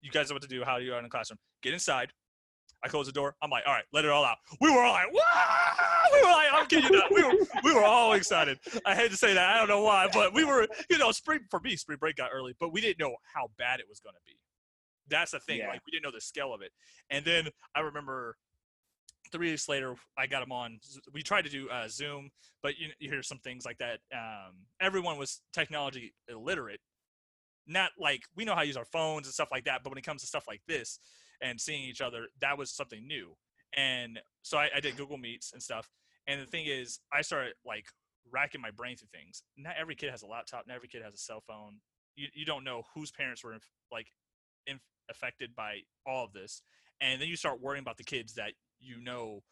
You 0.00 0.10
guys 0.10 0.30
know 0.30 0.34
what 0.34 0.42
to 0.42 0.48
do. 0.48 0.62
How 0.64 0.78
do 0.78 0.84
you 0.84 0.94
are 0.94 0.98
in 0.98 1.04
the 1.04 1.10
classroom. 1.10 1.38
Get 1.62 1.72
inside. 1.72 2.12
I 2.82 2.88
close 2.88 3.06
the 3.06 3.12
door. 3.12 3.34
I'm 3.42 3.50
like, 3.50 3.64
all 3.66 3.74
right, 3.74 3.84
let 3.92 4.04
it 4.04 4.10
all 4.10 4.24
out. 4.24 4.38
We 4.60 4.70
were 4.70 4.82
all 4.82 4.92
like, 4.92 5.12
wow! 5.12 5.20
We 6.12 6.20
were 6.22 6.32
like, 6.32 6.48
I'm 6.52 6.66
kidding 6.66 6.92
you 6.92 6.98
not. 6.98 7.12
We 7.14 7.22
were, 7.22 7.46
we 7.62 7.72
were 7.72 7.84
all 7.84 8.14
excited. 8.14 8.58
I 8.84 8.96
hate 8.96 9.12
to 9.12 9.16
say 9.16 9.32
that. 9.32 9.54
I 9.54 9.58
don't 9.58 9.68
know 9.68 9.82
why, 9.82 10.08
but 10.12 10.34
we 10.34 10.42
were, 10.44 10.66
you 10.88 10.98
know, 10.98 11.12
spring 11.12 11.40
for 11.48 11.60
me, 11.60 11.76
spring 11.76 11.98
break 12.00 12.16
got 12.16 12.30
early, 12.34 12.52
but 12.58 12.72
we 12.72 12.80
didn't 12.80 12.98
know 12.98 13.14
how 13.32 13.48
bad 13.58 13.78
it 13.78 13.86
was 13.88 14.00
going 14.00 14.14
to 14.14 14.20
be. 14.26 14.36
That's 15.08 15.30
the 15.30 15.38
thing. 15.38 15.58
Yeah. 15.58 15.68
Like 15.68 15.82
we 15.86 15.92
didn't 15.92 16.02
know 16.02 16.10
the 16.12 16.20
scale 16.20 16.52
of 16.52 16.62
it. 16.62 16.72
And 17.10 17.24
then 17.24 17.48
I 17.76 17.80
remember 17.80 18.34
three 19.30 19.50
weeks 19.50 19.68
later, 19.68 19.94
I 20.18 20.26
got 20.26 20.42
him 20.42 20.50
on. 20.50 20.80
We 21.12 21.22
tried 21.22 21.44
to 21.44 21.50
do 21.50 21.68
uh, 21.68 21.86
Zoom, 21.88 22.30
but 22.62 22.76
you, 22.76 22.88
you 22.98 23.08
hear 23.08 23.22
some 23.22 23.38
things 23.38 23.64
like 23.64 23.78
that. 23.78 24.00
Um, 24.12 24.54
everyone 24.80 25.16
was 25.16 25.42
technology 25.52 26.12
illiterate. 26.28 26.80
Not 27.68 27.90
like 27.98 28.22
we 28.36 28.44
know 28.44 28.54
how 28.54 28.62
to 28.62 28.66
use 28.66 28.76
our 28.76 28.84
phones 28.84 29.26
and 29.26 29.34
stuff 29.34 29.48
like 29.52 29.64
that, 29.64 29.82
but 29.84 29.90
when 29.90 29.98
it 29.98 30.04
comes 30.04 30.22
to 30.22 30.26
stuff 30.26 30.44
like 30.48 30.62
this 30.66 30.98
and 31.42 31.60
seeing 31.60 31.82
each 31.82 32.00
other, 32.00 32.26
that 32.40 32.58
was 32.58 32.70
something 32.70 33.06
new. 33.06 33.36
And 33.76 34.18
so 34.42 34.58
I, 34.58 34.68
I 34.76 34.80
did 34.80 34.96
Google 34.96 35.18
Meets 35.18 35.52
and 35.52 35.62
stuff. 35.62 35.88
And 36.26 36.40
the 36.40 36.46
thing 36.46 36.66
is, 36.66 37.00
I 37.12 37.22
started 37.22 37.54
like 37.64 37.86
racking 38.32 38.60
my 38.60 38.70
brain 38.70 38.96
through 38.96 39.08
things. 39.12 39.42
Not 39.56 39.74
every 39.78 39.94
kid 39.94 40.10
has 40.10 40.22
a 40.22 40.26
laptop. 40.26 40.64
Not 40.66 40.74
every 40.74 40.88
kid 40.88 41.02
has 41.02 41.14
a 41.14 41.18
cell 41.18 41.42
phone. 41.46 41.76
You, 42.16 42.28
you 42.34 42.44
don't 42.44 42.64
know 42.64 42.82
whose 42.94 43.10
parents 43.10 43.42
were 43.42 43.54
inf- 43.54 43.70
like 43.90 44.08
inf- 44.66 44.80
affected 45.10 45.54
by 45.56 45.80
all 46.06 46.24
of 46.24 46.32
this. 46.32 46.62
And 47.00 47.20
then 47.20 47.28
you 47.28 47.36
start 47.36 47.60
worrying 47.60 47.82
about 47.82 47.96
the 47.96 48.04
kids 48.04 48.34
that 48.34 48.52
you 48.80 49.00
know 49.02 49.42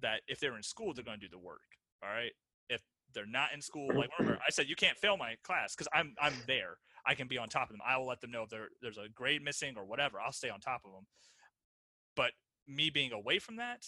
that 0.00 0.20
if 0.28 0.40
they're 0.40 0.56
in 0.56 0.62
school, 0.62 0.92
they're 0.92 1.04
going 1.04 1.20
to 1.20 1.26
do 1.26 1.30
the 1.30 1.38
work. 1.38 1.60
All 2.02 2.10
right. 2.10 2.32
If 2.68 2.82
they're 3.14 3.26
not 3.26 3.48
in 3.54 3.60
school, 3.60 3.88
like 3.94 4.10
remember, 4.18 4.40
I 4.46 4.50
said 4.50 4.68
you 4.68 4.76
can't 4.76 4.98
fail 4.98 5.16
my 5.16 5.36
class 5.44 5.74
because 5.74 5.88
I'm 5.94 6.14
I'm 6.20 6.34
there. 6.46 6.76
I 7.06 7.14
can 7.14 7.28
be 7.28 7.38
on 7.38 7.48
top 7.48 7.68
of 7.68 7.74
them. 7.74 7.80
I 7.84 7.96
will 7.96 8.06
let 8.06 8.20
them 8.20 8.30
know 8.30 8.44
if 8.44 8.50
there's 8.80 8.98
a 8.98 9.08
grade 9.08 9.42
missing 9.42 9.76
or 9.76 9.84
whatever. 9.84 10.20
I'll 10.20 10.32
stay 10.32 10.50
on 10.50 10.60
top 10.60 10.82
of 10.84 10.92
them. 10.92 11.06
But 12.14 12.32
me 12.66 12.90
being 12.90 13.12
away 13.12 13.38
from 13.38 13.56
that, 13.56 13.86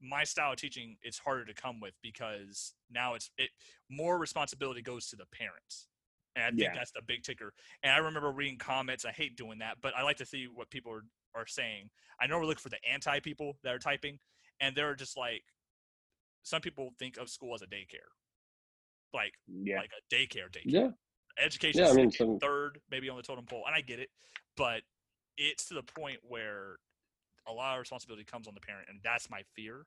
my 0.00 0.24
style 0.24 0.52
of 0.52 0.58
teaching 0.58 0.96
it's 1.02 1.18
harder 1.18 1.44
to 1.46 1.54
come 1.54 1.80
with 1.80 1.94
because 2.02 2.74
now 2.90 3.14
it's 3.14 3.30
it 3.38 3.50
more 3.88 4.18
responsibility 4.18 4.82
goes 4.82 5.08
to 5.08 5.16
the 5.16 5.26
parents. 5.26 5.88
And 6.36 6.44
I 6.44 6.50
think 6.50 6.60
Yeah. 6.62 6.74
that's 6.74 6.92
the 6.92 7.02
big 7.02 7.22
ticker. 7.22 7.54
And 7.82 7.92
I 7.92 7.98
remember 7.98 8.30
reading 8.32 8.58
comments. 8.58 9.04
I 9.04 9.12
hate 9.12 9.36
doing 9.36 9.58
that, 9.60 9.80
but 9.80 9.96
I 9.96 10.02
like 10.02 10.16
to 10.18 10.26
see 10.26 10.46
what 10.46 10.70
people 10.70 10.92
are, 10.92 11.04
are 11.34 11.46
saying. 11.46 11.90
I 12.20 12.26
normally 12.26 12.48
look 12.48 12.60
for 12.60 12.68
the 12.70 12.84
anti 12.84 13.20
people 13.20 13.58
that 13.62 13.74
are 13.74 13.78
typing, 13.78 14.18
and 14.60 14.76
they're 14.76 14.94
just 14.96 15.16
like, 15.16 15.44
some 16.42 16.60
people 16.60 16.92
think 16.98 17.16
of 17.16 17.30
school 17.30 17.54
as 17.54 17.62
a 17.62 17.66
daycare, 17.66 18.10
like 19.12 19.34
Yeah. 19.46 19.78
like 19.78 19.92
a 19.92 20.14
daycare 20.14 20.50
daycare 20.50 20.62
Yeah. 20.64 20.90
Education 21.42 21.82
Yeah, 21.82 21.90
I 21.90 21.92
mean, 21.94 22.10
second, 22.10 22.40
some- 22.40 22.48
third 22.48 22.80
maybe 22.90 23.08
on 23.08 23.16
the 23.16 23.22
totem 23.22 23.44
pole 23.46 23.64
and 23.66 23.74
i 23.74 23.80
get 23.80 23.98
it 23.98 24.10
but 24.56 24.82
it's 25.36 25.66
to 25.66 25.74
the 25.74 25.82
point 25.82 26.18
where 26.22 26.76
a 27.46 27.52
lot 27.52 27.74
of 27.74 27.80
responsibility 27.80 28.24
comes 28.24 28.46
on 28.46 28.54
the 28.54 28.60
parent 28.60 28.88
and 28.88 29.00
that's 29.02 29.28
my 29.30 29.42
fear 29.54 29.86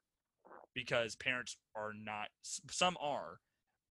because 0.74 1.16
parents 1.16 1.58
are 1.76 1.92
not 1.94 2.28
some 2.44 2.98
are 3.00 3.40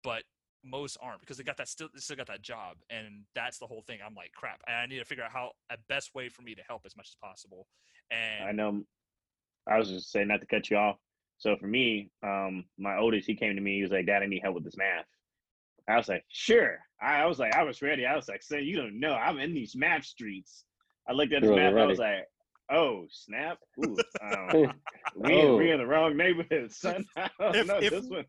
but 0.03 0.23
most 0.63 0.97
aren't 1.01 1.19
because 1.19 1.37
they 1.37 1.43
got 1.43 1.57
that 1.57 1.67
still 1.67 1.87
they 1.93 1.99
still 1.99 2.15
got 2.15 2.27
that 2.27 2.41
job 2.41 2.77
and 2.89 3.23
that's 3.35 3.57
the 3.59 3.67
whole 3.67 3.81
thing 3.85 3.99
i'm 4.05 4.15
like 4.15 4.31
crap 4.33 4.59
and 4.67 4.75
i 4.75 4.85
need 4.85 4.97
to 4.99 5.05
figure 5.05 5.23
out 5.23 5.31
how 5.31 5.51
a 5.71 5.77
best 5.87 6.13
way 6.15 6.27
for 6.27 6.41
me 6.41 6.55
to 6.55 6.61
help 6.67 6.81
as 6.85 6.95
much 6.97 7.07
as 7.09 7.15
possible 7.21 7.67
and 8.11 8.47
I 8.47 8.51
know. 8.51 8.83
I 9.67 9.79
was 9.79 9.89
just 9.89 10.11
saying 10.11 10.27
not 10.27 10.41
to 10.41 10.45
cut 10.47 10.69
you 10.69 10.77
off. 10.77 10.97
So 11.37 11.55
for 11.57 11.65
me, 11.67 12.11
um, 12.21 12.65
my 12.77 12.97
oldest, 12.97 13.25
he 13.27 13.35
came 13.35 13.55
to 13.55 13.61
me. 13.61 13.77
He 13.77 13.81
was 13.81 13.91
like, 13.91 14.05
"Dad, 14.05 14.21
I 14.21 14.27
need 14.27 14.41
help 14.43 14.53
with 14.55 14.63
this 14.63 14.77
math." 14.77 15.05
I 15.87 15.97
was 15.97 16.07
like, 16.09 16.23
"Sure." 16.29 16.79
I, 17.01 17.21
I 17.21 17.25
was 17.25 17.39
like, 17.39 17.53
I 17.55 17.63
was 17.63 17.81
ready. 17.81 18.05
I 18.05 18.15
was 18.15 18.27
like, 18.27 18.41
"Son, 18.43 18.63
you 18.63 18.75
don't 18.77 18.99
know. 18.99 19.13
I'm 19.13 19.37
in 19.39 19.53
these 19.53 19.75
math 19.75 20.05
streets." 20.05 20.65
I 21.07 21.13
looked 21.13 21.33
at 21.33 21.41
his 21.43 21.49
You 21.49 21.55
were 21.55 21.61
math. 21.61 21.75
I 21.75 21.85
was 21.85 21.99
like, 21.99 22.25
"Oh 22.71 23.05
snap! 23.11 23.57
Ooh, 23.85 23.97
um, 24.21 24.73
we 25.15 25.33
Oh. 25.41 25.57
we 25.57 25.71
in 25.71 25.77
the 25.79 25.85
wrong 25.85 26.17
neighborhood, 26.17 26.71
son. 26.71 27.05
I 27.17 27.29
don't 27.39 27.55
If- 27.55 27.67
know 27.67 27.77
if- 27.77 27.91
this 27.91 28.05
one." 28.07 28.25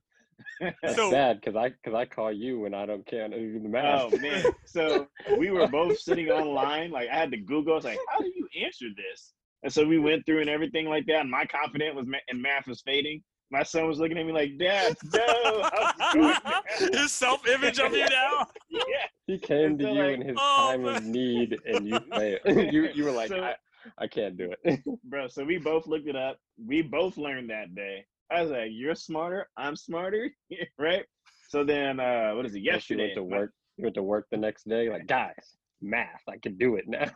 That's 0.82 0.96
So- 0.96 1.10
bad 1.10 1.40
because 1.40 1.56
I 1.56 1.70
because 1.70 1.94
I 1.94 2.04
call 2.04 2.30
you 2.30 2.60
when 2.60 2.74
I 2.74 2.84
don't 2.84 3.06
can't 3.06 3.32
do 3.32 3.58
the 3.58 3.68
math. 3.68 4.12
Oh 4.12 4.18
man! 4.18 4.44
So 4.66 5.06
we 5.38 5.50
were 5.50 5.66
both 5.66 5.98
sitting 5.98 6.28
online. 6.28 6.90
Like 6.90 7.08
I 7.08 7.16
had 7.16 7.30
to 7.30 7.38
Google. 7.38 7.72
I 7.72 7.76
was 7.76 7.84
like, 7.86 7.98
"How 8.10 8.18
do 8.20 8.26
you 8.26 8.46
answer 8.64 8.86
this?" 8.94 9.32
And 9.62 9.72
so 9.72 9.86
we 9.86 9.98
went 9.98 10.26
through 10.26 10.42
and 10.42 10.50
everything 10.50 10.86
like 10.90 11.06
that. 11.06 11.22
And 11.22 11.30
my 11.30 11.46
confidence 11.46 11.96
was 11.96 12.06
ma- 12.06 12.18
in 12.28 12.42
math 12.42 12.66
was 12.66 12.82
fading. 12.82 13.22
My 13.50 13.62
son 13.62 13.86
was 13.86 13.98
looking 13.98 14.18
at 14.18 14.26
me 14.26 14.32
like, 14.32 14.58
"Dad, 14.58 14.96
no." 15.14 15.70
how's 15.72 16.14
it 16.14 16.42
going?" 16.80 16.92
his 16.92 17.12
self-image 17.12 17.78
of 17.78 17.92
you 17.92 18.06
now 18.06 18.46
yeah. 18.70 19.06
he 19.26 19.38
came 19.38 19.78
to 19.78 19.84
you 19.84 20.02
like, 20.02 20.14
in 20.14 20.28
his 20.28 20.36
oh, 20.38 20.70
time 20.70 20.84
of 20.84 21.04
need, 21.04 21.56
and 21.66 21.86
you 21.86 21.98
failed. 22.14 22.40
you 22.72 22.88
you 22.94 23.04
were 23.04 23.10
like, 23.12 23.28
So- 23.28 23.42
I, 23.42 23.54
I 23.98 24.06
can't 24.06 24.36
do 24.36 24.52
it. 24.64 24.82
bro. 25.04 25.28
So 25.28 25.44
we 25.44 25.58
both 25.58 25.86
looked 25.86 26.08
it 26.08 26.16
up. 26.16 26.38
We 26.64 26.82
both 26.82 27.16
learned 27.16 27.50
that 27.50 27.74
day. 27.74 28.04
I 28.30 28.42
was 28.42 28.50
like, 28.50 28.70
"You're 28.72 28.96
smarter. 28.96 29.48
I'm 29.56 29.76
smarter." 29.76 30.30
right. 30.78 31.04
So 31.48 31.62
then, 31.62 32.00
uh, 32.00 32.32
what 32.32 32.46
is 32.46 32.54
it? 32.54 32.62
Yes, 32.62 32.90
you 32.90 32.98
went 32.98 33.14
to 33.14 33.22
work. 33.22 33.52
You 33.76 33.84
went 33.84 33.94
to 33.94 34.02
work 34.02 34.26
the 34.30 34.36
next 34.36 34.68
day. 34.68 34.90
Like, 34.90 35.06
guys, 35.06 35.56
math. 35.80 36.22
I 36.28 36.38
can 36.38 36.56
do 36.56 36.76
it 36.76 36.88
now. 36.88 37.10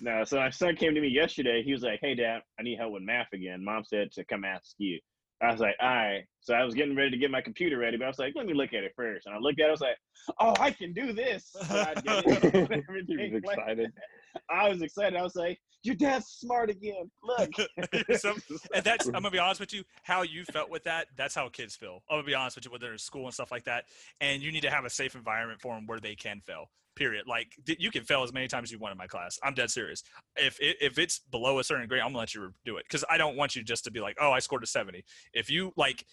No, 0.00 0.24
so 0.24 0.36
my 0.36 0.50
son 0.50 0.76
came 0.76 0.94
to 0.94 1.00
me 1.00 1.08
yesterday. 1.08 1.62
He 1.62 1.72
was 1.72 1.82
like, 1.82 2.00
"Hey, 2.00 2.14
Dad, 2.14 2.42
I 2.58 2.62
need 2.62 2.78
help 2.78 2.92
with 2.92 3.02
math 3.02 3.32
again." 3.32 3.64
Mom 3.64 3.84
said 3.84 4.12
to 4.12 4.24
come 4.24 4.44
ask 4.44 4.74
you. 4.78 4.98
I 5.40 5.52
was 5.52 5.60
like, 5.60 5.76
"All 5.80 5.88
right." 5.88 6.24
So 6.40 6.54
I 6.54 6.64
was 6.64 6.74
getting 6.74 6.96
ready 6.96 7.10
to 7.10 7.16
get 7.16 7.30
my 7.30 7.40
computer 7.40 7.78
ready, 7.78 7.96
but 7.96 8.04
I 8.04 8.08
was 8.08 8.18
like, 8.18 8.34
"Let 8.36 8.46
me 8.46 8.54
look 8.54 8.72
at 8.72 8.84
it 8.84 8.92
first. 8.96 9.26
And 9.26 9.34
I 9.34 9.38
looked 9.38 9.60
at 9.60 9.66
it. 9.66 9.68
I 9.68 9.70
was 9.70 9.80
like, 9.80 9.98
"Oh, 10.40 10.54
I 10.58 10.70
can 10.70 10.92
do 10.92 11.12
this." 11.12 11.50
So 11.52 11.78
I 11.80 11.94
did 11.94 12.24
it. 12.26 12.84
he 13.08 13.16
was 13.16 13.42
excited. 13.42 13.92
I 14.50 14.68
was 14.68 14.82
excited. 14.82 15.16
I 15.18 15.22
was 15.22 15.36
like, 15.36 15.58
"Your 15.82 15.94
dad's 15.94 16.26
smart 16.26 16.70
again. 16.70 17.10
Look." 17.22 17.50
Some- 18.18 18.42
and 18.74 18.84
that's 18.84 19.06
I'm 19.06 19.12
gonna 19.12 19.30
be 19.30 19.38
honest 19.38 19.60
with 19.60 19.72
you. 19.72 19.84
How 20.02 20.22
you 20.22 20.44
felt 20.44 20.70
with 20.70 20.84
that, 20.84 21.08
that's 21.16 21.34
how 21.34 21.48
kids 21.48 21.76
feel. 21.76 22.02
I'm 22.10 22.18
gonna 22.18 22.26
be 22.26 22.34
honest 22.34 22.56
with 22.56 22.64
you, 22.64 22.70
when 22.70 22.80
they're 22.80 22.92
in 22.92 22.98
school 22.98 23.24
and 23.24 23.34
stuff 23.34 23.50
like 23.50 23.64
that. 23.64 23.84
And 24.20 24.42
you 24.42 24.52
need 24.52 24.62
to 24.62 24.70
have 24.70 24.84
a 24.84 24.90
safe 24.90 25.14
environment 25.14 25.60
for 25.60 25.74
them 25.74 25.86
where 25.86 26.00
they 26.00 26.14
can 26.14 26.40
fail. 26.40 26.66
Period. 26.96 27.26
Like 27.26 27.48
th- 27.66 27.80
you 27.80 27.90
can 27.90 28.04
fail 28.04 28.22
as 28.22 28.32
many 28.32 28.46
times 28.46 28.68
as 28.68 28.72
you 28.72 28.78
want 28.78 28.92
in 28.92 28.98
my 28.98 29.06
class. 29.08 29.38
I'm 29.42 29.54
dead 29.54 29.70
serious. 29.70 30.02
If 30.36 30.60
it, 30.60 30.76
if 30.80 30.98
it's 30.98 31.18
below 31.30 31.58
a 31.58 31.64
certain 31.64 31.88
grade, 31.88 32.00
I'm 32.02 32.08
gonna 32.08 32.18
let 32.18 32.34
you 32.34 32.52
do 32.64 32.76
it 32.76 32.84
because 32.88 33.04
I 33.10 33.18
don't 33.18 33.36
want 33.36 33.56
you 33.56 33.64
just 33.64 33.84
to 33.84 33.90
be 33.90 34.00
like, 34.00 34.16
oh, 34.20 34.30
I 34.30 34.38
scored 34.38 34.62
a 34.62 34.66
70. 34.66 35.04
If 35.32 35.50
you 35.50 35.72
like, 35.76 36.04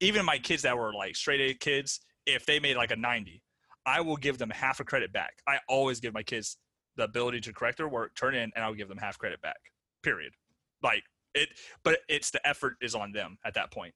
even 0.00 0.24
my 0.24 0.38
kids 0.38 0.62
that 0.62 0.78
were 0.78 0.94
like 0.94 1.16
straight 1.16 1.40
A 1.40 1.54
kids, 1.54 2.00
if 2.24 2.46
they 2.46 2.60
made 2.60 2.76
like 2.76 2.92
a 2.92 2.96
90, 2.96 3.42
I 3.84 4.00
will 4.00 4.16
give 4.16 4.38
them 4.38 4.50
half 4.50 4.80
a 4.80 4.84
credit 4.84 5.12
back. 5.12 5.32
I 5.48 5.58
always 5.68 5.98
give 5.98 6.14
my 6.14 6.22
kids 6.22 6.56
the 6.98 7.04
ability 7.04 7.40
to 7.40 7.52
correct 7.54 7.78
their 7.78 7.88
work, 7.88 8.14
turn 8.14 8.34
in, 8.34 8.52
and 8.54 8.62
I'll 8.64 8.74
give 8.74 8.88
them 8.88 8.98
half 8.98 9.16
credit 9.16 9.40
back. 9.40 9.56
Period. 10.02 10.34
Like 10.82 11.04
it, 11.34 11.48
but 11.84 12.00
it's 12.08 12.30
the 12.30 12.46
effort 12.46 12.76
is 12.82 12.94
on 12.94 13.12
them 13.12 13.38
at 13.46 13.54
that 13.54 13.72
point. 13.72 13.94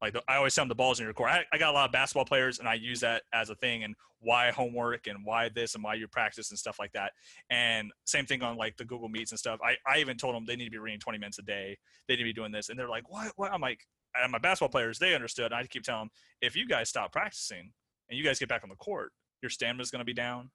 Like 0.00 0.12
the, 0.12 0.22
I 0.28 0.36
always 0.36 0.54
tell 0.54 0.62
them 0.62 0.68
the 0.68 0.74
ball's 0.74 1.00
in 1.00 1.04
your 1.04 1.14
court. 1.14 1.30
I, 1.30 1.44
I 1.52 1.58
got 1.58 1.70
a 1.70 1.72
lot 1.72 1.86
of 1.86 1.92
basketball 1.92 2.24
players, 2.24 2.58
and 2.58 2.68
I 2.68 2.74
use 2.74 3.00
that 3.00 3.22
as 3.32 3.50
a 3.50 3.54
thing 3.54 3.84
and 3.84 3.94
why 4.20 4.50
homework 4.50 5.06
and 5.06 5.18
why 5.24 5.48
this 5.48 5.74
and 5.74 5.82
why 5.82 5.94
you 5.94 6.06
practice 6.08 6.50
and 6.50 6.58
stuff 6.58 6.78
like 6.78 6.92
that. 6.92 7.12
And 7.50 7.90
same 8.04 8.26
thing 8.26 8.42
on 8.42 8.56
like 8.56 8.76
the 8.76 8.84
Google 8.84 9.08
Meets 9.08 9.32
and 9.32 9.38
stuff. 9.38 9.60
I, 9.64 9.76
I 9.90 9.98
even 9.98 10.16
told 10.16 10.34
them 10.34 10.44
they 10.46 10.56
need 10.56 10.66
to 10.66 10.70
be 10.70 10.78
reading 10.78 11.00
20 11.00 11.18
minutes 11.18 11.38
a 11.38 11.42
day. 11.42 11.78
They 12.06 12.14
need 12.14 12.22
to 12.22 12.24
be 12.24 12.32
doing 12.32 12.52
this, 12.52 12.68
and 12.68 12.78
they're 12.78 12.88
like, 12.88 13.08
"What? 13.10 13.32
What?" 13.36 13.52
I'm 13.52 13.60
like, 13.60 13.80
and 14.20 14.30
my 14.30 14.38
basketball 14.38 14.70
players 14.70 14.98
they 14.98 15.14
understood. 15.14 15.46
And 15.46 15.54
I 15.54 15.66
keep 15.66 15.84
telling 15.84 16.02
them 16.02 16.10
if 16.40 16.56
you 16.56 16.66
guys 16.66 16.88
stop 16.88 17.12
practicing 17.12 17.72
and 18.10 18.18
you 18.18 18.24
guys 18.24 18.38
get 18.38 18.48
back 18.48 18.64
on 18.64 18.70
the 18.70 18.76
court, 18.76 19.12
your 19.40 19.50
stamina 19.50 19.82
is 19.82 19.90
going 19.90 20.00
to 20.00 20.04
be 20.04 20.14
down, 20.14 20.50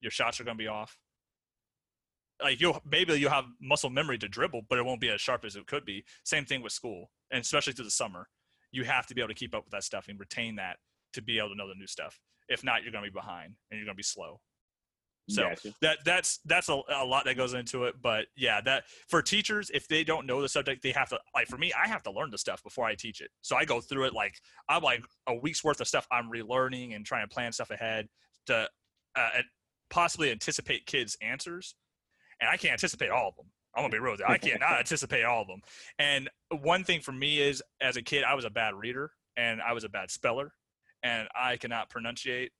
your 0.00 0.10
shots 0.10 0.40
are 0.40 0.44
going 0.44 0.56
to 0.56 0.62
be 0.62 0.68
off. 0.68 0.98
Like 2.42 2.60
you'll 2.60 2.80
maybe 2.84 3.14
you'll 3.14 3.30
have 3.30 3.46
muscle 3.60 3.90
memory 3.90 4.18
to 4.18 4.28
dribble, 4.28 4.62
but 4.68 4.78
it 4.78 4.84
won't 4.84 5.00
be 5.00 5.10
as 5.10 5.20
sharp 5.20 5.44
as 5.44 5.56
it 5.56 5.66
could 5.66 5.84
be. 5.84 6.04
Same 6.24 6.44
thing 6.44 6.62
with 6.62 6.72
school, 6.72 7.10
and 7.30 7.40
especially 7.40 7.72
through 7.72 7.84
the 7.84 7.90
summer, 7.90 8.28
you 8.72 8.84
have 8.84 9.06
to 9.06 9.14
be 9.14 9.20
able 9.20 9.28
to 9.28 9.34
keep 9.34 9.54
up 9.54 9.64
with 9.64 9.72
that 9.72 9.84
stuff 9.84 10.06
and 10.08 10.18
retain 10.18 10.56
that 10.56 10.76
to 11.12 11.22
be 11.22 11.38
able 11.38 11.50
to 11.50 11.56
know 11.56 11.68
the 11.68 11.74
new 11.74 11.86
stuff. 11.86 12.18
If 12.48 12.64
not, 12.64 12.82
you're 12.82 12.92
going 12.92 13.04
to 13.04 13.10
be 13.10 13.14
behind 13.14 13.54
and 13.70 13.78
you're 13.78 13.86
going 13.86 13.94
to 13.94 13.98
be 13.98 14.02
slow. 14.02 14.40
So 15.28 15.42
Gotcha. 15.42 15.72
that 15.82 15.98
that's 16.04 16.40
that's 16.44 16.68
a, 16.68 16.80
a 16.88 17.04
lot 17.04 17.24
that 17.26 17.36
goes 17.36 17.54
into 17.54 17.84
it. 17.84 17.94
But 18.02 18.26
yeah, 18.36 18.60
that 18.62 18.84
for 19.08 19.22
teachers, 19.22 19.70
if 19.72 19.86
they 19.86 20.02
don't 20.02 20.26
know 20.26 20.42
the 20.42 20.48
subject, 20.48 20.82
they 20.82 20.90
have 20.90 21.10
to 21.10 21.20
like 21.34 21.46
for 21.46 21.56
me, 21.56 21.72
I 21.72 21.86
have 21.86 22.02
to 22.04 22.10
learn 22.10 22.30
the 22.30 22.38
stuff 22.38 22.62
before 22.62 22.86
I 22.86 22.96
teach 22.96 23.20
it. 23.20 23.30
So 23.40 23.54
I 23.54 23.64
go 23.64 23.80
through 23.80 24.06
it 24.06 24.14
like 24.14 24.34
I'm 24.68 24.82
like 24.82 25.04
a 25.28 25.34
week's 25.34 25.62
worth 25.62 25.80
of 25.80 25.86
stuff 25.86 26.08
I'm 26.10 26.30
relearning 26.30 26.96
and 26.96 27.06
trying 27.06 27.26
to 27.26 27.32
plan 27.32 27.52
stuff 27.52 27.70
ahead 27.70 28.08
to 28.46 28.68
uh, 29.14 29.28
possibly 29.90 30.30
anticipate 30.32 30.86
kids' 30.86 31.16
answers. 31.22 31.76
And 32.42 32.50
I 32.50 32.56
can't 32.56 32.72
anticipate 32.72 33.08
all 33.08 33.28
of 33.28 33.36
them. 33.36 33.46
I'm 33.74 33.84
gonna 33.84 33.92
be 33.92 34.00
real 34.00 34.12
with 34.12 34.20
you. 34.20 34.26
I 34.28 34.36
cannot 34.36 34.72
anticipate 34.80 35.24
all 35.24 35.42
of 35.42 35.48
them. 35.48 35.62
And 35.98 36.28
one 36.60 36.84
thing 36.84 37.00
for 37.00 37.12
me 37.12 37.40
is, 37.40 37.62
as 37.80 37.96
a 37.96 38.02
kid, 38.02 38.24
I 38.24 38.34
was 38.34 38.44
a 38.44 38.50
bad 38.50 38.74
reader 38.74 39.12
and 39.38 39.62
I 39.62 39.72
was 39.72 39.84
a 39.84 39.88
bad 39.88 40.10
speller, 40.10 40.52
and 41.02 41.28
I 41.34 41.56
cannot 41.56 41.88
pronunciate 41.88 42.50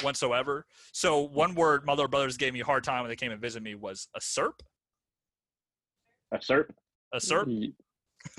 whatsoever. 0.00 0.66
So 0.92 1.20
one 1.20 1.54
word 1.54 1.84
my 1.84 1.92
little 1.92 2.08
brothers 2.08 2.36
gave 2.36 2.52
me 2.52 2.60
a 2.60 2.64
hard 2.64 2.82
time 2.82 3.02
when 3.02 3.10
they 3.10 3.16
came 3.16 3.30
and 3.30 3.40
visited 3.40 3.62
me 3.62 3.74
was 3.74 4.08
a 4.16 4.20
serp. 4.20 4.60
A 6.32 6.38
SERP. 6.38 6.70
A 7.12 7.18
serp. 7.18 7.44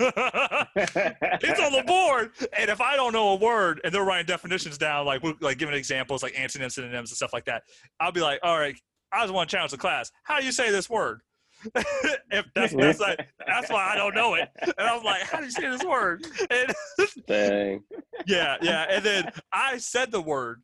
It's 0.00 1.60
on 1.60 1.72
the 1.72 1.84
board, 1.86 2.30
and 2.58 2.70
if 2.70 2.80
I 2.80 2.96
don't 2.96 3.12
know 3.12 3.30
a 3.30 3.36
word 3.36 3.80
and 3.84 3.94
they're 3.94 4.04
writing 4.04 4.26
definitions 4.26 4.78
down, 4.78 5.06
like 5.06 5.22
like 5.40 5.58
giving 5.58 5.74
examples 5.74 6.22
like 6.22 6.38
antonyms, 6.38 6.74
synonyms, 6.74 7.10
and 7.10 7.16
stuff 7.16 7.32
like 7.32 7.44
that, 7.44 7.62
I'll 8.00 8.12
be 8.12 8.20
like, 8.20 8.40
all 8.42 8.58
right, 8.58 8.76
I 9.14 9.22
just 9.22 9.32
want 9.32 9.48
to 9.48 9.56
challenge 9.56 9.72
the 9.72 9.78
class. 9.78 10.10
How 10.24 10.40
do 10.40 10.46
you 10.46 10.52
say 10.52 10.70
this 10.70 10.90
word? 10.90 11.20
if 11.74 12.46
that's 12.54 12.74
that's, 12.74 13.00
like, 13.00 13.26
that's 13.46 13.70
why 13.70 13.90
I 13.92 13.96
don't 13.96 14.14
know 14.14 14.34
it. 14.34 14.48
And 14.60 14.74
I 14.78 14.94
was 14.94 15.04
like, 15.04 15.22
how 15.22 15.38
do 15.38 15.44
you 15.44 15.50
say 15.50 15.68
this 15.68 15.84
word? 15.84 16.26
And 16.50 16.74
Dang. 17.26 17.82
yeah, 18.26 18.56
yeah. 18.60 18.86
And 18.90 19.04
then 19.04 19.30
I 19.52 19.78
said 19.78 20.10
the 20.10 20.20
word, 20.20 20.62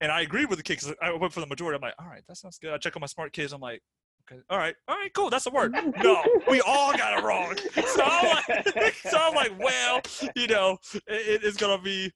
and 0.00 0.12
I 0.12 0.22
agreed 0.22 0.50
with 0.50 0.58
the 0.58 0.62
kid 0.62 0.80
because 0.80 0.94
I 1.00 1.12
went 1.12 1.32
for 1.32 1.40
the 1.40 1.46
majority. 1.46 1.76
I'm 1.76 1.82
like, 1.82 1.94
all 1.98 2.06
right, 2.06 2.22
that 2.28 2.36
sounds 2.36 2.58
good. 2.58 2.72
I 2.72 2.78
check 2.78 2.96
on 2.96 3.00
my 3.00 3.06
smart 3.06 3.32
kids. 3.32 3.52
I'm 3.52 3.60
like, 3.60 3.80
okay, 4.30 4.40
all 4.50 4.58
right, 4.58 4.74
all 4.88 4.96
right, 4.96 5.12
cool. 5.14 5.30
That's 5.30 5.44
the 5.44 5.50
word. 5.50 5.72
No, 6.02 6.22
we 6.50 6.60
all 6.60 6.92
got 6.96 7.18
it 7.18 7.24
wrong. 7.24 7.56
So 7.86 8.02
I'm 8.04 8.42
like, 8.76 8.94
so 9.08 9.16
I'm 9.18 9.34
like 9.34 9.58
well, 9.58 10.00
you 10.36 10.48
know, 10.48 10.76
it, 11.06 11.44
it's 11.44 11.56
gonna 11.56 11.80
be. 11.80 12.12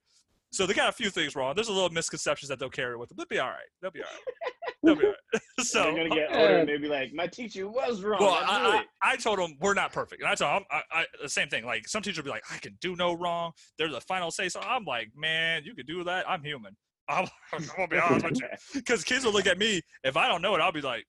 So 0.56 0.64
they 0.64 0.72
got 0.72 0.88
a 0.88 0.92
few 0.92 1.10
things 1.10 1.36
wrong. 1.36 1.54
There's 1.54 1.68
a 1.68 1.72
little 1.72 1.90
misconceptions 1.90 2.48
that 2.48 2.58
they'll 2.58 2.70
carry 2.70 2.96
with 2.96 3.10
them. 3.10 3.16
They'll 3.18 3.26
be 3.26 3.38
all 3.38 3.50
right. 3.50 3.68
They'll 3.82 3.90
be 3.90 4.00
all 4.00 4.08
right. 4.10 4.54
They'll 4.82 4.96
be 4.96 5.04
all 5.04 5.12
right. 5.34 5.42
so 5.60 5.82
they're 5.82 5.92
gonna 5.92 6.08
get 6.08 6.28
older 6.32 6.58
and 6.58 6.68
they'll 6.68 6.80
be 6.80 6.88
like, 6.88 7.12
"My 7.12 7.26
teacher 7.26 7.68
was 7.68 8.02
wrong." 8.02 8.18
well, 8.20 8.32
I, 8.32 8.84
I. 9.02 9.12
I, 9.12 9.16
told 9.16 9.38
them 9.38 9.58
we're 9.60 9.74
not 9.74 9.92
perfect, 9.92 10.22
and 10.22 10.30
I 10.30 10.34
told 10.34 10.54
them 10.54 10.64
I, 10.70 10.80
I, 10.90 11.04
the 11.22 11.28
same 11.28 11.48
thing. 11.48 11.66
Like 11.66 11.86
some 11.86 12.00
teachers 12.00 12.16
will 12.16 12.24
be 12.24 12.30
like, 12.30 12.44
"I 12.50 12.56
can 12.56 12.78
do 12.80 12.96
no 12.96 13.12
wrong." 13.12 13.52
They're 13.76 13.90
the 13.90 14.00
final 14.00 14.30
say. 14.30 14.48
So 14.48 14.60
I'm 14.60 14.86
like, 14.86 15.10
"Man, 15.14 15.62
you 15.64 15.74
can 15.74 15.84
do 15.84 16.02
that. 16.04 16.24
I'm 16.26 16.42
human." 16.42 16.74
I'm, 17.08 17.28
I'm 17.52 17.64
gonna 17.76 17.88
be 17.88 17.98
honest 17.98 18.24
with 18.24 18.40
you, 18.40 18.48
because 18.74 19.04
kids 19.04 19.26
will 19.26 19.32
look 19.32 19.46
at 19.46 19.58
me 19.58 19.82
if 20.04 20.16
I 20.16 20.26
don't 20.26 20.40
know 20.40 20.54
it. 20.54 20.62
I'll 20.62 20.72
be 20.72 20.80
like, 20.80 21.04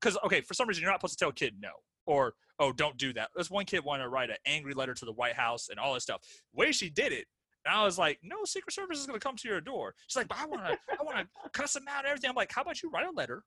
"Because 0.00 0.18
okay, 0.24 0.42
for 0.42 0.52
some 0.52 0.68
reason 0.68 0.82
you're 0.82 0.90
not 0.90 1.00
supposed 1.00 1.18
to 1.18 1.24
tell 1.24 1.30
a 1.30 1.34
kid 1.34 1.54
no, 1.60 1.70
or 2.04 2.34
oh, 2.58 2.72
don't 2.72 2.98
do 2.98 3.14
that." 3.14 3.30
This 3.34 3.50
one 3.50 3.64
kid 3.64 3.82
wanted 3.84 4.02
to 4.02 4.10
write 4.10 4.28
an 4.28 4.36
angry 4.44 4.74
letter 4.74 4.92
to 4.92 5.04
the 5.06 5.12
White 5.12 5.34
House 5.34 5.70
and 5.70 5.80
all 5.80 5.94
this 5.94 6.02
stuff. 6.02 6.20
The 6.52 6.58
way 6.58 6.72
she 6.72 6.90
did 6.90 7.12
it. 7.12 7.26
And 7.64 7.74
I 7.74 7.84
was 7.84 7.98
like, 7.98 8.18
no, 8.22 8.44
Secret 8.44 8.72
Service 8.72 8.98
is 8.98 9.06
gonna 9.06 9.20
come 9.20 9.36
to 9.36 9.48
your 9.48 9.60
door. 9.60 9.94
She's 10.06 10.16
like, 10.16 10.28
but 10.28 10.38
I 10.38 10.46
wanna, 10.46 10.76
I 10.90 11.02
wanna 11.02 11.28
cuss 11.52 11.74
them 11.74 11.84
out 11.88 12.00
and 12.00 12.08
everything. 12.08 12.30
I'm 12.30 12.36
like, 12.36 12.52
how 12.52 12.62
about 12.62 12.82
you 12.82 12.90
write 12.90 13.06
a 13.06 13.10
letter 13.10 13.44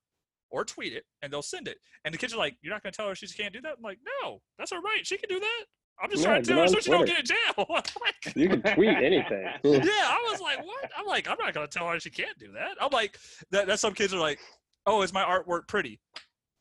or 0.49 0.63
tweet 0.63 0.93
it 0.93 1.03
and 1.21 1.31
they'll 1.31 1.41
send 1.41 1.67
it. 1.67 1.77
And 2.03 2.13
the 2.13 2.17
kids 2.17 2.33
are 2.33 2.37
like, 2.37 2.55
You're 2.61 2.73
not 2.73 2.83
gonna 2.83 2.93
tell 2.93 3.07
her 3.07 3.15
she 3.15 3.27
can't 3.27 3.53
do 3.53 3.61
that? 3.61 3.75
I'm 3.77 3.83
like, 3.83 3.99
No, 4.23 4.41
that's 4.57 4.71
her 4.71 4.79
right. 4.79 5.05
She 5.05 5.17
can 5.17 5.29
do 5.29 5.39
that. 5.39 5.63
I'm 6.01 6.09
just 6.09 6.23
Yeah, 6.23 6.29
trying 6.29 6.43
to 6.43 6.49
tell 6.49 6.61
her 6.61 6.67
so 6.67 6.79
she 6.79 6.91
don't 6.91 7.05
get 7.05 7.19
in 7.19 7.25
jail. 7.25 7.65
Like, 7.67 8.35
You 8.35 8.49
can 8.49 8.61
tweet 8.61 8.97
anything. 8.97 9.45
yeah, 9.63 10.07
I 10.07 10.27
was 10.31 10.39
like, 10.41 10.65
What? 10.65 10.89
I'm 10.97 11.05
like, 11.05 11.27
I'm 11.27 11.37
not 11.39 11.53
gonna 11.53 11.67
tell 11.67 11.87
her 11.89 11.99
she 11.99 12.09
can't 12.09 12.37
do 12.37 12.51
that. 12.53 12.77
I'm 12.79 12.91
like, 12.91 13.17
that 13.51 13.67
that's 13.67 13.81
some 13.81 13.93
kids 13.93 14.13
are 14.13 14.19
like, 14.19 14.39
Oh, 14.85 15.01
is 15.01 15.13
my 15.13 15.23
artwork 15.23 15.67
pretty? 15.67 15.99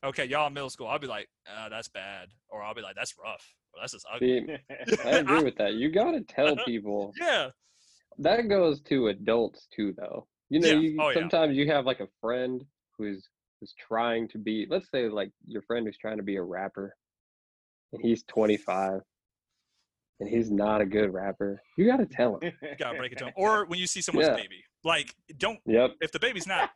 Okay, 0.05 0.27
y'all 0.27 0.47
in 0.47 0.53
middle 0.53 0.71
school. 0.71 0.87
I'll 0.87 0.99
be 0.99 1.07
like, 1.07 1.29
uh, 1.47 1.69
that's 1.71 1.89
bad. 1.89 2.29
Or 2.51 2.63
I'll 2.63 2.75
be 2.75 2.83
like, 2.83 2.95
that's 2.95 3.15
rough. 3.23 3.55
Or 3.75 3.81
that's 3.81 3.93
just 3.93 4.07
ugly. 4.13 4.47
See, 4.89 4.97
I 5.05 5.11
agree 5.19 5.43
with 5.43 5.57
that. 5.57 5.75
You 5.75 5.91
gotta 5.91 6.21
tell 6.23 6.57
people. 6.67 7.13
Yeah. 7.21 7.51
That 8.19 8.49
goes 8.49 8.81
to 8.83 9.09
adults 9.09 9.67
too, 9.75 9.93
though. 9.97 10.27
You 10.51 10.61
know, 10.61 10.69
Yeah. 10.69 10.75
you, 10.75 10.97
Oh, 11.01 11.09
yeah. 11.09 11.15
sometimes 11.15 11.57
you 11.57 11.67
have 11.73 11.85
like 11.85 12.01
a 12.01 12.09
friend 12.21 12.65
who's 12.97 13.29
who's 13.61 13.75
trying 13.79 14.29
to 14.29 14.39
be. 14.39 14.67
Let's 14.69 14.91
say 14.91 15.09
like 15.09 15.31
your 15.47 15.63
friend 15.63 15.87
who's 15.87 15.99
trying 15.99 16.19
to 16.19 16.23
be 16.23 16.37
a 16.37 16.43
rapper, 16.43 16.95
and 17.93 18.01
he's 18.03 18.23
25, 18.25 19.01
and 20.21 20.29
he's 20.29 20.51
not 20.51 20.81
a 20.81 20.87
good 20.87 21.13
rapper. 21.13 21.61
You 21.77 21.87
gotta 21.87 22.07
tell 22.07 22.39
him. 22.39 22.53
You 22.63 22.77
gotta 22.79 22.99
break 22.99 23.13
it 23.13 23.19
to 23.19 23.25
them. 23.25 23.35
Or 23.37 23.65
when 23.67 23.79
you 23.81 23.87
see 23.89 24.01
someone's 24.01 24.29
Yeah. 24.29 24.37
baby. 24.37 24.63
Like, 24.85 25.15
don't 25.39 25.59
Yep. 25.67 25.93
if 26.01 26.13
the 26.13 26.21
baby's 26.21 26.47
not 26.47 26.71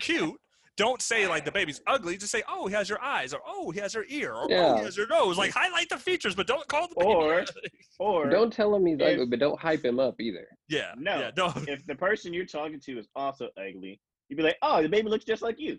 cute, 0.00 0.34
don't 0.76 1.02
say 1.02 1.26
like 1.28 1.44
the 1.44 1.52
baby's 1.52 1.80
ugly. 1.86 2.16
Just 2.16 2.32
say, 2.32 2.42
"Oh, 2.48 2.66
he 2.66 2.74
has 2.74 2.88
your 2.88 3.00
eyes," 3.02 3.34
or 3.34 3.40
"Oh, 3.46 3.70
he 3.70 3.80
has 3.80 3.92
your 3.94 4.04
ear," 4.08 4.32
or 4.32 4.46
"Oh, 4.50 4.76
he 4.78 4.82
has 4.84 4.96
your 4.96 5.06
nose." 5.06 5.36
Like 5.36 5.50
highlight 5.52 5.88
the 5.90 5.98
features, 5.98 6.34
but 6.34 6.46
don't 6.46 6.66
call 6.68 6.88
the 6.88 6.94
baby. 6.96 7.06
Or- 7.08 7.40
ugly. 7.40 7.70
or 7.98 8.30
Don't 8.30 8.52
tell 8.52 8.74
him 8.74 8.86
he's 8.86 8.96
if- 8.98 9.02
ugly, 9.14 9.26
but 9.26 9.38
don't 9.38 9.60
hype 9.60 9.84
him 9.84 9.98
up 10.00 10.20
either. 10.20 10.46
yeah, 10.68 10.92
No. 10.96 11.18
yeah, 11.20 11.30
no, 11.36 11.52
if 11.68 11.84
the 11.86 11.94
person 11.94 12.32
you're 12.32 12.46
talking 12.46 12.80
to 12.80 12.98
is 12.98 13.06
also 13.14 13.48
ugly, 13.58 14.00
you'd 14.28 14.36
be 14.36 14.42
like, 14.42 14.56
"Oh, 14.62 14.82
the 14.82 14.88
baby 14.88 15.08
looks 15.08 15.24
just 15.26 15.42
like 15.42 15.60
you." 15.60 15.78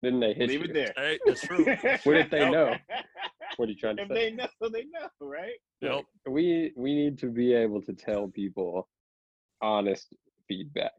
Then 0.00 0.20
they 0.20 0.32
hit 0.32 0.48
Leave 0.48 0.60
you. 0.60 0.66
it 0.66 0.74
there. 0.74 0.92
hey, 0.96 1.18
that's 1.26 1.40
true. 1.40 1.64
What 2.04 2.16
if 2.16 2.30
they 2.30 2.48
know? 2.48 2.74
What 3.56 3.68
are 3.68 3.72
you 3.72 3.76
trying 3.78 3.96
to 3.96 4.02
if 4.02 4.08
say? 4.08 4.14
they 4.14 4.30
know, 4.30 4.46
they 4.72 4.84
know, 4.84 5.08
right? 5.20 5.54
Yep. 5.80 6.04
we 6.28 6.70
we 6.76 6.94
need 6.94 7.18
to 7.18 7.26
be 7.26 7.52
able 7.54 7.82
to 7.82 7.92
tell 7.92 8.28
people 8.28 8.88
honest 9.60 10.06
feedback 10.46 10.92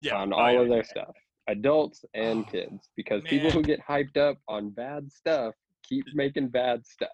Yeah, 0.00 0.16
on 0.16 0.32
all 0.32 0.52
yeah, 0.52 0.60
of 0.60 0.68
their 0.68 0.82
stuff 0.82 1.14
adults 1.48 2.04
and 2.14 2.44
Oh, 2.46 2.50
kids 2.50 2.88
because 2.96 3.22
people 3.22 3.50
who 3.50 3.62
get 3.62 3.80
hyped 3.80 4.16
up 4.16 4.38
on 4.48 4.70
bad 4.70 5.12
stuff 5.12 5.54
keep 5.82 6.04
making 6.14 6.48
bad 6.48 6.86
stuff 6.86 7.10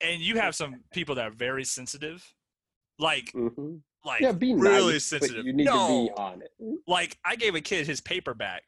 and 0.00 0.20
you 0.20 0.36
have 0.36 0.54
some 0.54 0.76
people 0.92 1.14
that 1.14 1.26
are 1.28 1.30
very 1.30 1.64
sensitive, 1.64 2.34
like 2.98 3.30
hmm 3.32 3.76
like 4.04 4.22
yeah 4.22 4.32
be 4.32 4.54
really 4.54 4.94
nice, 4.94 5.04
sensitive. 5.04 5.44
you 5.44 5.52
need 5.52 5.66
no, 5.66 5.72
to 5.72 6.06
be 6.06 6.10
on 6.16 6.42
it 6.42 6.50
like 6.86 7.18
I 7.24 7.36
gave 7.36 7.54
a 7.54 7.60
kid 7.60 7.86
his 7.86 8.00
paper 8.00 8.34
back. 8.34 8.62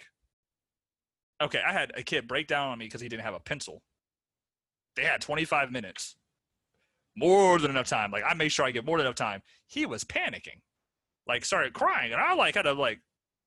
Okay, 1.43 1.61
I 1.67 1.73
had 1.73 1.93
a 1.97 2.03
kid 2.03 2.29
break 2.29 2.47
down 2.47 2.69
on 2.69 2.79
me 2.79 2.85
because 2.85 3.01
he 3.01 3.09
didn't 3.09 3.25
have 3.25 3.35
a 3.35 3.41
pencil. 3.41 3.83
They 4.95 5.03
had 5.05 5.21
25 5.21 5.73
minutes, 5.73 6.17
more 7.17 7.59
than 7.59 7.71
enough 7.71 7.89
time. 7.89 8.11
Like 8.11 8.25
I 8.27 8.35
made 8.35 8.51
sure 8.51 8.65
I 8.65 8.71
get 8.71 8.85
more 8.85 8.99
than 8.99 9.07
enough 9.07 9.17
time. 9.17 9.43
He 9.67 9.87
was 9.87 10.05
panicking, 10.05 10.61
like 11.27 11.45
started 11.45 11.73
crying, 11.73 12.13
and 12.13 12.21
I 12.21 12.35
like 12.35 12.55
had 12.55 12.63
to 12.63 12.75
like, 12.75 13.01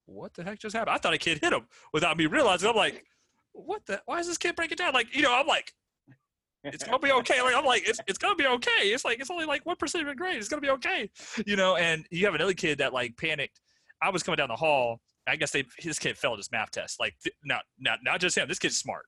what 0.05 0.33
the 0.33 0.43
heck 0.43 0.59
just 0.59 0.75
happened? 0.75 0.95
I 0.95 0.97
thought 0.97 1.13
a 1.13 1.17
kid 1.17 1.39
hit 1.39 1.53
him 1.53 1.67
without 1.93 2.17
me 2.17 2.25
realizing. 2.25 2.69
I'm 2.69 2.75
like, 2.75 3.05
what 3.53 3.85
the? 3.85 4.01
Why 4.05 4.19
is 4.19 4.27
this 4.27 4.37
kid 4.37 4.55
breaking 4.55 4.77
down? 4.77 4.93
Like 4.93 5.15
you 5.15 5.21
know, 5.21 5.33
I'm 5.33 5.47
like, 5.47 5.73
it's 6.63 6.83
gonna 6.83 6.99
be 6.99 7.11
okay. 7.11 7.41
Like 7.41 7.55
I'm 7.55 7.65
like, 7.65 7.87
it's 7.87 7.99
it's 8.07 8.17
gonna 8.17 8.35
be 8.35 8.47
okay. 8.47 8.71
It's 8.83 9.05
like 9.05 9.19
it's 9.19 9.29
only 9.29 9.45
like 9.45 9.65
one 9.65 9.75
percent 9.75 10.01
of 10.01 10.07
your 10.07 10.15
grade. 10.15 10.37
It's 10.37 10.49
gonna 10.49 10.61
be 10.61 10.69
okay. 10.71 11.09
You 11.45 11.55
know, 11.55 11.75
and 11.75 12.05
you 12.11 12.25
have 12.25 12.35
another 12.35 12.53
kid 12.53 12.79
that 12.79 12.93
like 12.93 13.17
panicked. 13.17 13.59
I 14.01 14.09
was 14.09 14.23
coming 14.23 14.37
down 14.37 14.49
the 14.49 14.55
hall. 14.55 15.01
I 15.27 15.35
guess 15.35 15.51
they 15.51 15.65
his 15.77 15.99
kid 15.99 16.17
failed 16.17 16.37
his 16.37 16.51
math 16.51 16.71
test. 16.71 16.99
Like 16.99 17.15
th- 17.23 17.35
not 17.43 17.63
not 17.79 17.99
not 18.03 18.19
just 18.19 18.37
him. 18.37 18.47
This 18.47 18.59
kid's 18.59 18.77
smart, 18.77 19.05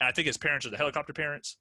and 0.00 0.08
I 0.08 0.12
think 0.12 0.26
his 0.26 0.36
parents 0.36 0.66
are 0.66 0.70
the 0.70 0.76
helicopter 0.76 1.12
parents. 1.12 1.56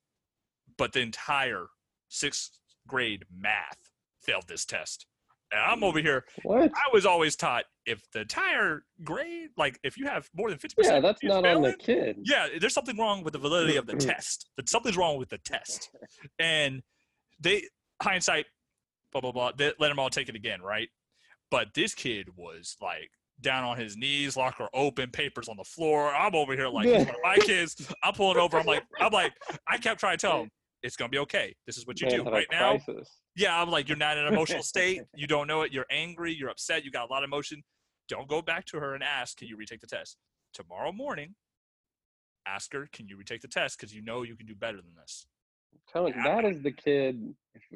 But 0.78 0.93
the 0.93 1.01
entire 1.01 1.68
sixth 2.09 2.57
grade 2.88 3.26
math 3.36 3.78
failed 4.22 4.45
this 4.47 4.65
test, 4.65 5.05
and 5.52 5.62
I'm 5.62 5.84
over 5.84 6.00
here. 6.00 6.26
what 6.43 6.72
I 6.74 6.93
was 6.93 7.06
always 7.06 7.36
taught 7.36 7.64
if 7.86 8.02
the 8.12 8.26
tire 8.26 8.84
grade, 9.04 9.50
like 9.58 9.80
if 9.84 9.98
you 9.98 10.06
have 10.06 10.30
more 10.36 10.50
than 10.50 10.60
50%. 10.60 10.72
yeah 10.84 11.00
that's 11.00 11.24
not 11.24 11.45
on 11.45 11.62
the 11.62 11.74
kid 11.74 12.18
yeah, 12.24 12.48
there's 12.60 12.74
something 12.74 12.98
wrong 12.98 13.24
with 13.24 13.34
the 13.34 13.39
validity 13.39 13.78
of 13.78 13.88
the 13.88 13.93
test. 13.98 14.50
That 14.58 14.70
something's 14.70 14.98
wrong 14.98 15.18
with 15.18 15.30
the 15.30 15.38
test, 15.39 15.89
and 16.39 16.82
they 17.39 17.64
hindsight, 18.02 18.45
blah 19.12 19.22
blah 19.22 19.32
blah. 19.32 19.52
They 19.58 19.74
let 19.80 19.89
them 19.89 20.00
all 20.00 20.10
take 20.10 20.30
it 20.30 20.36
again, 20.36 20.62
right? 20.62 20.89
But 21.50 21.70
this 21.74 21.93
kid 21.93 22.28
was 22.36 22.76
like 22.82 23.10
down 23.41 23.64
on 23.64 23.78
his 23.78 23.95
knees, 23.95 24.36
locker 24.36 24.68
open, 24.74 25.12
papers 25.12 25.48
on 25.48 25.58
the 25.58 25.64
floor. 25.64 26.14
I'm 26.14 26.36
over 26.36 26.54
here 26.54 26.68
like 26.68 26.88
of 26.88 27.16
my 27.24 27.38
kids. 27.38 27.91
I'm 28.04 28.14
pulling 28.14 28.38
over. 28.38 28.58
I'm 28.58 28.66
like, 28.66 28.84
I'm 29.00 29.12
like, 29.12 29.34
I 29.68 29.78
kept 29.78 30.00
trying 30.00 30.18
to 30.18 30.28
tell 30.28 30.41
him 30.41 30.50
it's 30.84 30.95
gonna 30.95 31.10
be 31.10 31.20
okay. 31.20 31.56
This 31.66 31.78
is 31.78 31.86
what 31.86 32.02
you 32.02 32.08
Man 32.08 32.24
do 32.24 32.30
right 32.30 32.48
now. 32.52 32.78
Yeah, 33.38 33.62
I'm 33.62 33.70
like, 33.70 33.88
you're 33.88 33.98
not 33.98 34.18
in 34.18 34.26
an 34.26 34.34
emotional 34.34 34.64
state. 34.64 35.02
You 35.16 35.28
don't 35.28 35.48
know 35.48 35.62
it. 35.62 35.72
You're 35.72 35.86
angry. 35.92 36.34
You're 36.34 36.50
upset. 36.50 36.84
You 36.84 36.92
got 36.92 37.08
a 37.10 37.14
lot 37.14 37.24
of 37.24 37.28
emotion. 37.28 37.64
Don't 38.10 38.28
go 38.28 38.42
back 38.42 38.66
to 38.66 38.80
her 38.80 38.96
and 38.96 39.04
ask, 39.04 39.38
can 39.38 39.48
you 39.48 39.56
retake 39.58 39.80
the 39.82 39.88
test? 39.88 40.18
Tomorrow 40.54 40.92
morning, 40.92 41.36
ask 42.48 42.74
her, 42.74 42.88
can 42.92 43.08
you 43.08 43.16
retake 43.18 43.42
the 43.42 43.48
test? 43.48 43.78
Because 43.78 43.94
you 43.94 44.02
know 44.02 44.24
you 44.24 44.36
can 44.36 44.46
do 44.48 44.56
better 44.56 44.78
than 44.78 44.94
this. 45.00 45.28
telling 45.92 46.14
you, 46.16 46.22
Yeah. 46.24 46.42
that 46.42 46.46
is 46.46 46.62
the 46.64 46.72
kid 46.72 47.36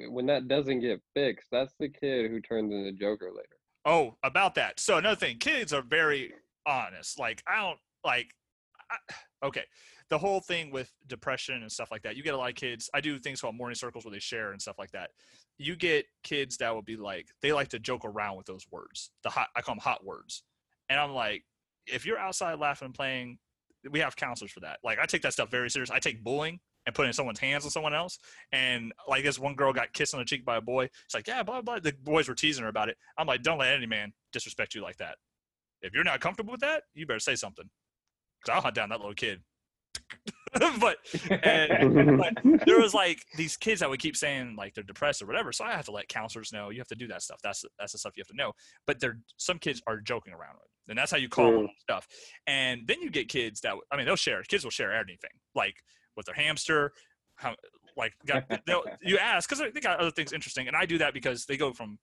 when 0.09 0.25
that 0.25 0.47
doesn't 0.47 0.79
get 0.79 1.01
fixed 1.13 1.47
that's 1.51 1.73
the 1.79 1.89
kid 1.89 2.29
who 2.31 2.39
turns 2.41 2.71
into 2.73 2.87
a 2.89 2.91
joker 2.91 3.29
later 3.31 3.57
Oh, 3.85 4.15
about 4.23 4.55
that. 4.55 4.79
So 4.79 4.97
another 4.97 5.15
thing, 5.15 5.37
kids 5.37 5.73
are 5.73 5.81
very 5.81 6.33
honest. 6.65 7.19
Like 7.19 7.41
I 7.47 7.61
don't 7.61 7.79
like. 8.03 8.33
I, 8.89 8.97
okay, 9.47 9.63
the 10.09 10.17
whole 10.19 10.39
thing 10.39 10.71
with 10.71 10.91
depression 11.07 11.61
and 11.61 11.71
stuff 11.71 11.89
like 11.91 12.01
that. 12.03 12.15
You 12.15 12.21
get 12.23 12.33
a 12.33 12.37
lot 12.37 12.49
of 12.49 12.55
kids. 12.55 12.89
I 12.93 13.01
do 13.01 13.17
things 13.19 13.41
called 13.41 13.55
morning 13.55 13.75
circles 13.75 14.05
where 14.05 14.11
they 14.11 14.19
share 14.19 14.51
and 14.51 14.61
stuff 14.61 14.77
like 14.77 14.91
that. 14.91 15.11
You 15.61 15.75
get 15.75 16.05
kids 16.23 16.57
that 16.57 16.73
will 16.73 16.81
be 16.81 16.95
like 16.95 17.27
they 17.41 17.53
like 17.53 17.69
to 17.69 17.79
joke 17.79 18.03
around 18.05 18.37
with 18.37 18.45
those 18.45 18.65
words. 18.71 19.11
The 19.23 19.29
hot 19.29 19.47
I 19.55 19.61
call 19.61 19.75
them 19.75 19.81
hot 19.81 20.05
words, 20.05 20.43
and 20.89 20.99
I'm 20.99 21.13
like, 21.13 21.43
if 21.87 22.05
you're 22.05 22.17
outside 22.17 22.59
laughing 22.59 22.87
and 22.87 22.95
playing, 22.95 23.37
we 23.89 23.99
have 23.99 24.15
counselors 24.15 24.51
for 24.51 24.61
that. 24.61 24.79
Like 24.83 24.99
I 24.99 25.05
take 25.05 25.21
that 25.23 25.33
stuff 25.33 25.51
very 25.51 25.69
serious. 25.69 25.91
I 25.91 25.99
take 25.99 26.23
bullying 26.23 26.59
and 26.85 26.95
putting 26.95 27.13
someone's 27.13 27.39
hands 27.39 27.63
on 27.63 27.71
someone 27.71 27.93
else. 27.93 28.17
And 28.51 28.91
like 29.07 29.23
this 29.23 29.39
one 29.39 29.55
girl 29.55 29.73
got 29.73 29.93
kissed 29.93 30.13
on 30.13 30.19
the 30.19 30.25
cheek 30.25 30.43
by 30.45 30.57
a 30.57 30.61
boy. 30.61 30.85
It's 30.85 31.13
like, 31.13 31.27
yeah, 31.27 31.43
blah 31.43 31.61
blah. 31.61 31.79
The 31.79 31.93
boys 32.03 32.27
were 32.27 32.35
teasing 32.35 32.63
her 32.63 32.69
about 32.69 32.89
it. 32.89 32.97
I'm 33.17 33.27
like, 33.27 33.43
don't 33.43 33.59
let 33.59 33.73
any 33.73 33.85
man 33.85 34.13
disrespect 34.33 34.75
you 34.75 34.81
like 34.81 34.97
that. 34.97 35.17
If 35.81 35.93
you're 35.93 36.03
not 36.03 36.19
comfortable 36.19 36.51
with 36.51 36.61
that, 36.61 36.83
you 36.93 37.05
better 37.05 37.19
say 37.19 37.35
something. 37.35 37.69
Cause 38.45 38.55
I'll 38.55 38.61
hunt 38.61 38.75
down 38.75 38.89
that 38.89 38.99
little 38.99 39.13
kid. 39.13 39.41
but 40.79 40.97
and 41.29 42.17
but 42.17 42.65
there 42.65 42.79
was 42.79 42.93
like 42.93 43.25
these 43.37 43.55
kids 43.55 43.79
that 43.79 43.89
would 43.89 44.01
keep 44.01 44.17
saying 44.17 44.55
like 44.57 44.73
they're 44.73 44.83
depressed 44.83 45.21
or 45.21 45.25
whatever. 45.25 45.53
So 45.53 45.63
I 45.63 45.71
have 45.71 45.85
to 45.85 45.91
let 45.91 46.09
counselors 46.09 46.51
know 46.51 46.69
you 46.69 46.79
have 46.79 46.89
to 46.89 46.95
do 46.95 47.07
that 47.07 47.21
stuff. 47.21 47.39
That's 47.41 47.63
that's 47.79 47.93
the 47.93 47.97
stuff 47.97 48.13
you 48.17 48.21
have 48.21 48.27
to 48.27 48.35
know. 48.35 48.51
But 48.85 48.99
they're 48.99 49.19
some 49.37 49.59
kids 49.59 49.81
are 49.87 50.01
joking 50.01 50.33
around 50.33 50.55
with, 50.55 50.67
and 50.89 50.97
that's 50.97 51.09
how 51.09 51.17
you 51.17 51.29
call 51.29 51.51
mm. 51.51 51.57
them 51.59 51.69
stuff. 51.79 52.05
And 52.47 52.81
then 52.85 53.01
you 53.01 53.09
get 53.09 53.29
kids 53.29 53.61
that 53.61 53.75
I 53.91 53.97
mean 53.97 54.05
they'll 54.05 54.17
share. 54.17 54.43
Kids 54.43 54.65
will 54.65 54.71
share 54.71 54.93
anything 54.93 55.31
like 55.55 55.75
with 56.17 56.25
their 56.25 56.35
hamster. 56.35 56.91
How, 57.35 57.55
like 57.95 58.13
got, 58.25 58.43
you 59.01 59.17
ask 59.17 59.49
because 59.49 59.63
they 59.73 59.79
got 59.79 59.99
other 59.99 60.11
things 60.11 60.33
interesting, 60.33 60.67
and 60.67 60.75
I 60.75 60.85
do 60.85 60.97
that 60.97 61.13
because 61.13 61.45
they 61.45 61.55
go 61.55 61.71
from 61.71 61.97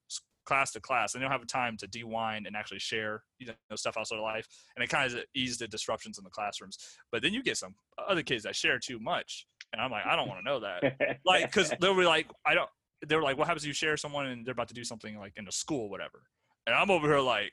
class 0.49 0.73
to 0.73 0.81
class 0.81 1.15
and 1.15 1.21
they 1.21 1.25
don't 1.25 1.31
have 1.31 1.47
time 1.47 1.77
to 1.77 1.87
dewind 1.87 2.47
and 2.47 2.57
actually 2.57 2.79
share 2.79 3.23
you 3.39 3.47
know 3.47 3.77
stuff 3.77 3.99
outside 3.99 4.17
of 4.17 4.23
life 4.23 4.49
and 4.75 4.83
it 4.83 4.89
kind 4.89 5.13
of 5.13 5.21
eased 5.35 5.61
the 5.61 5.69
disruptions 5.69 6.17
in 6.17 6.25
the 6.25 6.31
classrooms. 6.31 6.79
But 7.13 7.21
then 7.21 7.35
you 7.35 7.43
get 7.43 7.59
some 7.59 7.75
other 8.09 8.23
kids 8.23 8.45
that 8.45 8.57
share 8.57 8.79
too 8.79 8.99
much 8.99 9.47
and 9.75 9.83
i'm 9.83 9.91
like 9.91 10.07
i 10.07 10.17
don't 10.17 10.27
want 10.27 10.41
to 10.41 10.51
know 10.51 10.61
that. 10.61 11.19
Like 11.27 11.45
because 11.45 11.71
they'll 11.81 11.95
be 11.95 12.07
like 12.07 12.29
i 12.47 12.55
don't 12.55 12.71
they're 13.07 13.23
like 13.23 13.37
what 13.37 13.47
happens 13.47 13.65
if 13.65 13.69
you 13.69 13.75
share 13.75 13.99
someone 13.99 14.27
and 14.27 14.47
they're 14.47 14.53
about 14.53 14.69
to 14.69 14.75
do 14.75 14.85
something 14.85 15.19
like 15.19 15.35
in 15.37 15.47
a 15.47 15.53
school 15.53 15.91
whatever? 15.91 16.23
And 16.67 16.75
i'm 16.75 16.91
over 16.91 17.07
here 17.07 17.21
like 17.21 17.53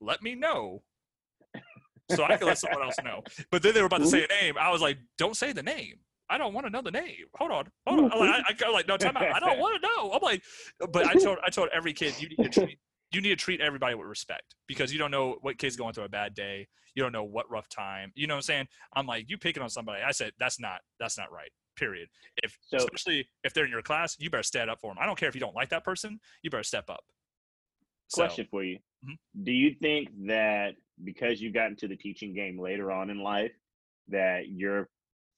let 0.00 0.22
me 0.22 0.36
know. 0.36 0.82
So 2.10 2.22
i 2.22 2.36
can 2.36 2.46
let 2.46 2.58
someone 2.58 2.82
else 2.82 2.96
know. 3.04 3.22
But 3.50 3.64
then 3.64 3.74
they 3.74 3.80
were 3.80 3.86
about 3.86 4.00
to 4.00 4.06
say 4.06 4.24
a 4.24 4.28
name 4.28 4.54
i 4.60 4.70
was 4.70 4.80
like 4.80 4.98
don't 5.18 5.36
say 5.36 5.52
the 5.52 5.62
name 5.62 5.96
I 6.30 6.38
don't 6.38 6.54
want 6.54 6.66
to 6.66 6.70
know 6.70 6.82
the 6.82 6.90
name. 6.90 7.26
Hold 7.34 7.50
on, 7.50 7.64
hold 7.86 8.12
on. 8.12 8.12
I, 8.12 8.42
I, 8.64 8.70
like 8.70 8.88
no 8.88 8.96
time 8.96 9.16
out. 9.16 9.24
I 9.34 9.40
don't 9.40 9.58
want 9.60 9.82
to 9.82 9.88
know. 9.88 10.12
I'm 10.12 10.22
like, 10.22 10.42
but 10.92 11.06
I 11.06 11.14
told 11.14 11.38
I 11.44 11.50
told 11.50 11.68
every 11.74 11.92
kid 11.92 12.14
you 12.20 12.28
need 12.28 12.50
to 12.52 12.60
treat 12.60 12.78
you 13.12 13.20
need 13.20 13.28
to 13.28 13.36
treat 13.36 13.60
everybody 13.60 13.94
with 13.94 14.06
respect 14.06 14.54
because 14.66 14.92
you 14.92 14.98
don't 14.98 15.10
know 15.10 15.36
what 15.42 15.58
kid's 15.58 15.76
going 15.76 15.92
through 15.92 16.04
a 16.04 16.08
bad 16.08 16.34
day. 16.34 16.66
You 16.94 17.02
don't 17.02 17.12
know 17.12 17.24
what 17.24 17.50
rough 17.50 17.68
time. 17.68 18.12
You 18.14 18.26
know 18.26 18.34
what 18.34 18.38
I'm 18.38 18.42
saying? 18.42 18.68
I'm 18.94 19.06
like, 19.06 19.28
you 19.28 19.38
picking 19.38 19.62
on 19.62 19.70
somebody. 19.70 20.02
I 20.02 20.12
said 20.12 20.32
that's 20.38 20.58
not 20.58 20.80
that's 20.98 21.16
not 21.16 21.30
right. 21.30 21.50
Period. 21.76 22.08
If 22.42 22.58
so, 22.62 22.76
especially 22.78 23.28
if 23.44 23.54
they're 23.54 23.64
in 23.64 23.70
your 23.70 23.82
class, 23.82 24.16
you 24.18 24.28
better 24.30 24.42
stand 24.42 24.70
up 24.70 24.80
for 24.80 24.90
them. 24.90 24.98
I 25.00 25.06
don't 25.06 25.18
care 25.18 25.28
if 25.28 25.34
you 25.34 25.40
don't 25.40 25.54
like 25.54 25.70
that 25.70 25.84
person. 25.84 26.20
You 26.42 26.50
better 26.50 26.62
step 26.62 26.90
up. 26.90 27.00
Question 28.12 28.44
so, 28.44 28.50
for 28.50 28.62
you: 28.62 28.76
mm-hmm. 28.76 29.42
Do 29.42 29.52
you 29.52 29.74
think 29.80 30.08
that 30.26 30.74
because 31.02 31.40
you 31.40 31.50
got 31.50 31.68
into 31.68 31.88
the 31.88 31.96
teaching 31.96 32.34
game 32.34 32.60
later 32.60 32.92
on 32.92 33.08
in 33.08 33.22
life, 33.22 33.52
that 34.08 34.48
your 34.48 34.88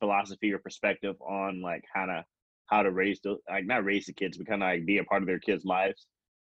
philosophy 0.05 0.53
or 0.53 0.59
perspective 0.59 1.17
on 1.23 1.63
like 1.63 1.85
how 1.93 2.05
to 2.05 2.25
how 2.67 2.83
to 2.83 2.91
raise 2.91 3.21
the 3.23 3.37
like 3.49 3.67
not 3.67 3.85
raise 3.85 4.07
the 4.07 4.13
kids 4.13 4.37
but 4.37 4.47
kind 4.47 4.63
of 4.63 4.69
like 4.69 4.85
be 4.85 4.99
a 4.99 5.05
part 5.05 5.23
of 5.23 5.27
their 5.27 5.39
kids' 5.39 5.65
lives? 5.65 6.07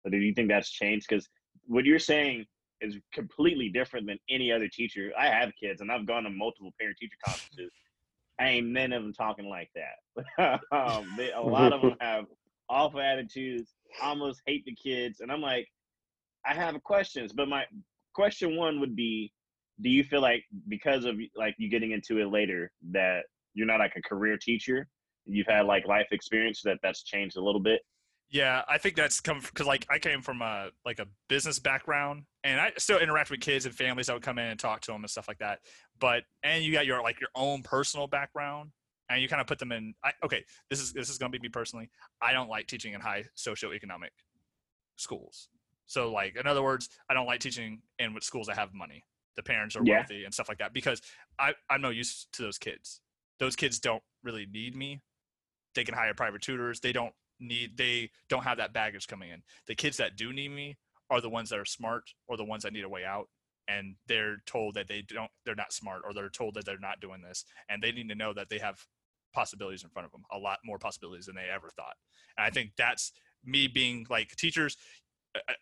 Or 0.05 0.11
do 0.11 0.17
you 0.17 0.33
think 0.35 0.49
that's 0.49 0.71
changed? 0.71 1.07
Because 1.09 1.29
what 1.67 1.85
you're 1.85 1.99
saying 1.99 2.47
is 2.81 2.97
completely 3.13 3.69
different 3.69 4.07
than 4.07 4.19
any 4.29 4.51
other 4.51 4.69
teacher. 4.69 5.13
I 5.19 5.27
have 5.27 5.53
kids 5.63 5.81
and 5.81 5.93
I've 5.93 6.07
gone 6.07 6.25
to 6.25 6.31
multiple 6.31 6.73
parent 6.81 6.97
teacher 6.99 7.17
conferences. 7.25 7.71
I 8.41 8.49
ain't 8.49 8.69
none 8.69 8.93
of 8.93 9.03
them 9.03 9.13
talking 9.13 9.49
like 9.49 9.71
that. 9.75 10.61
um, 10.73 11.15
they, 11.17 11.31
a 11.31 11.41
lot 11.41 11.73
of 11.73 11.83
them 11.83 11.95
have 12.01 12.25
awful 12.69 13.01
attitudes, 13.01 13.75
almost 14.03 14.43
hate 14.47 14.65
the 14.65 14.75
kids, 14.75 15.21
and 15.21 15.31
I'm 15.31 15.43
like, 15.43 15.69
I 16.45 16.55
have 16.55 16.83
questions, 16.83 17.33
but 17.33 17.49
my 17.49 17.65
question 18.15 18.57
one 18.57 18.81
would 18.81 18.97
be, 18.97 19.31
do 19.81 19.91
you 19.91 20.03
feel 20.03 20.21
like 20.21 20.43
because 20.69 21.05
of 21.05 21.17
like 21.37 21.55
you 21.59 21.69
getting 21.69 21.93
into 21.93 22.19
it 22.19 22.31
later 22.31 22.73
that 22.91 23.23
you're 23.55 23.67
not 23.67 23.81
like 23.81 23.93
a 23.97 24.03
career 24.03 24.37
teacher 24.41 24.89
you've 25.25 25.47
had 25.47 25.67
like 25.67 25.87
life 25.87 26.09
experience 26.11 26.63
that 26.65 26.79
that's 26.83 27.05
changed 27.05 27.37
a 27.37 27.41
little 27.41 27.61
bit? 27.61 27.81
Yeah 28.31 28.63
i 28.67 28.79
think 28.79 28.97
that's 28.97 29.21
come 29.21 29.41
because 29.41 29.67
like 29.67 29.87
i 29.91 29.99
came 29.99 30.23
from 30.23 30.41
a 30.41 30.71
like 30.87 30.99
a 30.99 31.07
business 31.29 31.59
background 31.59 32.23
and 32.45 32.59
i 32.59 32.73
still 32.79 32.99
interact 32.99 33.31
with 33.31 33.41
kids 33.41 33.67
and 33.67 33.75
families 33.75 34.07
that 34.07 34.15
would 34.15 34.23
come 34.23 34.39
in 34.39 34.47
and 34.47 34.59
talk 34.59 34.81
to 34.83 34.93
them 34.93 35.03
and 35.03 35.11
stuff 35.11 35.29
like 35.29 35.39
that 35.39 35.59
but 36.01 36.23
and 36.43 36.65
you 36.65 36.73
got 36.73 36.87
your 36.87 37.03
like 37.03 37.21
your 37.21 37.29
own 37.35 37.63
personal 37.63 38.07
background 38.07 38.71
and 39.11 39.21
you 39.21 39.29
kind 39.29 39.43
of 39.43 39.47
put 39.47 39.59
them 39.59 39.71
in 39.71 39.93
I, 40.03 40.13
okay 40.25 40.43
this 40.71 40.81
is 40.81 40.95
this 40.95 41.11
is 41.11 41.19
going 41.19 41.31
to 41.31 41.39
be 41.39 41.43
me 41.43 41.51
personally 41.51 41.91
i 42.23 42.33
don't 42.33 42.49
like 42.49 42.67
teaching 42.67 42.95
in 42.95 43.03
high 43.03 43.25
socioeconomic 43.37 44.13
schools. 44.97 45.49
So 45.87 46.11
like 46.11 46.37
in 46.37 46.47
other 46.47 46.63
words 46.63 46.89
i 47.11 47.15
don't 47.15 47.27
like 47.27 47.41
teaching 47.41 47.83
in 47.99 48.17
schools 48.23 48.47
that 48.47 48.57
have 48.57 48.73
money 48.73 49.05
the 49.37 49.43
parents 49.43 49.77
are 49.77 49.83
yeah. 49.85 49.99
wealthy 49.99 50.25
and 50.25 50.33
stuff 50.33 50.49
like 50.49 50.59
that 50.59 50.73
because 50.73 51.03
i 51.39 51.53
i'm 51.69 51.83
no 51.83 51.91
use 51.91 52.29
to 52.33 52.41
those 52.41 52.57
kids 52.57 53.02
those 53.43 53.57
kids 53.57 53.81
don't 53.81 54.03
really 54.23 54.47
need 54.47 54.77
me. 54.77 55.01
They 55.75 55.83
can 55.83 55.97
hire 55.97 56.15
private 56.15 56.43
tutors. 56.43 56.79
They 56.79 56.93
don't 56.93 57.13
need 57.41 57.77
they 57.77 58.11
don't 58.29 58.45
have 58.45 58.59
that 58.59 58.73
baggage 58.73 59.09
coming 59.09 59.31
in. 59.31 59.43
The 59.67 59.75
kids 59.75 59.97
that 59.97 60.17
do 60.17 60.33
need 60.33 60.51
me 60.51 60.77
are 61.11 61.21
the 61.21 61.29
ones 61.29 61.51
that 61.51 61.59
are 61.59 61.65
smart 61.65 62.05
or 62.29 62.37
the 62.37 62.45
ones 62.45 62.63
that 62.63 62.73
need 62.73 62.85
a 62.85 62.89
way 62.89 63.05
out 63.05 63.27
and 63.67 63.97
they're 64.07 64.37
told 64.47 64.75
that 64.75 64.87
they 64.87 65.03
don't 65.03 65.31
they're 65.45 65.57
not 65.57 65.73
smart 65.73 66.03
or 66.05 66.15
they're 66.15 66.29
told 66.29 66.55
that 66.55 66.65
they're 66.65 66.79
not 66.79 67.01
doing 67.01 67.21
this 67.21 67.45
and 67.69 67.83
they 67.83 67.91
need 67.91 68.09
to 68.09 68.15
know 68.15 68.33
that 68.33 68.49
they 68.49 68.59
have 68.59 68.77
possibilities 69.35 69.83
in 69.83 69.91
front 69.91 70.07
of 70.07 70.13
them 70.13 70.23
a 70.33 70.39
lot 70.39 70.59
more 70.65 70.79
possibilities 70.79 71.27
than 71.27 71.35
they 71.35 71.49
ever 71.53 71.69
thought 71.77 71.95
and 72.37 72.45
i 72.45 72.51
think 72.51 72.73
that's 72.77 73.13
me 73.45 73.69
being 73.69 74.05
like 74.11 74.35
teachers 74.37 74.77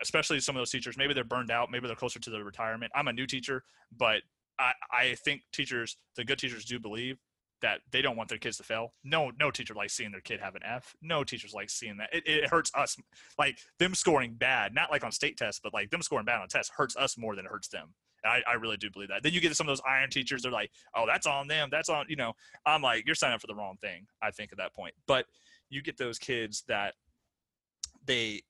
especially 0.00 0.40
some 0.40 0.56
of 0.56 0.60
those 0.60 0.70
teachers 0.70 0.96
maybe 0.96 1.12
they're 1.12 1.24
burned 1.24 1.50
out 1.50 1.70
maybe 1.70 1.86
they're 1.86 1.94
closer 1.94 2.18
to 2.18 2.30
the 2.30 2.42
retirement 2.42 2.90
i'm 2.94 3.08
a 3.08 3.12
new 3.12 3.26
teacher 3.26 3.62
but 3.96 4.22
i 4.58 4.72
i 4.90 5.14
think 5.24 5.42
teachers 5.52 5.98
the 6.16 6.24
good 6.24 6.38
teachers 6.38 6.64
do 6.64 6.80
believe 6.80 7.18
that 7.62 7.80
they 7.90 8.02
don't 8.02 8.16
want 8.16 8.28
their 8.28 8.38
kids 8.38 8.56
to 8.56 8.62
fail. 8.62 8.94
No, 9.04 9.30
no 9.38 9.50
teacher 9.50 9.74
likes 9.74 9.94
seeing 9.94 10.10
their 10.10 10.20
kid 10.20 10.40
have 10.40 10.54
an 10.54 10.62
F. 10.64 10.94
No 11.02 11.24
teachers 11.24 11.52
like 11.54 11.70
seeing 11.70 11.96
that. 11.98 12.08
It, 12.12 12.26
it 12.26 12.48
hurts 12.48 12.70
us. 12.74 12.96
Like 13.38 13.58
them 13.78 13.94
scoring 13.94 14.34
bad, 14.34 14.74
not 14.74 14.90
like 14.90 15.04
on 15.04 15.12
state 15.12 15.36
tests, 15.36 15.60
but 15.62 15.74
like 15.74 15.90
them 15.90 16.02
scoring 16.02 16.24
bad 16.24 16.40
on 16.40 16.48
tests 16.48 16.72
hurts 16.74 16.96
us 16.96 17.18
more 17.18 17.36
than 17.36 17.46
it 17.46 17.50
hurts 17.50 17.68
them. 17.68 17.94
I, 18.24 18.42
I 18.46 18.54
really 18.54 18.76
do 18.76 18.90
believe 18.90 19.08
that. 19.08 19.22
Then 19.22 19.32
you 19.32 19.40
get 19.40 19.54
some 19.56 19.66
of 19.66 19.70
those 19.70 19.82
iron 19.88 20.10
teachers. 20.10 20.42
They're 20.42 20.52
like, 20.52 20.70
oh, 20.94 21.06
that's 21.06 21.26
on 21.26 21.48
them. 21.48 21.68
That's 21.70 21.88
on, 21.88 22.06
you 22.08 22.16
know, 22.16 22.32
I'm 22.66 22.82
like, 22.82 23.06
you're 23.06 23.14
signing 23.14 23.34
up 23.34 23.40
for 23.40 23.46
the 23.46 23.54
wrong 23.54 23.76
thing. 23.80 24.06
I 24.22 24.30
think 24.30 24.52
at 24.52 24.58
that 24.58 24.74
point, 24.74 24.94
but 25.06 25.26
you 25.70 25.82
get 25.82 25.96
those 25.96 26.18
kids 26.18 26.64
that 26.68 26.94
they, 28.04 28.42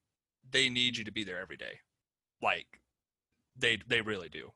they 0.50 0.68
need 0.68 0.96
you 0.96 1.04
to 1.04 1.12
be 1.12 1.22
there 1.22 1.40
every 1.40 1.56
day. 1.56 1.78
Like 2.42 2.66
they, 3.56 3.78
they 3.86 4.00
really 4.00 4.28
do 4.28 4.50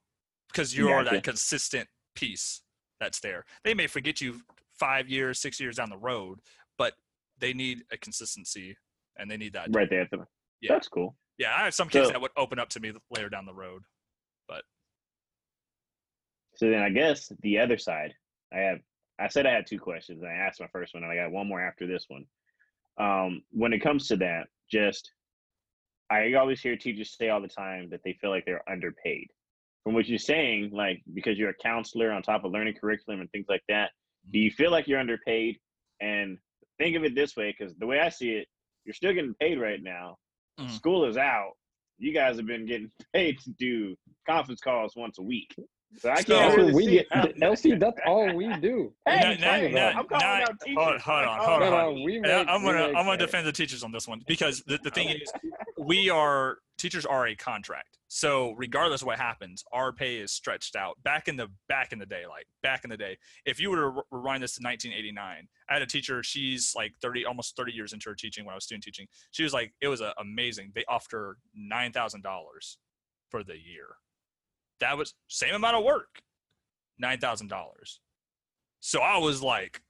because 0.49 0.77
you 0.77 0.89
are 0.89 1.05
that 1.05 1.23
consistent 1.23 1.89
piece 2.15 2.63
that's 3.01 3.21
there. 3.21 3.45
They 3.65 3.75
may 3.75 3.87
forget 3.87 4.21
you 4.21 4.41
five 4.79 5.09
years, 5.09 5.41
six 5.41 5.61
years 5.61 5.77
down 5.77 5.91
the 5.91 5.97
road, 5.97 6.41
but 6.79 6.95
they 7.39 7.53
need 7.53 7.83
a 7.93 7.97
consistency 7.97 8.77
and 9.19 9.31
they 9.31 9.37
need 9.37 9.53
that. 9.55 9.69
Right 9.71 9.89
there. 9.89 10.09
Yeah. 10.61 10.73
That's 10.73 10.89
cool. 10.89 11.17
Yeah, 11.39 11.55
I 11.57 11.65
have 11.65 11.75
some 11.75 11.89
kids 11.89 12.07
so, 12.07 12.13
that 12.13 12.21
would 12.21 12.31
open 12.37 12.59
up 12.59 12.69
to 12.71 12.81
me 12.81 12.93
later 13.11 13.29
down 13.29 13.47
the 13.47 13.55
road, 13.55 13.83
but. 14.49 14.63
So 16.57 16.71
then 16.71 16.83
I 16.83 16.91
guess 16.91 17.33
the 17.43 17.59
other 17.59 17.79
side, 17.79 18.15
I 18.53 18.59
have. 18.59 18.79
I 19.21 19.29
said 19.29 19.47
I 19.47 19.53
had 19.53 19.67
two 19.67 19.79
questions, 19.79 20.23
and 20.23 20.31
I 20.31 20.35
asked 20.35 20.61
my 20.61 20.67
first 20.69 20.95
one, 20.95 21.05
and 21.05 21.13
I 21.13 21.17
got 21.17 21.31
one 21.31 21.49
more 21.49 21.61
after 21.61 21.87
this 21.87 22.07
one. 22.09 22.25
Um, 22.99 23.43
when 23.51 23.73
it 23.73 23.81
comes 23.81 24.09
to 24.09 24.17
that, 24.19 24.47
just 24.71 25.11
I 26.11 26.33
always 26.35 26.61
hear 26.61 26.77
teachers 26.77 27.17
say 27.17 27.29
all 27.31 27.41
the 27.41 27.49
time 27.49 27.89
that 27.91 28.01
they 28.05 28.13
feel 28.21 28.31
like 28.31 28.45
they're 28.45 28.69
underpaid 28.69 29.29
from 29.85 29.95
what 29.95 30.09
you're 30.09 30.19
saying, 30.19 30.71
like 30.73 31.03
because 31.13 31.39
you're 31.39 31.51
a 31.51 31.63
counselor 31.63 32.11
on 32.11 32.23
top 32.23 32.45
of 32.45 32.53
learning 32.53 32.75
curriculum 32.81 33.21
and 33.21 33.31
things 33.31 33.47
like 33.49 33.63
that, 33.69 33.91
do 34.33 34.39
you 34.39 34.51
feel 34.51 34.71
like 34.71 34.89
you're 34.89 34.99
underpaid? 34.99 35.59
And 36.01 36.39
think 36.79 36.97
of 36.97 37.05
it 37.05 37.15
this 37.15 37.37
way, 37.37 37.55
because 37.57 37.75
the 37.77 37.87
way 37.87 38.01
I 38.01 38.09
see 38.09 38.31
it, 38.31 38.49
you're 38.85 38.95
still 38.95 39.13
getting 39.13 39.35
paid 39.35 39.61
right 39.61 39.83
now. 39.83 40.17
Mm. 40.59 40.71
School 40.71 41.05
is 41.05 41.17
out. 41.17 41.53
You 41.99 42.13
guys 42.13 42.37
have 42.37 42.47
been 42.47 42.67
getting 42.67 42.91
paid 43.13 43.39
to 43.41 43.51
do 43.59 43.95
conference 44.27 44.61
calls 44.61 44.95
once 44.97 45.19
a 45.19 45.23
week. 45.23 45.55
So 45.99 46.11
I 46.11 46.23
can't 46.23 46.57
really 46.57 46.75
we 46.75 46.87
get, 46.91 47.11
LC, 47.11 47.79
that's 47.81 48.01
all 48.07 48.35
we 48.35 48.53
do. 48.57 48.93
Hey, 49.07 49.39
I'm 49.45 50.07
calling 50.07 50.25
out 50.25 50.61
teachers. 50.61 50.77
Hold, 50.77 51.01
hold 51.01 51.25
on, 51.25 51.39
hold 51.39 51.63
on. 51.63 51.71
No, 51.71 51.93
no, 51.93 52.03
we 52.05 52.19
make, 52.19 52.33
I'm 52.49 52.65
gonna 52.65 52.87
I'm 52.87 53.05
gonna 53.05 53.17
defend 53.17 53.47
the 53.47 53.53
teachers 53.53 53.85
on 53.85 53.93
this 53.93 54.09
one 54.09 54.23
because 54.27 54.63
the, 54.67 54.79
the 54.83 54.91
thing 54.91 55.11
is, 55.11 55.33
we 55.79 56.11
are 56.11 56.59
teachers 56.79 57.07
are 57.07 57.27
a 57.27 57.37
contract. 57.37 57.99
So 58.09 58.53
regardless 58.57 59.03
of 59.03 59.07
what 59.07 59.19
happens, 59.19 59.65
our 59.73 59.93
pay 59.93 60.17
is 60.17 60.33
stretched 60.33 60.77
out. 60.77 60.97
Back 61.03 61.29
in 61.29 61.37
the 61.37 61.49
back 61.69 61.93
in 61.93 61.99
the 61.99 62.07
day, 62.07 62.23
like 62.29 62.47
back 62.63 62.85
in 62.85 62.91
the 62.91 62.97
day, 62.97 63.17
if 63.45 63.59
you 63.59 63.71
were 63.71 63.77
to 63.77 64.03
rewind 64.11 64.43
this 64.43 64.55
to 64.57 64.63
1989, 64.63 65.49
I 65.69 65.73
had 65.73 65.83
a 65.83 65.87
teacher. 65.87 66.23
She's 66.23 66.75
like 66.77 66.93
30, 67.03 67.25
almost 67.25 67.57
30 67.57 67.73
years 67.73 67.93
into 67.93 68.09
her 68.09 68.15
teaching 68.15 68.45
when 68.45 68.53
I 68.53 68.57
was 68.57 68.65
student 68.65 68.85
teaching. 68.85 69.07
She 69.33 69.43
was 69.43 69.53
like, 69.53 69.73
it 69.81 69.89
was 69.89 70.01
a, 70.01 70.15
amazing. 70.19 70.73
They 70.75 70.85
offered 70.89 71.13
her 71.13 71.37
nine 71.55 71.93
thousand 71.93 72.23
dollars 72.23 72.79
for 73.31 73.43
the 73.43 73.55
year. 73.55 73.97
That 74.81 74.97
was 74.99 75.15
same 75.29 75.55
amount 75.55 75.77
of 75.77 75.85
work, 75.85 76.23
nine 76.99 77.19
thousand 77.19 77.49
dollars. 77.49 78.01
So 78.81 79.01
I 79.01 79.19
was 79.19 79.43
like, 79.43 79.81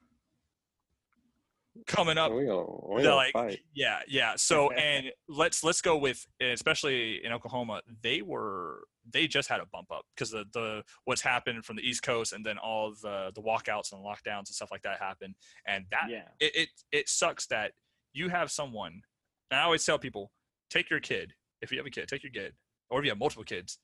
coming 1.86 2.16
up 2.16 2.32
we 2.32 2.44
we 2.46 3.08
like 3.08 3.32
fight. 3.32 3.60
yeah 3.74 3.98
yeah. 4.06 4.34
So 4.36 4.70
and 4.76 5.06
let's 5.28 5.64
let's 5.64 5.80
go 5.80 5.96
with 5.96 6.24
especially 6.40 7.24
in 7.24 7.32
oklahoma 7.32 7.82
they 8.02 8.22
were 8.22 8.84
they 9.12 9.26
just 9.26 9.48
had 9.48 9.60
a 9.60 9.66
bump 9.66 9.90
up 9.92 10.04
because 10.14 10.30
the 10.30 10.44
the 10.52 10.82
what's 11.04 11.20
happened 11.20 11.64
from 11.64 11.76
the 11.76 11.82
east 11.82 12.02
coast 12.02 12.32
and 12.32 12.46
then 12.46 12.58
all 12.58 12.92
the 13.02 13.32
the 13.34 13.42
walkouts 13.42 13.92
and 13.92 14.04
lockdowns 14.04 14.46
and 14.46 14.48
stuff 14.48 14.70
like 14.70 14.82
that 14.82 15.00
happened 15.00 15.34
and 15.66 15.84
that 15.90 16.06
yeah. 16.08 16.28
it, 16.40 16.54
it 16.54 16.68
it 16.92 17.08
sucks 17.08 17.46
that 17.46 17.72
you 18.12 18.28
have 18.28 18.50
someone 18.50 19.02
and 19.50 19.60
i 19.60 19.64
always 19.64 19.84
tell 19.84 19.98
people 19.98 20.30
take 20.70 20.90
your 20.90 21.00
kid. 21.00 21.32
If 21.60 21.70
you 21.70 21.78
have 21.78 21.86
a 21.86 21.90
kid 21.90 22.08
take 22.08 22.22
your 22.22 22.32
kid. 22.32 22.52
Or 22.90 22.98
if 22.98 23.04
you 23.04 23.10
have 23.10 23.18
multiple 23.18 23.44
kids 23.44 23.78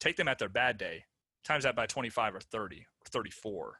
take 0.00 0.16
them 0.16 0.28
at 0.28 0.38
their 0.38 0.48
bad 0.48 0.78
day 0.78 1.04
times 1.44 1.64
that 1.64 1.76
by 1.76 1.86
25 1.86 2.34
or 2.34 2.40
30 2.40 2.76
or 2.76 3.08
34 3.10 3.78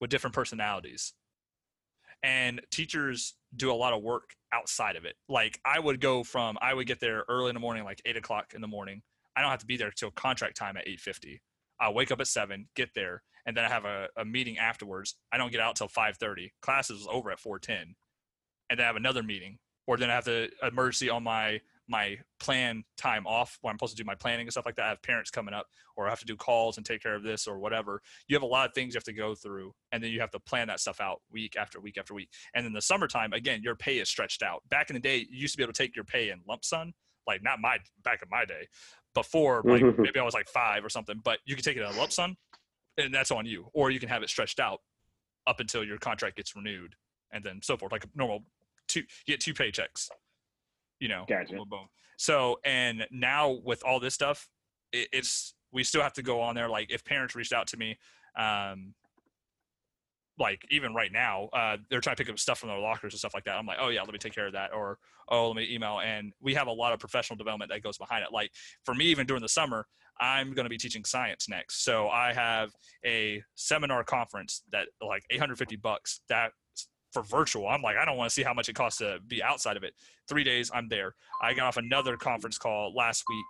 with 0.00 0.10
different 0.10 0.34
personalities 0.34 1.14
and 2.22 2.60
teachers 2.70 3.34
do 3.56 3.72
a 3.72 3.74
lot 3.74 3.92
of 3.92 4.02
work 4.02 4.34
outside 4.52 4.96
of 4.96 5.04
it. 5.04 5.16
Like 5.28 5.60
i 5.64 5.78
would 5.78 6.00
go 6.00 6.24
from 6.24 6.58
i 6.60 6.74
would 6.74 6.86
get 6.86 7.00
there 7.00 7.24
early 7.28 7.50
in 7.50 7.54
the 7.54 7.60
morning 7.60 7.84
like 7.84 8.00
8 8.04 8.16
o'clock 8.16 8.52
in 8.54 8.60
the 8.60 8.68
morning. 8.68 9.02
I 9.36 9.42
don't 9.42 9.50
have 9.50 9.60
to 9.60 9.66
be 9.66 9.76
there 9.76 9.90
till 9.90 10.10
contract 10.10 10.56
time 10.56 10.76
at 10.76 10.86
8.50 10.86 11.40
i 11.80 11.90
wake 11.90 12.10
up 12.10 12.20
at 12.20 12.26
7 12.26 12.68
get 12.76 12.90
there 12.94 13.22
and 13.46 13.56
then 13.56 13.64
i 13.64 13.68
have 13.68 13.84
a, 13.84 14.08
a 14.16 14.24
meeting 14.24 14.58
afterwards. 14.58 15.16
I 15.32 15.38
don't 15.38 15.52
get 15.52 15.60
out 15.60 15.76
till 15.76 15.88
5.30 15.88 16.50
classes 16.62 17.06
over 17.10 17.30
at 17.30 17.40
4.10 17.40 17.82
and 18.70 18.78
then 18.78 18.80
i 18.80 18.86
have 18.86 18.96
another 18.96 19.22
meeting 19.22 19.58
or 19.86 19.96
then 19.96 20.10
i 20.10 20.14
have 20.14 20.24
the 20.24 20.50
emergency 20.62 21.08
on 21.08 21.22
my 21.22 21.60
my 21.90 22.16
plan 22.38 22.84
time 22.96 23.26
off 23.26 23.58
when 23.60 23.72
I'm 23.72 23.76
supposed 23.76 23.96
to 23.96 24.02
do 24.02 24.06
my 24.06 24.14
planning 24.14 24.46
and 24.46 24.52
stuff 24.52 24.64
like 24.64 24.76
that. 24.76 24.84
I 24.86 24.88
have 24.90 25.02
parents 25.02 25.30
coming 25.30 25.52
up 25.52 25.66
or 25.96 26.06
I 26.06 26.10
have 26.10 26.20
to 26.20 26.24
do 26.24 26.36
calls 26.36 26.76
and 26.76 26.86
take 26.86 27.02
care 27.02 27.14
of 27.14 27.22
this 27.22 27.46
or 27.46 27.58
whatever. 27.58 28.00
You 28.28 28.36
have 28.36 28.42
a 28.42 28.46
lot 28.46 28.68
of 28.68 28.74
things 28.74 28.94
you 28.94 28.98
have 28.98 29.04
to 29.04 29.12
go 29.12 29.34
through 29.34 29.72
and 29.92 30.02
then 30.02 30.10
you 30.10 30.20
have 30.20 30.30
to 30.30 30.40
plan 30.40 30.68
that 30.68 30.80
stuff 30.80 31.00
out 31.00 31.20
week 31.30 31.56
after 31.56 31.80
week 31.80 31.98
after 31.98 32.14
week. 32.14 32.30
And 32.54 32.64
in 32.64 32.72
the 32.72 32.80
summertime, 32.80 33.32
again, 33.32 33.60
your 33.62 33.74
pay 33.74 33.98
is 33.98 34.08
stretched 34.08 34.42
out. 34.42 34.62
Back 34.70 34.88
in 34.88 34.94
the 34.94 35.00
day, 35.00 35.18
you 35.18 35.40
used 35.40 35.54
to 35.54 35.58
be 35.58 35.64
able 35.64 35.72
to 35.72 35.82
take 35.82 35.96
your 35.96 36.04
pay 36.04 36.30
in 36.30 36.40
lump 36.48 36.64
sum, 36.64 36.92
like 37.26 37.42
not 37.42 37.60
my 37.60 37.78
back 38.04 38.22
in 38.22 38.28
my 38.30 38.44
day. 38.44 38.68
Before, 39.12 39.62
like 39.64 39.82
maybe 39.98 40.20
I 40.20 40.22
was 40.22 40.34
like 40.34 40.48
five 40.48 40.84
or 40.84 40.88
something, 40.88 41.20
but 41.24 41.40
you 41.44 41.56
can 41.56 41.64
take 41.64 41.76
it 41.76 41.80
in 41.80 41.92
a 41.92 41.98
lump 41.98 42.12
sum 42.12 42.36
and 42.96 43.12
that's 43.12 43.32
on 43.32 43.44
you. 43.44 43.66
Or 43.74 43.90
you 43.90 43.98
can 43.98 44.08
have 44.08 44.22
it 44.22 44.30
stretched 44.30 44.60
out 44.60 44.80
up 45.46 45.58
until 45.58 45.82
your 45.82 45.98
contract 45.98 46.36
gets 46.36 46.54
renewed 46.54 46.94
and 47.32 47.42
then 47.42 47.60
so 47.62 47.76
forth, 47.76 47.90
like 47.90 48.04
a 48.04 48.08
normal 48.14 48.44
two 48.86 49.00
you 49.00 49.34
get 49.34 49.40
two 49.40 49.54
paychecks 49.54 50.08
you 51.00 51.08
know 51.08 51.24
Gotcha. 51.28 51.54
boom, 51.54 51.68
boom. 51.68 51.88
so 52.16 52.58
and 52.64 53.06
now 53.10 53.58
with 53.64 53.82
all 53.84 53.98
this 53.98 54.14
stuff 54.14 54.48
it, 54.92 55.08
it's 55.12 55.54
we 55.72 55.82
still 55.82 56.02
have 56.02 56.12
to 56.14 56.22
go 56.22 56.40
on 56.40 56.54
there 56.54 56.68
like 56.68 56.90
if 56.90 57.04
parents 57.04 57.34
reached 57.34 57.52
out 57.52 57.66
to 57.68 57.76
me 57.76 57.98
um 58.38 58.94
like 60.38 60.64
even 60.70 60.94
right 60.94 61.12
now 61.12 61.48
uh 61.52 61.76
they're 61.90 62.00
trying 62.00 62.16
to 62.16 62.22
pick 62.22 62.30
up 62.30 62.38
stuff 62.38 62.58
from 62.58 62.68
their 62.68 62.78
lockers 62.78 63.12
and 63.12 63.18
stuff 63.18 63.34
like 63.34 63.44
that 63.44 63.56
i'm 63.56 63.66
like 63.66 63.78
oh 63.80 63.88
yeah 63.88 64.00
let 64.02 64.12
me 64.12 64.18
take 64.18 64.34
care 64.34 64.46
of 64.46 64.52
that 64.52 64.72
or 64.72 64.98
oh 65.28 65.48
let 65.48 65.56
me 65.56 65.68
email 65.72 66.00
and 66.00 66.32
we 66.40 66.54
have 66.54 66.66
a 66.66 66.72
lot 66.72 66.92
of 66.92 66.98
professional 66.98 67.36
development 67.36 67.70
that 67.70 67.82
goes 67.82 67.98
behind 67.98 68.24
it 68.24 68.32
like 68.32 68.50
for 68.84 68.94
me 68.94 69.04
even 69.06 69.26
during 69.26 69.42
the 69.42 69.48
summer 69.48 69.86
i'm 70.20 70.52
going 70.54 70.64
to 70.64 70.70
be 70.70 70.78
teaching 70.78 71.04
science 71.04 71.48
next 71.48 71.84
so 71.84 72.08
i 72.08 72.32
have 72.32 72.70
a 73.04 73.42
seminar 73.54 74.02
conference 74.02 74.62
that 74.72 74.88
like 75.06 75.22
850 75.30 75.76
bucks 75.76 76.20
that 76.28 76.52
for 77.12 77.22
virtual. 77.22 77.68
I'm 77.68 77.82
like, 77.82 77.96
I 77.96 78.04
don't 78.04 78.16
want 78.16 78.30
to 78.30 78.34
see 78.34 78.42
how 78.42 78.54
much 78.54 78.68
it 78.68 78.74
costs 78.74 78.98
to 78.98 79.18
be 79.26 79.42
outside 79.42 79.76
of 79.76 79.84
it. 79.84 79.94
Three 80.28 80.44
days, 80.44 80.70
I'm 80.72 80.88
there. 80.88 81.14
I 81.42 81.54
got 81.54 81.66
off 81.66 81.76
another 81.76 82.16
conference 82.16 82.58
call 82.58 82.94
last 82.94 83.24
week, 83.28 83.44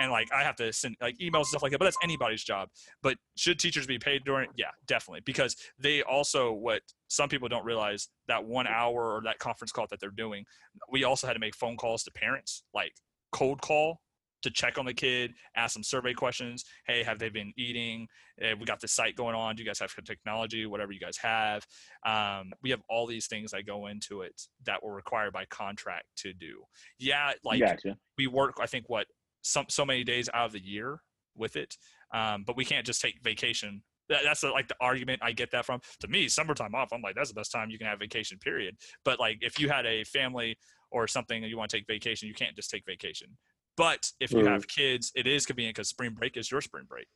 and 0.00 0.10
like 0.10 0.28
I 0.32 0.42
have 0.42 0.56
to 0.56 0.72
send 0.72 0.96
like 1.00 1.16
emails 1.18 1.38
and 1.38 1.46
stuff 1.46 1.62
like 1.62 1.72
that. 1.72 1.78
But 1.78 1.86
that's 1.86 1.98
anybody's 2.02 2.44
job. 2.44 2.68
But 3.02 3.16
should 3.36 3.58
teachers 3.58 3.86
be 3.86 3.98
paid 3.98 4.24
during? 4.24 4.50
Yeah, 4.56 4.70
definitely, 4.86 5.22
because 5.24 5.56
they 5.78 6.02
also 6.02 6.52
what 6.52 6.82
some 7.08 7.28
people 7.28 7.48
don't 7.48 7.64
realize 7.64 8.08
that 8.28 8.44
one 8.44 8.66
hour 8.66 9.14
or 9.14 9.22
that 9.24 9.38
conference 9.38 9.72
call 9.72 9.86
that 9.90 10.00
they're 10.00 10.10
doing, 10.10 10.44
we 10.90 11.04
also 11.04 11.26
had 11.26 11.34
to 11.34 11.40
make 11.40 11.54
phone 11.54 11.76
calls 11.76 12.02
to 12.04 12.10
parents, 12.10 12.62
like 12.74 12.92
cold 13.32 13.60
call 13.62 14.00
to 14.42 14.50
check 14.50 14.78
on 14.78 14.84
the 14.84 14.94
kid, 14.94 15.32
ask 15.56 15.74
them 15.74 15.82
survey 15.82 16.12
questions. 16.12 16.64
Hey, 16.86 17.02
have 17.02 17.18
they 17.18 17.28
been 17.28 17.52
eating? 17.56 18.06
Eh, 18.40 18.54
we 18.58 18.64
got 18.64 18.80
the 18.80 18.88
site 18.88 19.16
going 19.16 19.34
on. 19.34 19.56
Do 19.56 19.62
you 19.62 19.68
guys 19.68 19.78
have 19.80 19.92
technology? 20.04 20.66
Whatever 20.66 20.92
you 20.92 21.00
guys 21.00 21.16
have. 21.18 21.66
Um, 22.06 22.52
we 22.62 22.70
have 22.70 22.80
all 22.88 23.06
these 23.06 23.26
things 23.26 23.50
that 23.52 23.66
go 23.66 23.86
into 23.86 24.22
it 24.22 24.40
that 24.64 24.82
were 24.82 24.94
required 24.94 25.32
by 25.32 25.46
contract 25.46 26.04
to 26.18 26.32
do. 26.32 26.62
Yeah, 26.98 27.32
like 27.44 27.60
gotcha. 27.60 27.96
we 28.18 28.26
work, 28.26 28.56
I 28.60 28.66
think, 28.66 28.88
what 28.88 29.06
some 29.42 29.66
so 29.68 29.84
many 29.84 30.04
days 30.04 30.28
out 30.34 30.46
of 30.46 30.52
the 30.52 30.64
year 30.64 31.00
with 31.34 31.56
it, 31.56 31.74
um, 32.14 32.44
but 32.46 32.56
we 32.56 32.64
can't 32.64 32.86
just 32.86 33.00
take 33.00 33.22
vacation. 33.22 33.82
That, 34.08 34.20
that's 34.24 34.40
the, 34.40 34.50
like 34.50 34.68
the 34.68 34.76
argument 34.80 35.20
I 35.22 35.32
get 35.32 35.50
that 35.50 35.64
from. 35.64 35.80
To 36.00 36.08
me, 36.08 36.28
summertime 36.28 36.74
off, 36.74 36.92
I'm 36.92 37.02
like, 37.02 37.16
that's 37.16 37.30
the 37.30 37.34
best 37.34 37.52
time 37.52 37.70
you 37.70 37.78
can 37.78 37.86
have 37.86 37.98
vacation. 37.98 38.38
Period. 38.38 38.76
But 39.04 39.18
like, 39.18 39.38
if 39.40 39.58
you 39.58 39.68
had 39.68 39.86
a 39.86 40.04
family 40.04 40.56
or 40.90 41.06
something 41.08 41.42
and 41.42 41.50
you 41.50 41.58
want 41.58 41.70
to 41.70 41.76
take 41.76 41.86
vacation, 41.86 42.28
you 42.28 42.34
can't 42.34 42.54
just 42.54 42.70
take 42.70 42.84
vacation. 42.86 43.28
But 43.76 44.12
if 44.20 44.30
you 44.32 44.38
Mhm. 44.38 44.46
have 44.46 44.68
kids, 44.68 45.12
it 45.14 45.26
is 45.26 45.46
convenient 45.46 45.76
because 45.76 45.88
spring 45.88 46.12
break 46.12 46.36
is 46.36 46.50
your 46.50 46.60
spring 46.60 46.84
break, 46.88 47.08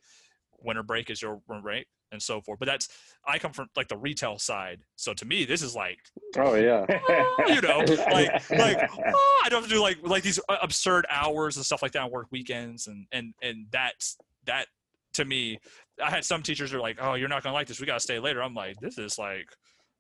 winter 0.59 0.83
break 0.83 1.11
is 1.11 1.23
your 1.23 1.41
winter 1.49 1.63
break, 1.63 1.87
and 2.13 2.23
so 2.23 2.41
forth. 2.41 2.59
But 2.59 2.67
that's 2.67 2.89
I 3.27 3.39
come 3.39 3.53
from 3.53 3.69
like 3.77 3.89
the 3.89 3.97
retail 3.97 4.39
side, 4.39 4.85
so 4.97 5.15
to 5.15 5.25
me, 5.25 5.45
this 5.45 5.63
is 5.63 5.75
like 5.75 5.99
Oh 6.37 6.55
yeah. 6.55 6.87
you 7.49 7.61
know, 7.61 7.79
like 8.13 8.31
like 8.51 8.79
oh, 9.15 9.43
I 9.45 9.49
don't 9.49 9.63
have 9.63 9.71
to 9.71 9.75
do 9.77 9.81
like 9.81 9.99
like 10.03 10.23
these 10.23 10.39
uh, 10.49 10.59
absurd 10.63 11.07
hours 11.11 11.57
and 11.57 11.65
stuff 11.65 11.83
like 11.83 11.93
that, 11.93 12.05
and 12.05 12.13
work 12.13 12.29
weekends, 12.31 12.87
and 12.87 13.07
and 13.13 13.35
and 13.43 13.67
that's 13.71 14.17
that 14.45 14.67
to 15.15 15.25
me. 15.25 15.59
I 16.03 16.11
had 16.11 16.25
some 16.25 16.43
teachers 16.43 16.71
who 16.71 16.79
are 16.79 16.81
like, 16.81 16.99
"Oh, 17.01 17.15
you're 17.15 17.29
not 17.29 17.43
gonna 17.43 17.55
like 17.55 17.67
this. 17.67 17.81
We 17.81 17.87
gotta 17.87 18.01
stay 18.01 18.19
later." 18.19 18.43
I'm 18.43 18.55
like, 18.55 18.79
"This 18.81 18.97
is 18.99 19.19
like 19.19 19.51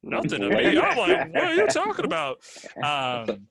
nothing 0.02 0.40
to 0.40 0.50
me." 0.50 0.78
I'm 0.78 0.96
like, 0.96 1.24
"What 1.34 1.48
are 1.48 1.54
you 1.54 1.66
talking 1.68 2.04
about?" 2.04 2.38
Um, 2.76 3.48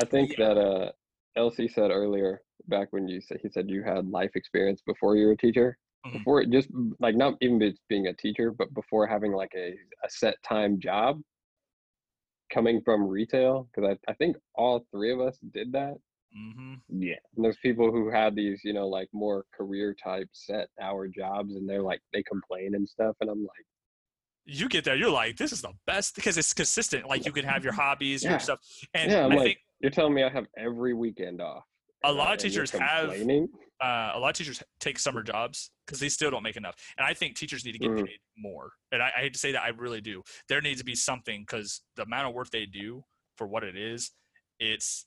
I 0.00 0.04
think 0.04 0.36
that 0.36 0.56
uh 0.56 0.92
Elsie 1.36 1.68
said 1.68 1.90
earlier 1.90 2.42
back 2.68 2.88
when 2.92 3.08
you 3.08 3.20
said 3.20 3.38
he 3.42 3.48
said 3.50 3.68
you 3.68 3.82
had 3.82 4.08
life 4.08 4.30
experience 4.34 4.82
before 4.86 5.16
you 5.16 5.26
were 5.26 5.32
a 5.32 5.36
teacher. 5.36 5.78
Mhm. 6.06 6.12
Before 6.14 6.44
just 6.44 6.68
like 7.00 7.16
not 7.16 7.34
even 7.40 7.58
be- 7.58 7.78
being 7.88 8.06
a 8.08 8.12
teacher, 8.14 8.50
but 8.50 8.72
before 8.74 9.06
having 9.06 9.32
like 9.32 9.52
a, 9.56 9.68
a 10.04 10.10
set 10.10 10.36
time 10.42 10.80
job 10.80 11.20
coming 12.52 12.80
from 12.84 13.06
retail, 13.06 13.68
because 13.74 13.96
I, 14.06 14.10
I 14.10 14.14
think 14.14 14.36
all 14.54 14.84
three 14.92 15.12
of 15.12 15.20
us 15.20 15.38
did 15.54 15.72
that. 15.72 15.94
mhm. 16.36 16.80
yeah. 16.88 17.14
And 17.36 17.44
there's 17.44 17.56
people 17.62 17.90
who 17.90 18.10
had 18.10 18.34
these, 18.34 18.60
you 18.64 18.72
know, 18.72 18.88
like 18.88 19.08
more 19.12 19.44
career 19.54 19.94
type 20.02 20.28
set 20.32 20.68
hour 20.80 21.06
jobs 21.08 21.54
and 21.54 21.68
they're 21.68 21.82
like 21.82 22.00
they 22.12 22.22
complain 22.22 22.74
and 22.74 22.88
stuff. 22.88 23.16
And 23.20 23.30
I'm 23.30 23.42
like, 23.42 23.66
you 24.44 24.68
get 24.68 24.84
there, 24.84 24.96
you're 24.96 25.10
like, 25.10 25.36
this 25.36 25.52
is 25.52 25.62
the 25.62 25.72
best 25.86 26.16
because 26.16 26.36
it's 26.36 26.52
consistent. 26.52 27.06
Like 27.08 27.24
you 27.26 27.32
can 27.32 27.44
have 27.44 27.62
your 27.64 27.72
hobbies, 27.84 28.24
your 28.24 28.40
stuff, 28.40 28.58
and 28.92 29.10
yeah, 29.12 29.24
I'm 29.24 29.32
I 29.32 29.36
like, 29.36 29.44
think 29.44 29.58
you're 29.82 29.90
telling 29.90 30.14
me 30.14 30.22
I 30.22 30.30
have 30.30 30.46
every 30.56 30.94
weekend 30.94 31.40
off. 31.40 31.64
A 32.04 32.12
lot 32.12 32.32
of 32.32 32.38
teachers 32.38 32.70
have- 32.70 33.10
uh, 33.80 34.12
a 34.14 34.18
lot 34.18 34.28
of 34.30 34.34
teachers 34.34 34.62
take 34.78 34.98
summer 34.98 35.22
jobs 35.22 35.70
because 35.84 35.98
they 35.98 36.08
still 36.08 36.30
don't 36.30 36.44
make 36.44 36.56
enough. 36.56 36.76
And 36.96 37.04
I 37.04 37.14
think 37.14 37.36
teachers 37.36 37.64
need 37.64 37.72
to 37.72 37.78
get 37.78 37.90
Mhm. 37.90 38.06
paid 38.06 38.18
more. 38.36 38.72
And 38.92 39.02
I, 39.02 39.08
I 39.16 39.20
hate 39.22 39.32
to 39.32 39.38
say 39.40 39.52
that, 39.52 39.62
I 39.62 39.68
really 39.68 40.00
do. 40.00 40.22
There 40.48 40.60
needs 40.60 40.78
to 40.80 40.84
be 40.84 40.94
something 40.94 41.42
because 41.42 41.82
the 41.96 42.02
amount 42.02 42.28
of 42.28 42.34
work 42.34 42.50
they 42.50 42.64
do 42.64 43.04
for 43.36 43.46
what 43.48 43.64
it 43.64 43.76
is, 43.76 44.12
it's 44.58 45.06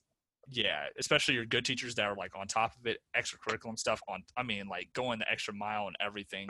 yeah, 0.49 0.87
especially 0.99 1.33
your 1.33 1.45
good 1.45 1.65
teachers 1.65 1.95
that 1.95 2.05
are 2.05 2.15
like 2.15 2.35
on 2.35 2.47
top 2.47 2.75
of 2.77 2.85
it, 2.85 2.99
extracurriculum 3.17 3.79
stuff 3.79 3.99
on. 4.07 4.23
I 4.37 4.43
mean, 4.43 4.67
like 4.67 4.93
going 4.93 5.17
the 5.19 5.31
extra 5.31 5.53
mile 5.55 5.87
and 5.87 5.95
everything. 5.99 6.49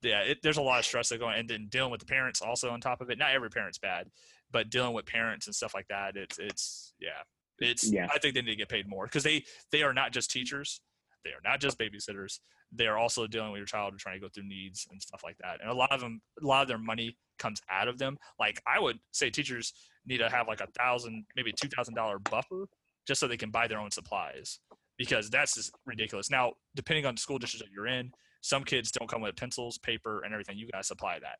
Yeah, 0.00 0.20
it, 0.20 0.38
there's 0.42 0.56
a 0.56 0.62
lot 0.62 0.78
of 0.78 0.86
stress 0.86 1.08
that 1.10 1.18
going, 1.18 1.38
and 1.38 1.48
then 1.48 1.66
dealing 1.68 1.90
with 1.90 2.00
the 2.00 2.06
parents 2.06 2.40
also 2.40 2.70
on 2.70 2.80
top 2.80 3.00
of 3.00 3.10
it. 3.10 3.18
Not 3.18 3.32
every 3.32 3.50
parent's 3.50 3.78
bad, 3.78 4.08
but 4.50 4.70
dealing 4.70 4.94
with 4.94 5.04
parents 5.06 5.46
and 5.46 5.54
stuff 5.54 5.74
like 5.74 5.88
that, 5.88 6.16
it's 6.16 6.38
it's 6.38 6.94
yeah, 7.00 7.20
it's. 7.60 7.90
Yeah. 7.90 8.08
I 8.12 8.18
think 8.18 8.34
they 8.34 8.42
need 8.42 8.50
to 8.50 8.56
get 8.56 8.68
paid 8.68 8.88
more 8.88 9.04
because 9.04 9.22
they 9.22 9.44
they 9.72 9.82
are 9.82 9.92
not 9.92 10.12
just 10.12 10.30
teachers 10.30 10.80
they 11.24 11.30
are 11.30 11.42
not 11.44 11.60
just 11.60 11.78
babysitters. 11.78 12.40
They 12.72 12.86
are 12.86 12.98
also 12.98 13.26
dealing 13.26 13.52
with 13.52 13.58
your 13.58 13.66
child 13.66 13.92
and 13.92 14.00
trying 14.00 14.16
to 14.16 14.20
go 14.20 14.28
through 14.32 14.48
needs 14.48 14.86
and 14.90 15.00
stuff 15.00 15.22
like 15.24 15.36
that. 15.38 15.60
And 15.60 15.70
a 15.70 15.74
lot 15.74 15.92
of 15.92 16.00
them, 16.00 16.20
a 16.42 16.46
lot 16.46 16.62
of 16.62 16.68
their 16.68 16.78
money 16.78 17.16
comes 17.38 17.60
out 17.70 17.88
of 17.88 17.98
them. 17.98 18.18
Like 18.38 18.60
I 18.66 18.78
would 18.78 18.98
say, 19.12 19.30
teachers 19.30 19.72
need 20.06 20.18
to 20.18 20.28
have 20.28 20.48
like 20.48 20.60
a 20.60 20.68
thousand, 20.78 21.24
maybe 21.36 21.52
two 21.52 21.68
thousand 21.68 21.94
dollar 21.94 22.18
buffer 22.18 22.66
just 23.06 23.20
so 23.20 23.28
they 23.28 23.36
can 23.36 23.50
buy 23.50 23.66
their 23.66 23.78
own 23.78 23.90
supplies 23.90 24.60
because 24.98 25.30
that's 25.30 25.54
just 25.54 25.72
ridiculous. 25.86 26.30
Now, 26.30 26.52
depending 26.74 27.06
on 27.06 27.14
the 27.14 27.20
school 27.20 27.38
district 27.38 27.64
that 27.64 27.72
you're 27.72 27.86
in, 27.86 28.10
some 28.40 28.64
kids 28.64 28.90
don't 28.90 29.08
come 29.08 29.22
with 29.22 29.36
pencils, 29.36 29.78
paper, 29.78 30.22
and 30.22 30.32
everything. 30.32 30.58
You 30.58 30.68
gotta 30.70 30.84
supply 30.84 31.18
that. 31.20 31.38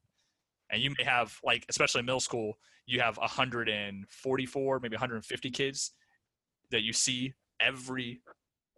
And 0.71 0.83
you 0.83 0.91
may 0.99 1.05
have 1.05 1.35
like, 1.45 1.64
especially 1.69 2.01
in 2.01 2.07
middle 2.07 2.21
school, 2.21 2.59
you 2.87 3.01
have 3.01 3.16
144, 3.19 4.81
maybe 4.81 4.95
150 4.95 5.51
kids 5.51 5.93
that 6.71 6.83
you 6.83 6.93
see 6.93 7.33
every 7.61 8.21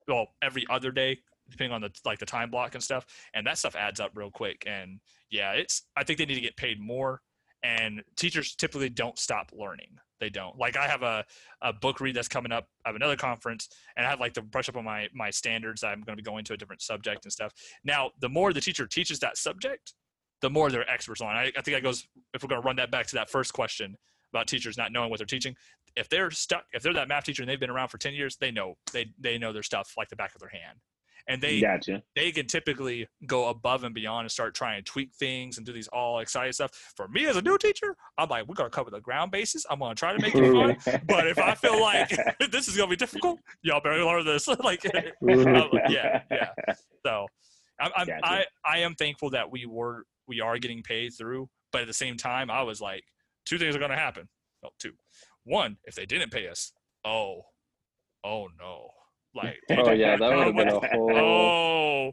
well 0.08 0.28
every 0.42 0.66
other 0.70 0.90
day 0.90 1.18
depending 1.50 1.74
on 1.74 1.80
the 1.80 1.90
like 2.04 2.18
the 2.18 2.26
time 2.26 2.50
block 2.50 2.74
and 2.74 2.82
stuff 2.82 3.04
and 3.34 3.46
that 3.46 3.58
stuff 3.58 3.74
adds 3.76 4.00
up 4.00 4.12
real 4.14 4.30
quick 4.30 4.64
and 4.66 5.00
yeah 5.30 5.52
it's 5.52 5.82
i 5.96 6.04
think 6.04 6.18
they 6.18 6.24
need 6.24 6.36
to 6.36 6.40
get 6.40 6.56
paid 6.56 6.80
more 6.80 7.20
and 7.62 8.02
teachers 8.16 8.54
typically 8.54 8.88
don't 8.88 9.18
stop 9.18 9.50
learning. 9.52 9.98
They 10.18 10.30
don't. 10.30 10.58
Like 10.58 10.76
i 10.76 10.86
have 10.86 11.02
a, 11.02 11.24
a 11.62 11.72
book 11.72 12.00
read 12.00 12.14
that's 12.14 12.28
coming 12.28 12.52
up 12.52 12.68
i 12.84 12.90
have 12.90 12.96
another 12.96 13.16
conference 13.16 13.68
and 13.96 14.06
i 14.06 14.10
have 14.10 14.20
like 14.20 14.34
to 14.34 14.42
brush 14.42 14.68
up 14.68 14.76
on 14.76 14.84
my 14.84 15.08
my 15.14 15.30
standards 15.30 15.82
i'm 15.82 16.02
going 16.02 16.16
to 16.16 16.22
be 16.22 16.22
going 16.22 16.44
to 16.44 16.52
a 16.52 16.56
different 16.56 16.82
subject 16.82 17.24
and 17.24 17.32
stuff. 17.32 17.52
Now 17.84 18.10
the 18.20 18.28
more 18.28 18.52
the 18.52 18.60
teacher 18.60 18.86
teaches 18.86 19.18
that 19.20 19.38
subject 19.38 19.94
the 20.42 20.50
more 20.50 20.70
they're 20.70 20.88
experts 20.88 21.20
on. 21.20 21.34
I, 21.34 21.52
I 21.56 21.62
think 21.62 21.76
that 21.76 21.82
goes 21.82 22.06
if 22.34 22.42
we're 22.42 22.48
going 22.48 22.62
to 22.62 22.66
run 22.66 22.76
that 22.76 22.90
back 22.90 23.06
to 23.08 23.14
that 23.16 23.30
first 23.30 23.52
question 23.52 23.96
about 24.32 24.46
teachers 24.46 24.78
not 24.78 24.92
knowing 24.92 25.10
what 25.10 25.18
they're 25.18 25.26
teaching 25.26 25.54
if 25.96 26.08
they're 26.08 26.30
stuck 26.30 26.64
if 26.72 26.82
they're 26.82 26.92
that 26.94 27.08
math 27.08 27.24
teacher 27.24 27.42
and 27.42 27.50
they've 27.50 27.60
been 27.60 27.70
around 27.70 27.88
for 27.88 27.98
10 27.98 28.14
years 28.14 28.36
they 28.36 28.50
know 28.50 28.74
they 28.92 29.06
they 29.18 29.38
know 29.38 29.52
their 29.52 29.62
stuff 29.62 29.92
like 29.96 30.08
the 30.08 30.16
back 30.16 30.34
of 30.34 30.40
their 30.40 30.50
hand. 30.50 30.78
And 31.28 31.40
they 31.40 31.60
gotcha. 31.60 32.02
they 32.16 32.32
can 32.32 32.46
typically 32.46 33.06
go 33.26 33.48
above 33.48 33.84
and 33.84 33.94
beyond 33.94 34.24
and 34.24 34.30
start 34.30 34.54
trying 34.54 34.82
to 34.82 34.90
tweak 34.90 35.14
things 35.14 35.58
and 35.58 35.66
do 35.66 35.72
these 35.72 35.86
all 35.88 36.18
exciting 36.20 36.52
stuff. 36.52 36.70
For 36.96 37.08
me 37.08 37.26
as 37.26 37.36
a 37.36 37.42
new 37.42 37.58
teacher 37.58 37.94
i'm 38.18 38.28
like 38.28 38.48
we're 38.48 38.54
going 38.54 38.70
to 38.70 38.74
cover 38.74 38.90
the 38.90 39.00
ground 39.00 39.30
bases. 39.30 39.66
I'm 39.70 39.78
going 39.78 39.94
to 39.94 39.98
try 39.98 40.16
to 40.16 40.20
make 40.20 40.34
it 40.34 40.84
fun. 40.86 41.00
But 41.06 41.26
if 41.28 41.38
i 41.38 41.54
feel 41.54 41.80
like 41.80 42.10
this 42.50 42.68
is 42.68 42.76
going 42.76 42.88
to 42.88 42.96
be 42.96 42.96
difficult 42.96 43.38
y'all 43.62 43.80
better 43.80 44.04
learn 44.04 44.24
this. 44.24 44.48
Like 44.64 44.82
yeah 45.88 46.22
yeah. 46.30 46.48
So 47.04 47.26
I'm, 47.80 47.92
I'm, 47.96 48.06
Gotcha. 48.06 48.20
i 48.24 48.44
i 48.64 48.78
am 48.78 48.94
thankful 48.94 49.30
that 49.30 49.50
we 49.50 49.66
were 49.66 50.04
we 50.26 50.40
are 50.40 50.58
getting 50.58 50.82
paid 50.82 51.10
through 51.10 51.48
but 51.72 51.82
at 51.82 51.86
the 51.86 51.94
same 51.94 52.16
time 52.16 52.50
i 52.50 52.62
was 52.62 52.80
like 52.80 53.04
two 53.44 53.58
things 53.58 53.74
are 53.74 53.78
going 53.78 53.90
to 53.90 53.96
happen. 53.96 54.28
Well 54.62 54.72
two 54.78 54.92
one 55.44 55.76
if 55.84 55.94
they 55.94 56.06
didn't 56.06 56.30
pay 56.30 56.48
us 56.48 56.72
oh 57.04 57.42
oh 58.24 58.48
no 58.58 58.88
like 59.34 59.56
Oh 59.70 59.92
yeah, 59.92 60.16
that 60.16 60.36
would 60.36 60.46
have 60.46 60.56
been 60.56 60.68
a 60.68 60.80
whole 60.92 61.16
oh 61.16 62.12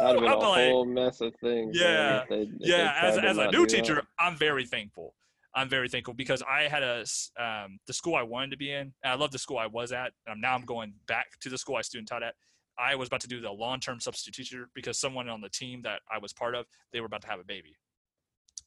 that'd 0.00 0.16
have 0.16 0.20
been 0.20 0.28
I'm 0.32 0.38
a 0.38 0.48
like, 0.48 0.70
whole 0.70 0.84
mess 0.84 1.20
of 1.20 1.34
things. 1.36 1.76
Yeah, 1.78 2.24
they- 2.28 2.48
yeah 2.58 2.94
as, 3.00 3.18
as 3.18 3.38
a 3.38 3.46
new 3.46 3.50
do 3.50 3.60
that. 3.62 3.68
teacher 3.70 4.02
i'm 4.18 4.36
very 4.36 4.64
thankful 4.66 5.14
I'm 5.54 5.68
very 5.68 5.88
thankful 5.88 6.14
because 6.14 6.42
I 6.48 6.68
had 6.68 6.82
a 6.84 7.04
um, 7.36 7.80
the 7.88 7.92
school 7.92 8.14
I 8.14 8.22
wanted 8.22 8.52
to 8.52 8.56
be 8.56 8.70
in. 8.70 8.92
And 9.02 9.12
I 9.12 9.14
love 9.14 9.32
the 9.32 9.38
school 9.38 9.58
I 9.58 9.66
was 9.66 9.90
at. 9.90 10.12
Um, 10.30 10.40
now 10.40 10.54
I'm 10.54 10.64
going 10.64 10.94
back 11.08 11.26
to 11.40 11.48
the 11.48 11.58
school 11.58 11.74
I 11.76 11.82
student 11.82 12.08
taught 12.08 12.22
at. 12.22 12.34
I 12.78 12.94
was 12.94 13.08
about 13.08 13.20
to 13.22 13.28
do 13.28 13.40
the 13.40 13.50
long-term 13.50 13.98
substitute 14.00 14.34
teacher 14.34 14.70
because 14.76 14.98
someone 15.00 15.28
on 15.28 15.40
the 15.40 15.48
team 15.48 15.82
that 15.82 16.02
I 16.08 16.18
was 16.18 16.32
part 16.32 16.54
of, 16.54 16.66
they 16.92 17.00
were 17.00 17.06
about 17.06 17.22
to 17.22 17.28
have 17.28 17.40
a 17.40 17.44
baby. 17.44 17.76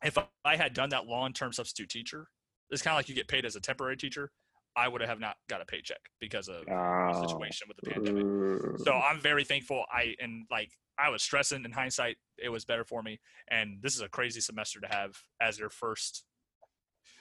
If 0.03 0.17
I 0.43 0.57
had 0.57 0.73
done 0.73 0.89
that 0.89 1.05
long-term 1.05 1.53
substitute 1.53 1.89
teacher, 1.89 2.27
it's 2.73 2.81
kind 2.81 2.93
of 2.93 2.99
like 2.99 3.09
you 3.09 3.15
get 3.15 3.27
paid 3.27 3.45
as 3.45 3.55
a 3.55 3.61
temporary 3.61 3.97
teacher. 3.97 4.31
I 4.75 4.87
would 4.87 5.01
have 5.01 5.19
not 5.19 5.35
got 5.49 5.61
a 5.61 5.65
paycheck 5.65 5.99
because 6.19 6.47
of 6.49 6.65
the 6.65 6.73
Oh, 6.73 7.27
situation 7.27 7.67
with 7.67 7.77
the 7.77 7.91
pandemic. 7.91 8.79
So 8.83 8.93
I'm 8.93 9.19
very 9.19 9.43
thankful. 9.43 9.85
I 9.91 10.15
and 10.19 10.45
like 10.49 10.71
I 10.97 11.09
was 11.09 11.21
stressing 11.21 11.63
in 11.63 11.71
hindsight, 11.71 12.17
it 12.37 12.49
was 12.49 12.65
better 12.65 12.83
for 12.83 13.03
me. 13.03 13.19
And 13.49 13.77
this 13.81 13.95
is 13.95 14.01
a 14.01 14.09
crazy 14.09 14.41
semester 14.41 14.79
to 14.79 14.87
have 14.87 15.15
as 15.39 15.59
your 15.59 15.69
first 15.69 16.25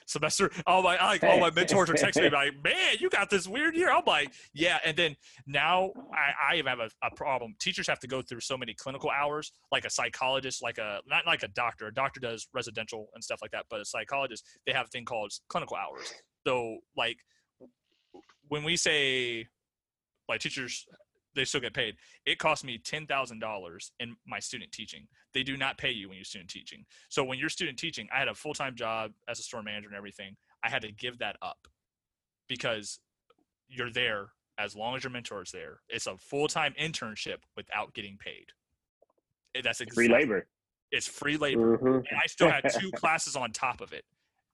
semester. 0.05 0.51
All 0.65 0.81
my 0.81 0.97
like 1.03 1.23
all 1.23 1.39
my 1.39 1.51
mentors 1.51 1.89
are 1.89 1.93
texting 1.93 2.23
me 2.23 2.29
like, 2.31 2.53
"Man, 2.63 2.95
you 2.99 3.09
got 3.09 3.29
this 3.29 3.47
weird 3.47 3.75
year." 3.75 3.91
I'm 3.91 4.03
like, 4.05 4.33
"Yeah." 4.53 4.79
And 4.85 4.95
then 4.95 5.15
now 5.45 5.91
I, 6.13 6.53
I 6.53 6.55
even 6.57 6.67
have 6.67 6.79
a, 6.79 6.89
a 7.05 7.15
problem. 7.15 7.55
Teachers 7.59 7.87
have 7.87 7.99
to 7.99 8.07
go 8.07 8.21
through 8.21 8.41
so 8.41 8.57
many 8.57 8.73
clinical 8.73 9.09
hours, 9.09 9.51
like 9.71 9.85
a 9.85 9.89
psychologist, 9.89 10.61
like 10.61 10.77
a 10.77 10.99
not 11.07 11.25
like 11.25 11.43
a 11.43 11.47
doctor. 11.49 11.87
A 11.87 11.93
doctor 11.93 12.19
does 12.19 12.47
residential 12.53 13.07
and 13.13 13.23
stuff 13.23 13.39
like 13.41 13.51
that, 13.51 13.65
but 13.69 13.81
a 13.81 13.85
psychologist 13.85 14.45
they 14.65 14.73
have 14.73 14.87
a 14.87 14.89
thing 14.89 15.05
called 15.05 15.31
clinical 15.49 15.77
hours. 15.77 16.13
So 16.45 16.77
like 16.97 17.17
when 18.49 18.63
we 18.63 18.75
say 18.75 19.47
like 20.29 20.39
teachers 20.39 20.85
they 21.35 21.45
still 21.45 21.61
get 21.61 21.73
paid. 21.73 21.95
It 22.25 22.37
cost 22.39 22.63
me 22.63 22.77
ten 22.77 23.05
thousand 23.07 23.39
dollars 23.39 23.91
in 23.99 24.15
my 24.27 24.39
student 24.39 24.71
teaching. 24.71 25.07
They 25.33 25.43
do 25.43 25.57
not 25.57 25.77
pay 25.77 25.91
you 25.91 26.09
when 26.09 26.17
you're 26.17 26.25
student 26.25 26.49
teaching. 26.49 26.85
So 27.09 27.23
when 27.23 27.39
you're 27.39 27.49
student 27.49 27.77
teaching, 27.79 28.07
I 28.13 28.19
had 28.19 28.27
a 28.27 28.35
full 28.35 28.53
time 28.53 28.75
job 28.75 29.11
as 29.27 29.39
a 29.39 29.43
store 29.43 29.63
manager 29.63 29.87
and 29.87 29.97
everything. 29.97 30.35
I 30.63 30.69
had 30.69 30.81
to 30.83 30.91
give 30.91 31.19
that 31.19 31.35
up 31.41 31.67
because 32.47 32.99
you're 33.67 33.91
there 33.91 34.27
as 34.59 34.75
long 34.75 34.95
as 34.95 35.03
your 35.03 35.11
mentor 35.11 35.41
is 35.41 35.51
there. 35.51 35.79
It's 35.89 36.07
a 36.07 36.17
full 36.17 36.47
time 36.47 36.73
internship 36.79 37.37
without 37.57 37.93
getting 37.93 38.17
paid. 38.17 38.45
Eh, 39.55 39.61
That's 39.63 39.81
free 39.93 40.07
labor. 40.09 40.47
It's 40.91 41.07
free 41.07 41.37
labor 41.37 41.77
Mhm. 41.77 41.95
and 42.09 42.19
I 42.23 42.27
still 42.27 42.49
had 42.51 42.65
two 42.79 42.91
classes 42.95 43.35
on 43.35 43.51
top 43.51 43.81
of 43.81 43.93
it. 43.93 44.05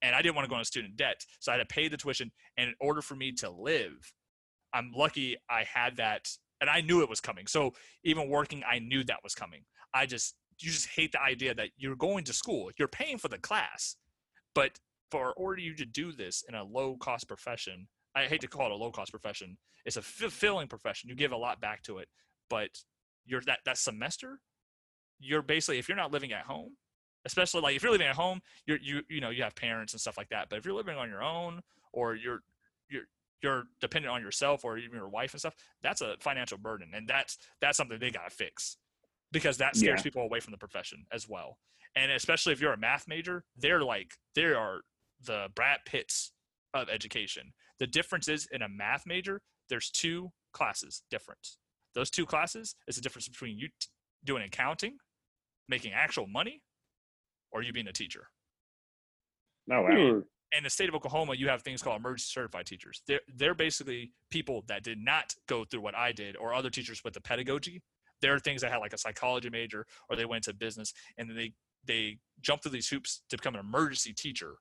And 0.01 0.15
I 0.15 0.21
didn't 0.21 0.35
want 0.35 0.45
to 0.45 0.49
go 0.49 0.55
into 0.55 0.63
student 0.65 0.95
debt. 0.95 1.25
So 1.39 1.51
I 1.51 1.57
had 1.57 1.67
to 1.67 1.73
pay 1.73 1.89
the 1.89 1.97
tuition. 1.97 2.31
And 2.55 2.69
in 2.69 2.75
order 2.79 3.01
for 3.01 3.15
me 3.15 3.33
to 3.33 3.49
live, 3.49 4.13
I'm 4.73 4.91
lucky 4.95 5.35
I 5.49 5.63
had 5.65 5.97
that. 5.97 6.29
And 6.61 6.69
I 6.69 6.81
knew 6.81 7.01
it 7.01 7.09
was 7.09 7.21
coming. 7.21 7.47
So 7.47 7.73
even 8.03 8.29
working, 8.29 8.63
I 8.69 8.79
knew 8.79 9.03
that 9.05 9.23
was 9.23 9.33
coming. 9.33 9.61
I 9.93 10.05
just, 10.05 10.35
you 10.59 10.71
just 10.71 10.89
hate 10.89 11.11
the 11.11 11.21
idea 11.21 11.53
that 11.55 11.69
you're 11.77 11.95
going 11.95 12.25
to 12.25 12.33
school, 12.33 12.69
you're 12.77 12.87
paying 12.87 13.17
for 13.17 13.29
the 13.29 13.37
class. 13.37 13.95
But 14.53 14.79
for 15.09 15.33
order 15.33 15.61
you 15.61 15.73
to 15.75 15.85
do 15.85 16.11
this 16.11 16.43
in 16.47 16.55
a 16.55 16.63
low 16.63 16.97
cost 16.97 17.27
profession, 17.27 17.87
I 18.15 18.25
hate 18.25 18.41
to 18.41 18.47
call 18.47 18.65
it 18.65 18.71
a 18.71 18.75
low 18.75 18.91
cost 18.91 19.11
profession, 19.11 19.57
it's 19.85 19.97
a 19.97 20.01
fulfilling 20.01 20.67
profession. 20.67 21.09
You 21.09 21.15
give 21.15 21.31
a 21.31 21.37
lot 21.37 21.61
back 21.61 21.83
to 21.83 21.99
it. 21.99 22.09
But 22.49 22.69
you're 23.25 23.41
that, 23.41 23.59
that 23.65 23.77
semester, 23.77 24.39
you're 25.19 25.41
basically, 25.41 25.79
if 25.79 25.87
you're 25.87 25.97
not 25.97 26.11
living 26.11 26.33
at 26.33 26.45
home, 26.45 26.71
especially 27.25 27.61
like 27.61 27.75
if 27.75 27.83
you're 27.83 27.91
living 27.91 28.07
at 28.07 28.15
home 28.15 28.41
you're 28.65 28.79
you 28.81 29.01
you 29.09 29.19
know 29.21 29.29
you 29.29 29.43
have 29.43 29.55
parents 29.55 29.93
and 29.93 29.99
stuff 29.99 30.17
like 30.17 30.29
that 30.29 30.47
but 30.49 30.57
if 30.57 30.65
you're 30.65 30.73
living 30.73 30.97
on 30.97 31.09
your 31.09 31.21
own 31.21 31.61
or 31.91 32.15
you're 32.15 32.41
you're 33.41 33.51
you're 33.51 33.63
dependent 33.81 34.13
on 34.13 34.21
yourself 34.21 34.63
or 34.65 34.77
even 34.77 34.95
your 34.97 35.09
wife 35.09 35.33
and 35.33 35.39
stuff 35.39 35.55
that's 35.81 36.01
a 36.01 36.15
financial 36.19 36.57
burden 36.57 36.91
and 36.93 37.07
that's 37.07 37.37
that's 37.61 37.77
something 37.77 37.99
they 37.99 38.11
got 38.11 38.29
to 38.29 38.35
fix 38.35 38.77
because 39.31 39.57
that 39.57 39.75
scares 39.75 39.99
Yeah. 39.99 40.03
people 40.03 40.21
away 40.23 40.39
from 40.39 40.51
the 40.51 40.57
profession 40.57 41.05
as 41.11 41.27
well 41.27 41.57
and 41.95 42.11
especially 42.11 42.53
if 42.53 42.61
you're 42.61 42.73
a 42.73 42.77
math 42.77 43.07
major 43.07 43.43
they're 43.57 43.83
like 43.83 44.11
they 44.35 44.43
are 44.45 44.81
the 45.25 45.47
brad 45.55 45.79
pitts 45.85 46.31
of 46.73 46.89
education 46.89 47.51
the 47.79 47.87
difference 47.87 48.27
is 48.27 48.47
in 48.51 48.61
a 48.61 48.69
math 48.69 49.03
major 49.05 49.41
there's 49.69 49.89
two 49.89 50.31
classes 50.53 51.03
difference 51.09 51.57
those 51.95 52.09
two 52.09 52.25
classes 52.25 52.75
is 52.87 52.95
the 52.95 53.01
difference 53.01 53.27
between 53.27 53.57
you 53.57 53.67
t- 53.67 53.87
doing 54.23 54.43
accounting 54.43 54.97
making 55.67 55.93
actual 55.93 56.27
money 56.27 56.61
or 57.51 57.61
you 57.61 57.71
being 57.71 57.87
a 57.87 57.93
teacher. 57.93 58.27
Oh 59.71 59.83
hmm. 59.85 59.97
wow. 60.15 60.21
In 60.57 60.63
the 60.63 60.69
state 60.69 60.89
of 60.89 60.95
Oklahoma, 60.95 61.35
you 61.35 61.47
have 61.47 61.61
things 61.61 61.81
called 61.81 61.99
emergency 61.99 62.31
certified 62.33 62.65
teachers. 62.65 63.01
They're 63.07 63.21
they're 63.35 63.53
basically 63.53 64.11
people 64.31 64.63
that 64.67 64.83
did 64.83 64.97
not 64.97 65.35
go 65.47 65.63
through 65.63 65.81
what 65.81 65.95
I 65.95 66.11
did, 66.11 66.35
or 66.35 66.53
other 66.53 66.69
teachers 66.69 67.03
with 67.03 67.13
the 67.13 67.21
pedagogy. 67.21 67.81
There 68.21 68.33
are 68.33 68.39
things 68.39 68.61
that 68.61 68.71
had 68.71 68.77
like 68.79 68.93
a 68.93 68.97
psychology 68.97 69.49
major, 69.49 69.85
or 70.09 70.15
they 70.15 70.25
went 70.25 70.45
to 70.45 70.53
business, 70.53 70.93
and 71.17 71.29
then 71.29 71.35
they 71.35 71.53
they 71.85 72.17
jump 72.41 72.61
through 72.61 72.71
these 72.71 72.89
hoops 72.89 73.21
to 73.29 73.37
become 73.37 73.55
an 73.55 73.59
emergency 73.59 74.13
teacher. 74.13 74.55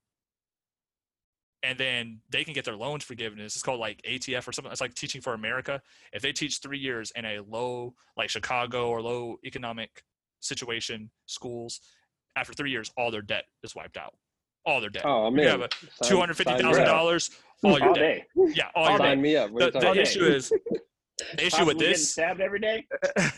And 1.62 1.76
then 1.76 2.20
they 2.30 2.44
can 2.44 2.54
get 2.54 2.64
their 2.64 2.76
loans 2.76 3.02
forgiveness. 3.02 3.56
It's 3.56 3.64
called 3.64 3.80
like 3.80 4.00
ATF 4.02 4.46
or 4.46 4.52
something. 4.52 4.70
It's 4.70 4.80
like 4.80 4.94
Teaching 4.94 5.20
for 5.20 5.34
America. 5.34 5.82
If 6.12 6.22
they 6.22 6.32
teach 6.32 6.58
three 6.58 6.78
years 6.78 7.10
in 7.16 7.24
a 7.24 7.40
low, 7.40 7.94
like 8.16 8.30
Chicago 8.30 8.88
or 8.88 9.02
low 9.02 9.38
economic 9.44 10.04
situation, 10.38 11.10
schools, 11.26 11.80
after 12.36 12.52
three 12.52 12.70
years, 12.70 12.92
all 12.96 13.10
their 13.10 13.22
debt 13.22 13.46
is 13.64 13.74
wiped 13.74 13.96
out. 13.96 14.14
All 14.68 14.80
their 14.82 14.90
debt. 14.90 15.02
Oh, 15.06 15.24
I'm 15.26 15.34
You 15.36 15.42
in. 15.44 15.48
have 15.48 15.60
a 15.62 15.68
Sign- 15.72 16.10
Two 16.10 16.18
hundred 16.18 16.34
fifty 16.36 16.52
sign 16.52 16.58
me 16.58 16.62
thousand 16.64 16.82
up. 16.82 16.88
dollars, 16.88 17.30
all 17.64 17.78
your 17.78 17.88
All 17.88 17.94
debt. 17.94 18.26
day. 18.36 18.52
Yeah, 18.54 18.64
all 18.74 18.90
your 18.90 18.98
day. 18.98 19.04
debt. 19.04 19.10
Sign 19.12 19.22
me 19.22 19.36
up. 19.36 19.50
What 19.50 19.72
The, 19.72 19.78
are 19.78 19.88
you 19.88 19.94
the 19.94 20.00
issue 20.02 20.24
is 20.24 20.50
the 20.50 20.58
issue 21.38 21.48
Possible 21.50 21.66
with 21.68 21.78
getting 21.78 21.92
this, 21.94 22.12
stabbed 22.12 22.40
every 22.42 22.60
day. 22.60 22.86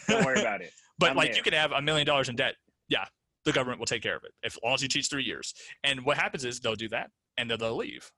Don't 0.09 0.25
worry 0.25 0.41
about 0.41 0.61
it. 0.61 0.73
but 0.99 1.11
I'm 1.11 1.17
like 1.17 1.29
there. 1.29 1.37
you 1.37 1.43
can 1.45 1.53
have 1.53 1.71
a 1.71 1.81
million 1.81 2.05
dollars 2.05 2.29
in 2.29 2.35
debt. 2.35 2.57
Yeah, 2.89 3.05
the 3.45 3.53
government 3.53 3.79
will 3.79 3.87
take 3.87 4.03
care 4.03 4.17
of 4.17 4.25
it 4.25 4.33
if 4.43 4.57
as 4.57 4.59
long 4.65 4.75
as 4.75 4.83
you 4.83 4.89
teach 4.89 5.09
three 5.09 5.23
years. 5.23 5.55
And 5.85 6.05
what 6.05 6.17
happens 6.17 6.45
is 6.45 6.59
they'll 6.59 6.75
do 6.75 6.89
that 6.89 7.11
and 7.39 7.49
then 7.49 7.59
they'll 7.61 7.77
leave. 7.77 8.11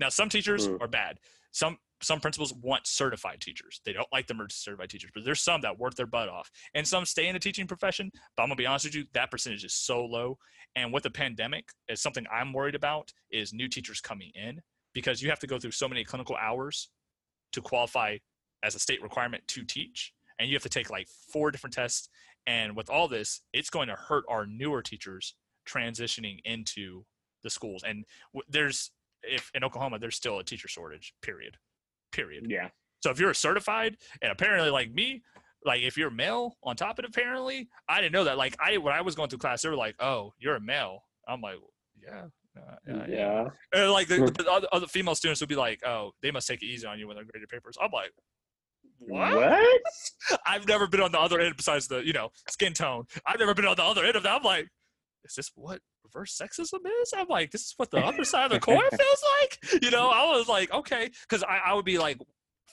Now 0.00 0.08
some 0.08 0.28
teachers 0.28 0.66
Hmm. 0.66 0.76
are 0.80 0.88
bad. 0.88 1.18
Some 1.52 1.78
some 2.02 2.20
principals 2.20 2.52
want 2.54 2.86
certified 2.86 3.40
teachers. 3.40 3.80
They 3.84 3.92
don't 3.92 4.08
like 4.12 4.26
the 4.26 4.34
emergency 4.34 4.60
certified 4.60 4.90
teachers, 4.90 5.10
but 5.14 5.24
there's 5.24 5.40
some 5.40 5.60
that 5.62 5.78
work 5.78 5.94
their 5.94 6.06
butt 6.06 6.28
off. 6.28 6.50
And 6.74 6.86
some 6.86 7.04
stay 7.04 7.28
in 7.28 7.34
the 7.34 7.40
teaching 7.40 7.66
profession. 7.66 8.10
But 8.36 8.42
I'm 8.42 8.48
gonna 8.48 8.56
be 8.56 8.66
honest 8.66 8.84
with 8.84 8.94
you, 8.94 9.04
that 9.14 9.30
percentage 9.30 9.64
is 9.64 9.74
so 9.74 10.04
low. 10.04 10.38
And 10.74 10.92
with 10.92 11.04
the 11.04 11.10
pandemic, 11.10 11.68
is 11.88 12.02
something 12.02 12.26
I'm 12.30 12.52
worried 12.52 12.74
about 12.74 13.12
is 13.30 13.52
new 13.52 13.68
teachers 13.68 14.00
coming 14.00 14.30
in 14.34 14.60
because 14.92 15.22
you 15.22 15.30
have 15.30 15.38
to 15.40 15.46
go 15.46 15.58
through 15.58 15.70
so 15.72 15.88
many 15.88 16.04
clinical 16.04 16.36
hours 16.36 16.90
to 17.52 17.60
qualify 17.60 18.18
as 18.62 18.74
a 18.74 18.78
state 18.78 19.02
requirement 19.02 19.46
to 19.48 19.64
teach. 19.64 20.12
And 20.38 20.48
you 20.48 20.54
have 20.54 20.62
to 20.64 20.68
take 20.68 20.90
like 20.90 21.08
four 21.32 21.50
different 21.50 21.74
tests. 21.74 22.08
And 22.46 22.76
with 22.76 22.90
all 22.90 23.08
this, 23.08 23.40
it's 23.52 23.70
going 23.70 23.88
to 23.88 23.94
hurt 23.94 24.24
our 24.28 24.46
newer 24.46 24.82
teachers 24.82 25.34
transitioning 25.68 26.38
into 26.44 27.04
the 27.42 27.50
schools. 27.50 27.82
And 27.86 28.04
there's, 28.48 28.90
if 29.22 29.50
in 29.54 29.64
Oklahoma, 29.64 29.98
there's 29.98 30.16
still 30.16 30.38
a 30.38 30.44
teacher 30.44 30.68
shortage, 30.68 31.14
period. 31.22 31.56
Period. 32.12 32.46
Yeah. 32.48 32.68
So 33.02 33.10
if 33.10 33.20
you're 33.20 33.34
certified, 33.34 33.96
and 34.22 34.32
apparently 34.32 34.70
like 34.70 34.92
me, 34.92 35.22
like 35.64 35.82
if 35.82 35.96
you're 35.96 36.10
male 36.10 36.56
on 36.62 36.76
top 36.76 36.98
of 36.98 37.04
it, 37.04 37.08
apparently, 37.08 37.68
I 37.88 38.00
didn't 38.00 38.12
know 38.12 38.24
that. 38.24 38.38
Like 38.38 38.56
I, 38.60 38.78
when 38.78 38.94
I 38.94 39.00
was 39.00 39.14
going 39.14 39.28
through 39.28 39.40
class, 39.40 39.62
they 39.62 39.68
were 39.68 39.76
like, 39.76 39.96
"Oh, 40.00 40.32
you're 40.38 40.56
a 40.56 40.60
male." 40.60 41.04
I'm 41.28 41.40
like, 41.40 41.56
"Yeah, 42.02 42.24
uh, 42.56 42.74
yeah, 42.86 43.06
yeah." 43.08 43.08
Yeah. 43.08 43.48
And 43.72 43.90
like 43.92 44.08
the, 44.08 44.32
the 44.36 44.50
other, 44.50 44.68
other 44.72 44.86
female 44.86 45.14
students 45.14 45.40
would 45.40 45.48
be 45.48 45.56
like, 45.56 45.84
"Oh, 45.84 46.12
they 46.22 46.30
must 46.30 46.46
take 46.46 46.62
it 46.62 46.66
easy 46.66 46.86
on 46.86 46.98
you 46.98 47.06
when 47.06 47.16
they're 47.16 47.24
grading 47.24 47.48
papers." 47.48 47.76
I'm 47.80 47.90
like, 47.92 48.12
"What?" 48.98 49.34
What? 49.34 50.40
I've 50.46 50.66
never 50.66 50.86
been 50.86 51.00
on 51.00 51.12
the 51.12 51.20
other 51.20 51.40
end 51.40 51.56
besides 51.56 51.88
the 51.88 51.98
you 51.98 52.12
know 52.12 52.30
skin 52.48 52.72
tone. 52.72 53.04
I've 53.26 53.38
never 53.38 53.54
been 53.54 53.66
on 53.66 53.76
the 53.76 53.84
other 53.84 54.04
end 54.04 54.16
of 54.16 54.22
that. 54.22 54.36
I'm 54.36 54.42
like, 54.42 54.68
is 55.24 55.34
this 55.34 55.50
what 55.54 55.80
reverse 56.14 56.36
sexism 56.36 56.80
is? 57.02 57.12
I'm 57.16 57.28
like, 57.28 57.50
this 57.50 57.62
is 57.62 57.74
what 57.76 57.90
the 57.90 57.98
other 57.98 58.24
side 58.24 58.46
of 58.46 58.52
the 58.52 58.60
coin 58.60 58.78
feels 58.90 59.24
like. 59.40 59.82
You 59.82 59.90
know, 59.90 60.08
I 60.08 60.36
was 60.36 60.48
like, 60.48 60.72
okay, 60.72 61.10
because 61.28 61.42
I, 61.42 61.58
I 61.66 61.74
would 61.74 61.84
be 61.84 61.98
like, 61.98 62.18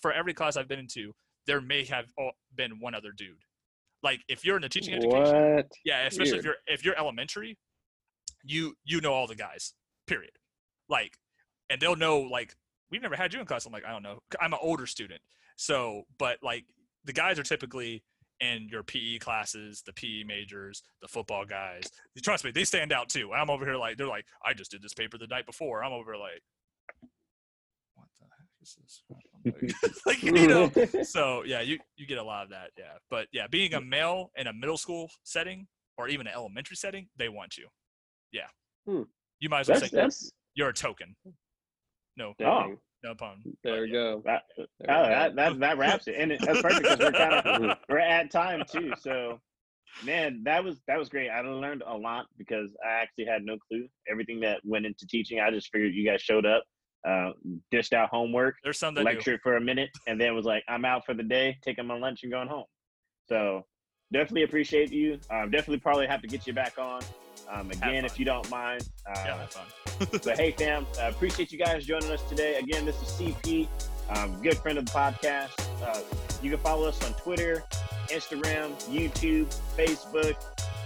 for 0.01 0.11
every 0.11 0.33
class 0.33 0.57
I've 0.57 0.67
been 0.67 0.79
into, 0.79 1.13
there 1.47 1.61
may 1.61 1.85
have 1.85 2.05
been 2.55 2.79
one 2.79 2.95
other 2.95 3.11
dude. 3.11 3.43
Like 4.01 4.21
if 4.27 4.45
you're 4.45 4.57
in 4.57 4.61
the 4.61 4.69
teaching 4.69 4.93
education, 4.93 5.63
yeah, 5.85 6.05
especially 6.05 6.37
if 6.37 6.43
you're 6.45 6.57
if 6.67 6.83
you're 6.83 6.97
elementary, 6.97 7.57
you 8.43 8.75
you 8.83 8.99
know 8.99 9.13
all 9.13 9.27
the 9.27 9.35
guys. 9.35 9.73
Period. 10.07 10.31
Like, 10.89 11.17
and 11.69 11.81
they'll 11.81 11.95
know 11.95 12.19
like 12.19 12.53
we've 12.91 13.01
never 13.01 13.15
had 13.15 13.33
you 13.33 13.39
in 13.39 13.45
class. 13.45 13.65
I'm 13.65 13.71
like, 13.71 13.85
I 13.85 13.91
don't 13.91 14.03
know. 14.03 14.19
I'm 14.41 14.51
an 14.51 14.59
older 14.61 14.85
student, 14.85 15.21
so 15.55 16.03
but 16.19 16.39
like 16.43 16.65
the 17.05 17.13
guys 17.13 17.39
are 17.39 17.43
typically 17.43 18.03
in 18.43 18.67
your 18.69 18.83
PE 18.83 19.19
classes, 19.19 19.83
the 19.85 19.93
PE 19.93 20.23
majors, 20.25 20.83
the 21.01 21.07
football 21.07 21.45
guys. 21.45 21.83
Trust 22.21 22.43
me, 22.43 22.51
they 22.51 22.63
stand 22.63 22.91
out 22.91 23.09
too. 23.09 23.31
I'm 23.33 23.49
over 23.49 23.65
here 23.65 23.77
like 23.77 23.97
they're 23.97 24.07
like, 24.07 24.25
I 24.45 24.53
just 24.53 24.71
did 24.71 24.81
this 24.81 24.93
paper 24.93 25.17
the 25.17 25.27
night 25.27 25.45
before. 25.45 25.83
I'm 25.83 25.93
over 25.93 26.13
here 26.13 26.21
like, 26.21 26.41
what 27.95 28.07
the 28.19 28.25
heck 28.37 28.47
is 28.61 28.77
this? 28.79 29.03
Like, 30.05 30.23
you 30.23 30.47
know, 30.47 30.71
so 31.03 31.43
yeah, 31.45 31.61
you 31.61 31.77
you 31.97 32.07
get 32.07 32.17
a 32.17 32.23
lot 32.23 32.43
of 32.43 32.49
that, 32.51 32.71
yeah. 32.77 32.97
But 33.09 33.27
yeah, 33.31 33.47
being 33.49 33.73
a 33.73 33.81
male 33.81 34.31
in 34.37 34.47
a 34.47 34.53
middle 34.53 34.77
school 34.77 35.09
setting 35.23 35.67
or 35.97 36.07
even 36.07 36.27
an 36.27 36.33
elementary 36.33 36.75
setting, 36.77 37.07
they 37.17 37.29
want 37.29 37.57
you. 37.57 37.67
Yeah. 38.31 38.47
Hmm. 38.87 39.03
You 39.39 39.49
might 39.49 39.61
as 39.61 39.69
well 39.69 39.79
That's 39.79 39.91
say 39.91 39.97
that's 39.97 40.31
you're 40.55 40.69
a 40.69 40.73
token. 40.73 41.15
No, 42.15 42.33
Dang. 42.39 42.77
No 43.03 43.13
pun. 43.15 43.41
There 43.63 43.81
we 43.81 43.91
go. 43.91 44.21
that. 44.25 44.43
There 44.57 44.65
Oh, 44.89 45.03
we 45.03 45.09
that, 45.09 45.35
go. 45.35 45.41
that 45.43 45.59
that 45.59 45.77
wraps 45.77 46.07
it, 46.07 46.15
and 46.17 46.31
it, 46.31 46.41
that's 46.41 46.61
perfect 46.61 46.83
because 46.83 46.99
we're 46.99 47.11
kind 47.11 47.33
of 47.33 47.77
we're 47.89 47.99
at 47.99 48.31
time 48.31 48.63
too. 48.71 48.93
So 48.99 49.39
man, 50.05 50.41
that 50.45 50.63
was 50.63 50.81
that 50.87 50.97
was 50.97 51.09
great. 51.09 51.29
I 51.29 51.41
learned 51.41 51.83
a 51.85 51.95
lot 51.95 52.25
because 52.37 52.69
I 52.85 53.01
actually 53.01 53.25
had 53.25 53.43
no 53.43 53.57
clue 53.67 53.87
everything 54.09 54.39
that 54.41 54.61
went 54.63 54.85
into 54.85 55.05
teaching. 55.07 55.39
I 55.39 55.51
just 55.51 55.69
figured 55.71 55.93
you 55.93 56.05
guys 56.09 56.21
showed 56.21 56.45
up, 56.45 56.63
uh, 57.07 57.31
dished 57.71 57.93
out 57.93 58.09
homework, 58.09 58.55
There's 58.63 58.79
some 58.79 58.93
that 58.95 59.03
lectured 59.05 59.41
for 59.41 59.57
a 59.57 59.61
minute, 59.61 59.89
and 60.07 60.19
then 60.19 60.33
was 60.35 60.45
like, 60.45 60.63
"I'm 60.67 60.85
out 60.85 61.05
for 61.05 61.13
the 61.13 61.23
day, 61.23 61.57
taking 61.63 61.85
my 61.85 61.97
lunch 61.97 62.23
and 62.23 62.31
going 62.31 62.47
home." 62.47 62.65
So 63.27 63.65
definitely 64.11 64.43
appreciate 64.43 64.91
you. 64.91 65.19
Um, 65.29 65.51
definitely 65.51 65.79
probably 65.79 66.07
have 66.07 66.21
to 66.21 66.27
get 66.27 66.45
you 66.47 66.53
back 66.53 66.77
on 66.79 67.01
um, 67.51 67.71
again 67.71 68.05
if 68.05 68.19
you 68.19 68.25
don't 68.25 68.49
mind. 68.49 68.87
Uh. 69.07 69.23
Yeah, 69.25 69.45
fun. 69.47 69.65
but 70.23 70.37
hey, 70.37 70.51
fam, 70.51 70.85
uh, 70.99 71.09
appreciate 71.09 71.51
you 71.51 71.57
guys 71.57 71.85
joining 71.85 72.11
us 72.11 72.21
today. 72.23 72.55
Again, 72.55 72.85
this 72.85 73.01
is 73.01 73.09
CP, 73.09 73.67
um, 74.09 74.41
good 74.41 74.57
friend 74.57 74.77
of 74.77 74.85
the 74.85 74.91
podcast. 74.91 75.51
Uh, 75.83 75.99
you 76.41 76.49
can 76.49 76.59
follow 76.59 76.87
us 76.87 77.03
on 77.05 77.13
Twitter, 77.13 77.63
Instagram, 78.07 78.71
YouTube, 78.89 79.47
Facebook, 79.77 80.35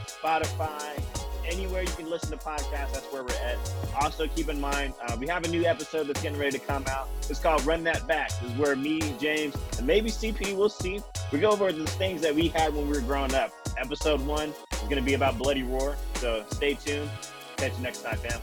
Spotify, 0.06 1.02
anywhere 1.46 1.82
you 1.82 1.90
can 1.90 2.10
listen 2.10 2.32
to 2.32 2.38
podcasts. 2.38 2.94
That's 2.94 3.12
where 3.12 3.24
we're 3.24 3.36
at. 3.36 3.58
Also, 4.02 4.28
keep 4.28 4.50
in 4.50 4.60
mind 4.60 4.94
uh, 5.08 5.16
we 5.20 5.28
have 5.28 5.46
a 5.46 5.48
new 5.48 5.66
episode 5.66 6.08
that's 6.08 6.22
getting 6.22 6.38
ready 6.38 6.58
to 6.60 6.66
come 6.66 6.84
out. 6.90 7.08
It's 7.30 7.40
called 7.40 7.66
"Run 7.66 7.84
That 7.86 8.08
Back." 8.08 8.30
This 8.42 8.52
is 8.52 8.58
where 8.58 8.76
me, 8.76 9.00
James, 9.20 9.56
and 9.78 9.88
maybe 9.88 10.10
CP, 10.10 10.56
we'll 10.56 10.70
see. 10.70 11.02
We 11.32 11.40
go 11.40 11.52
over 11.52 11.72
the 11.72 11.88
things 11.88 12.22
that 12.22 12.34
we 12.34 12.50
had 12.50 12.74
when 12.74 12.88
we 12.88 12.94
were 12.94 13.02
growing 13.02 13.34
up. 13.34 13.52
Episode 13.78 14.26
one 14.26 14.54
is 14.82 14.90
going 14.90 14.98
to 14.98 15.02
be 15.02 15.14
about 15.14 15.38
Bloody 15.38 15.64
Roar. 15.64 15.96
So 16.16 16.44
stay 16.52 16.76
tuned. 16.76 17.10
Catch 17.58 17.76
you 17.78 17.84
next 17.84 18.02
time, 18.04 18.18
fam. 18.18 18.40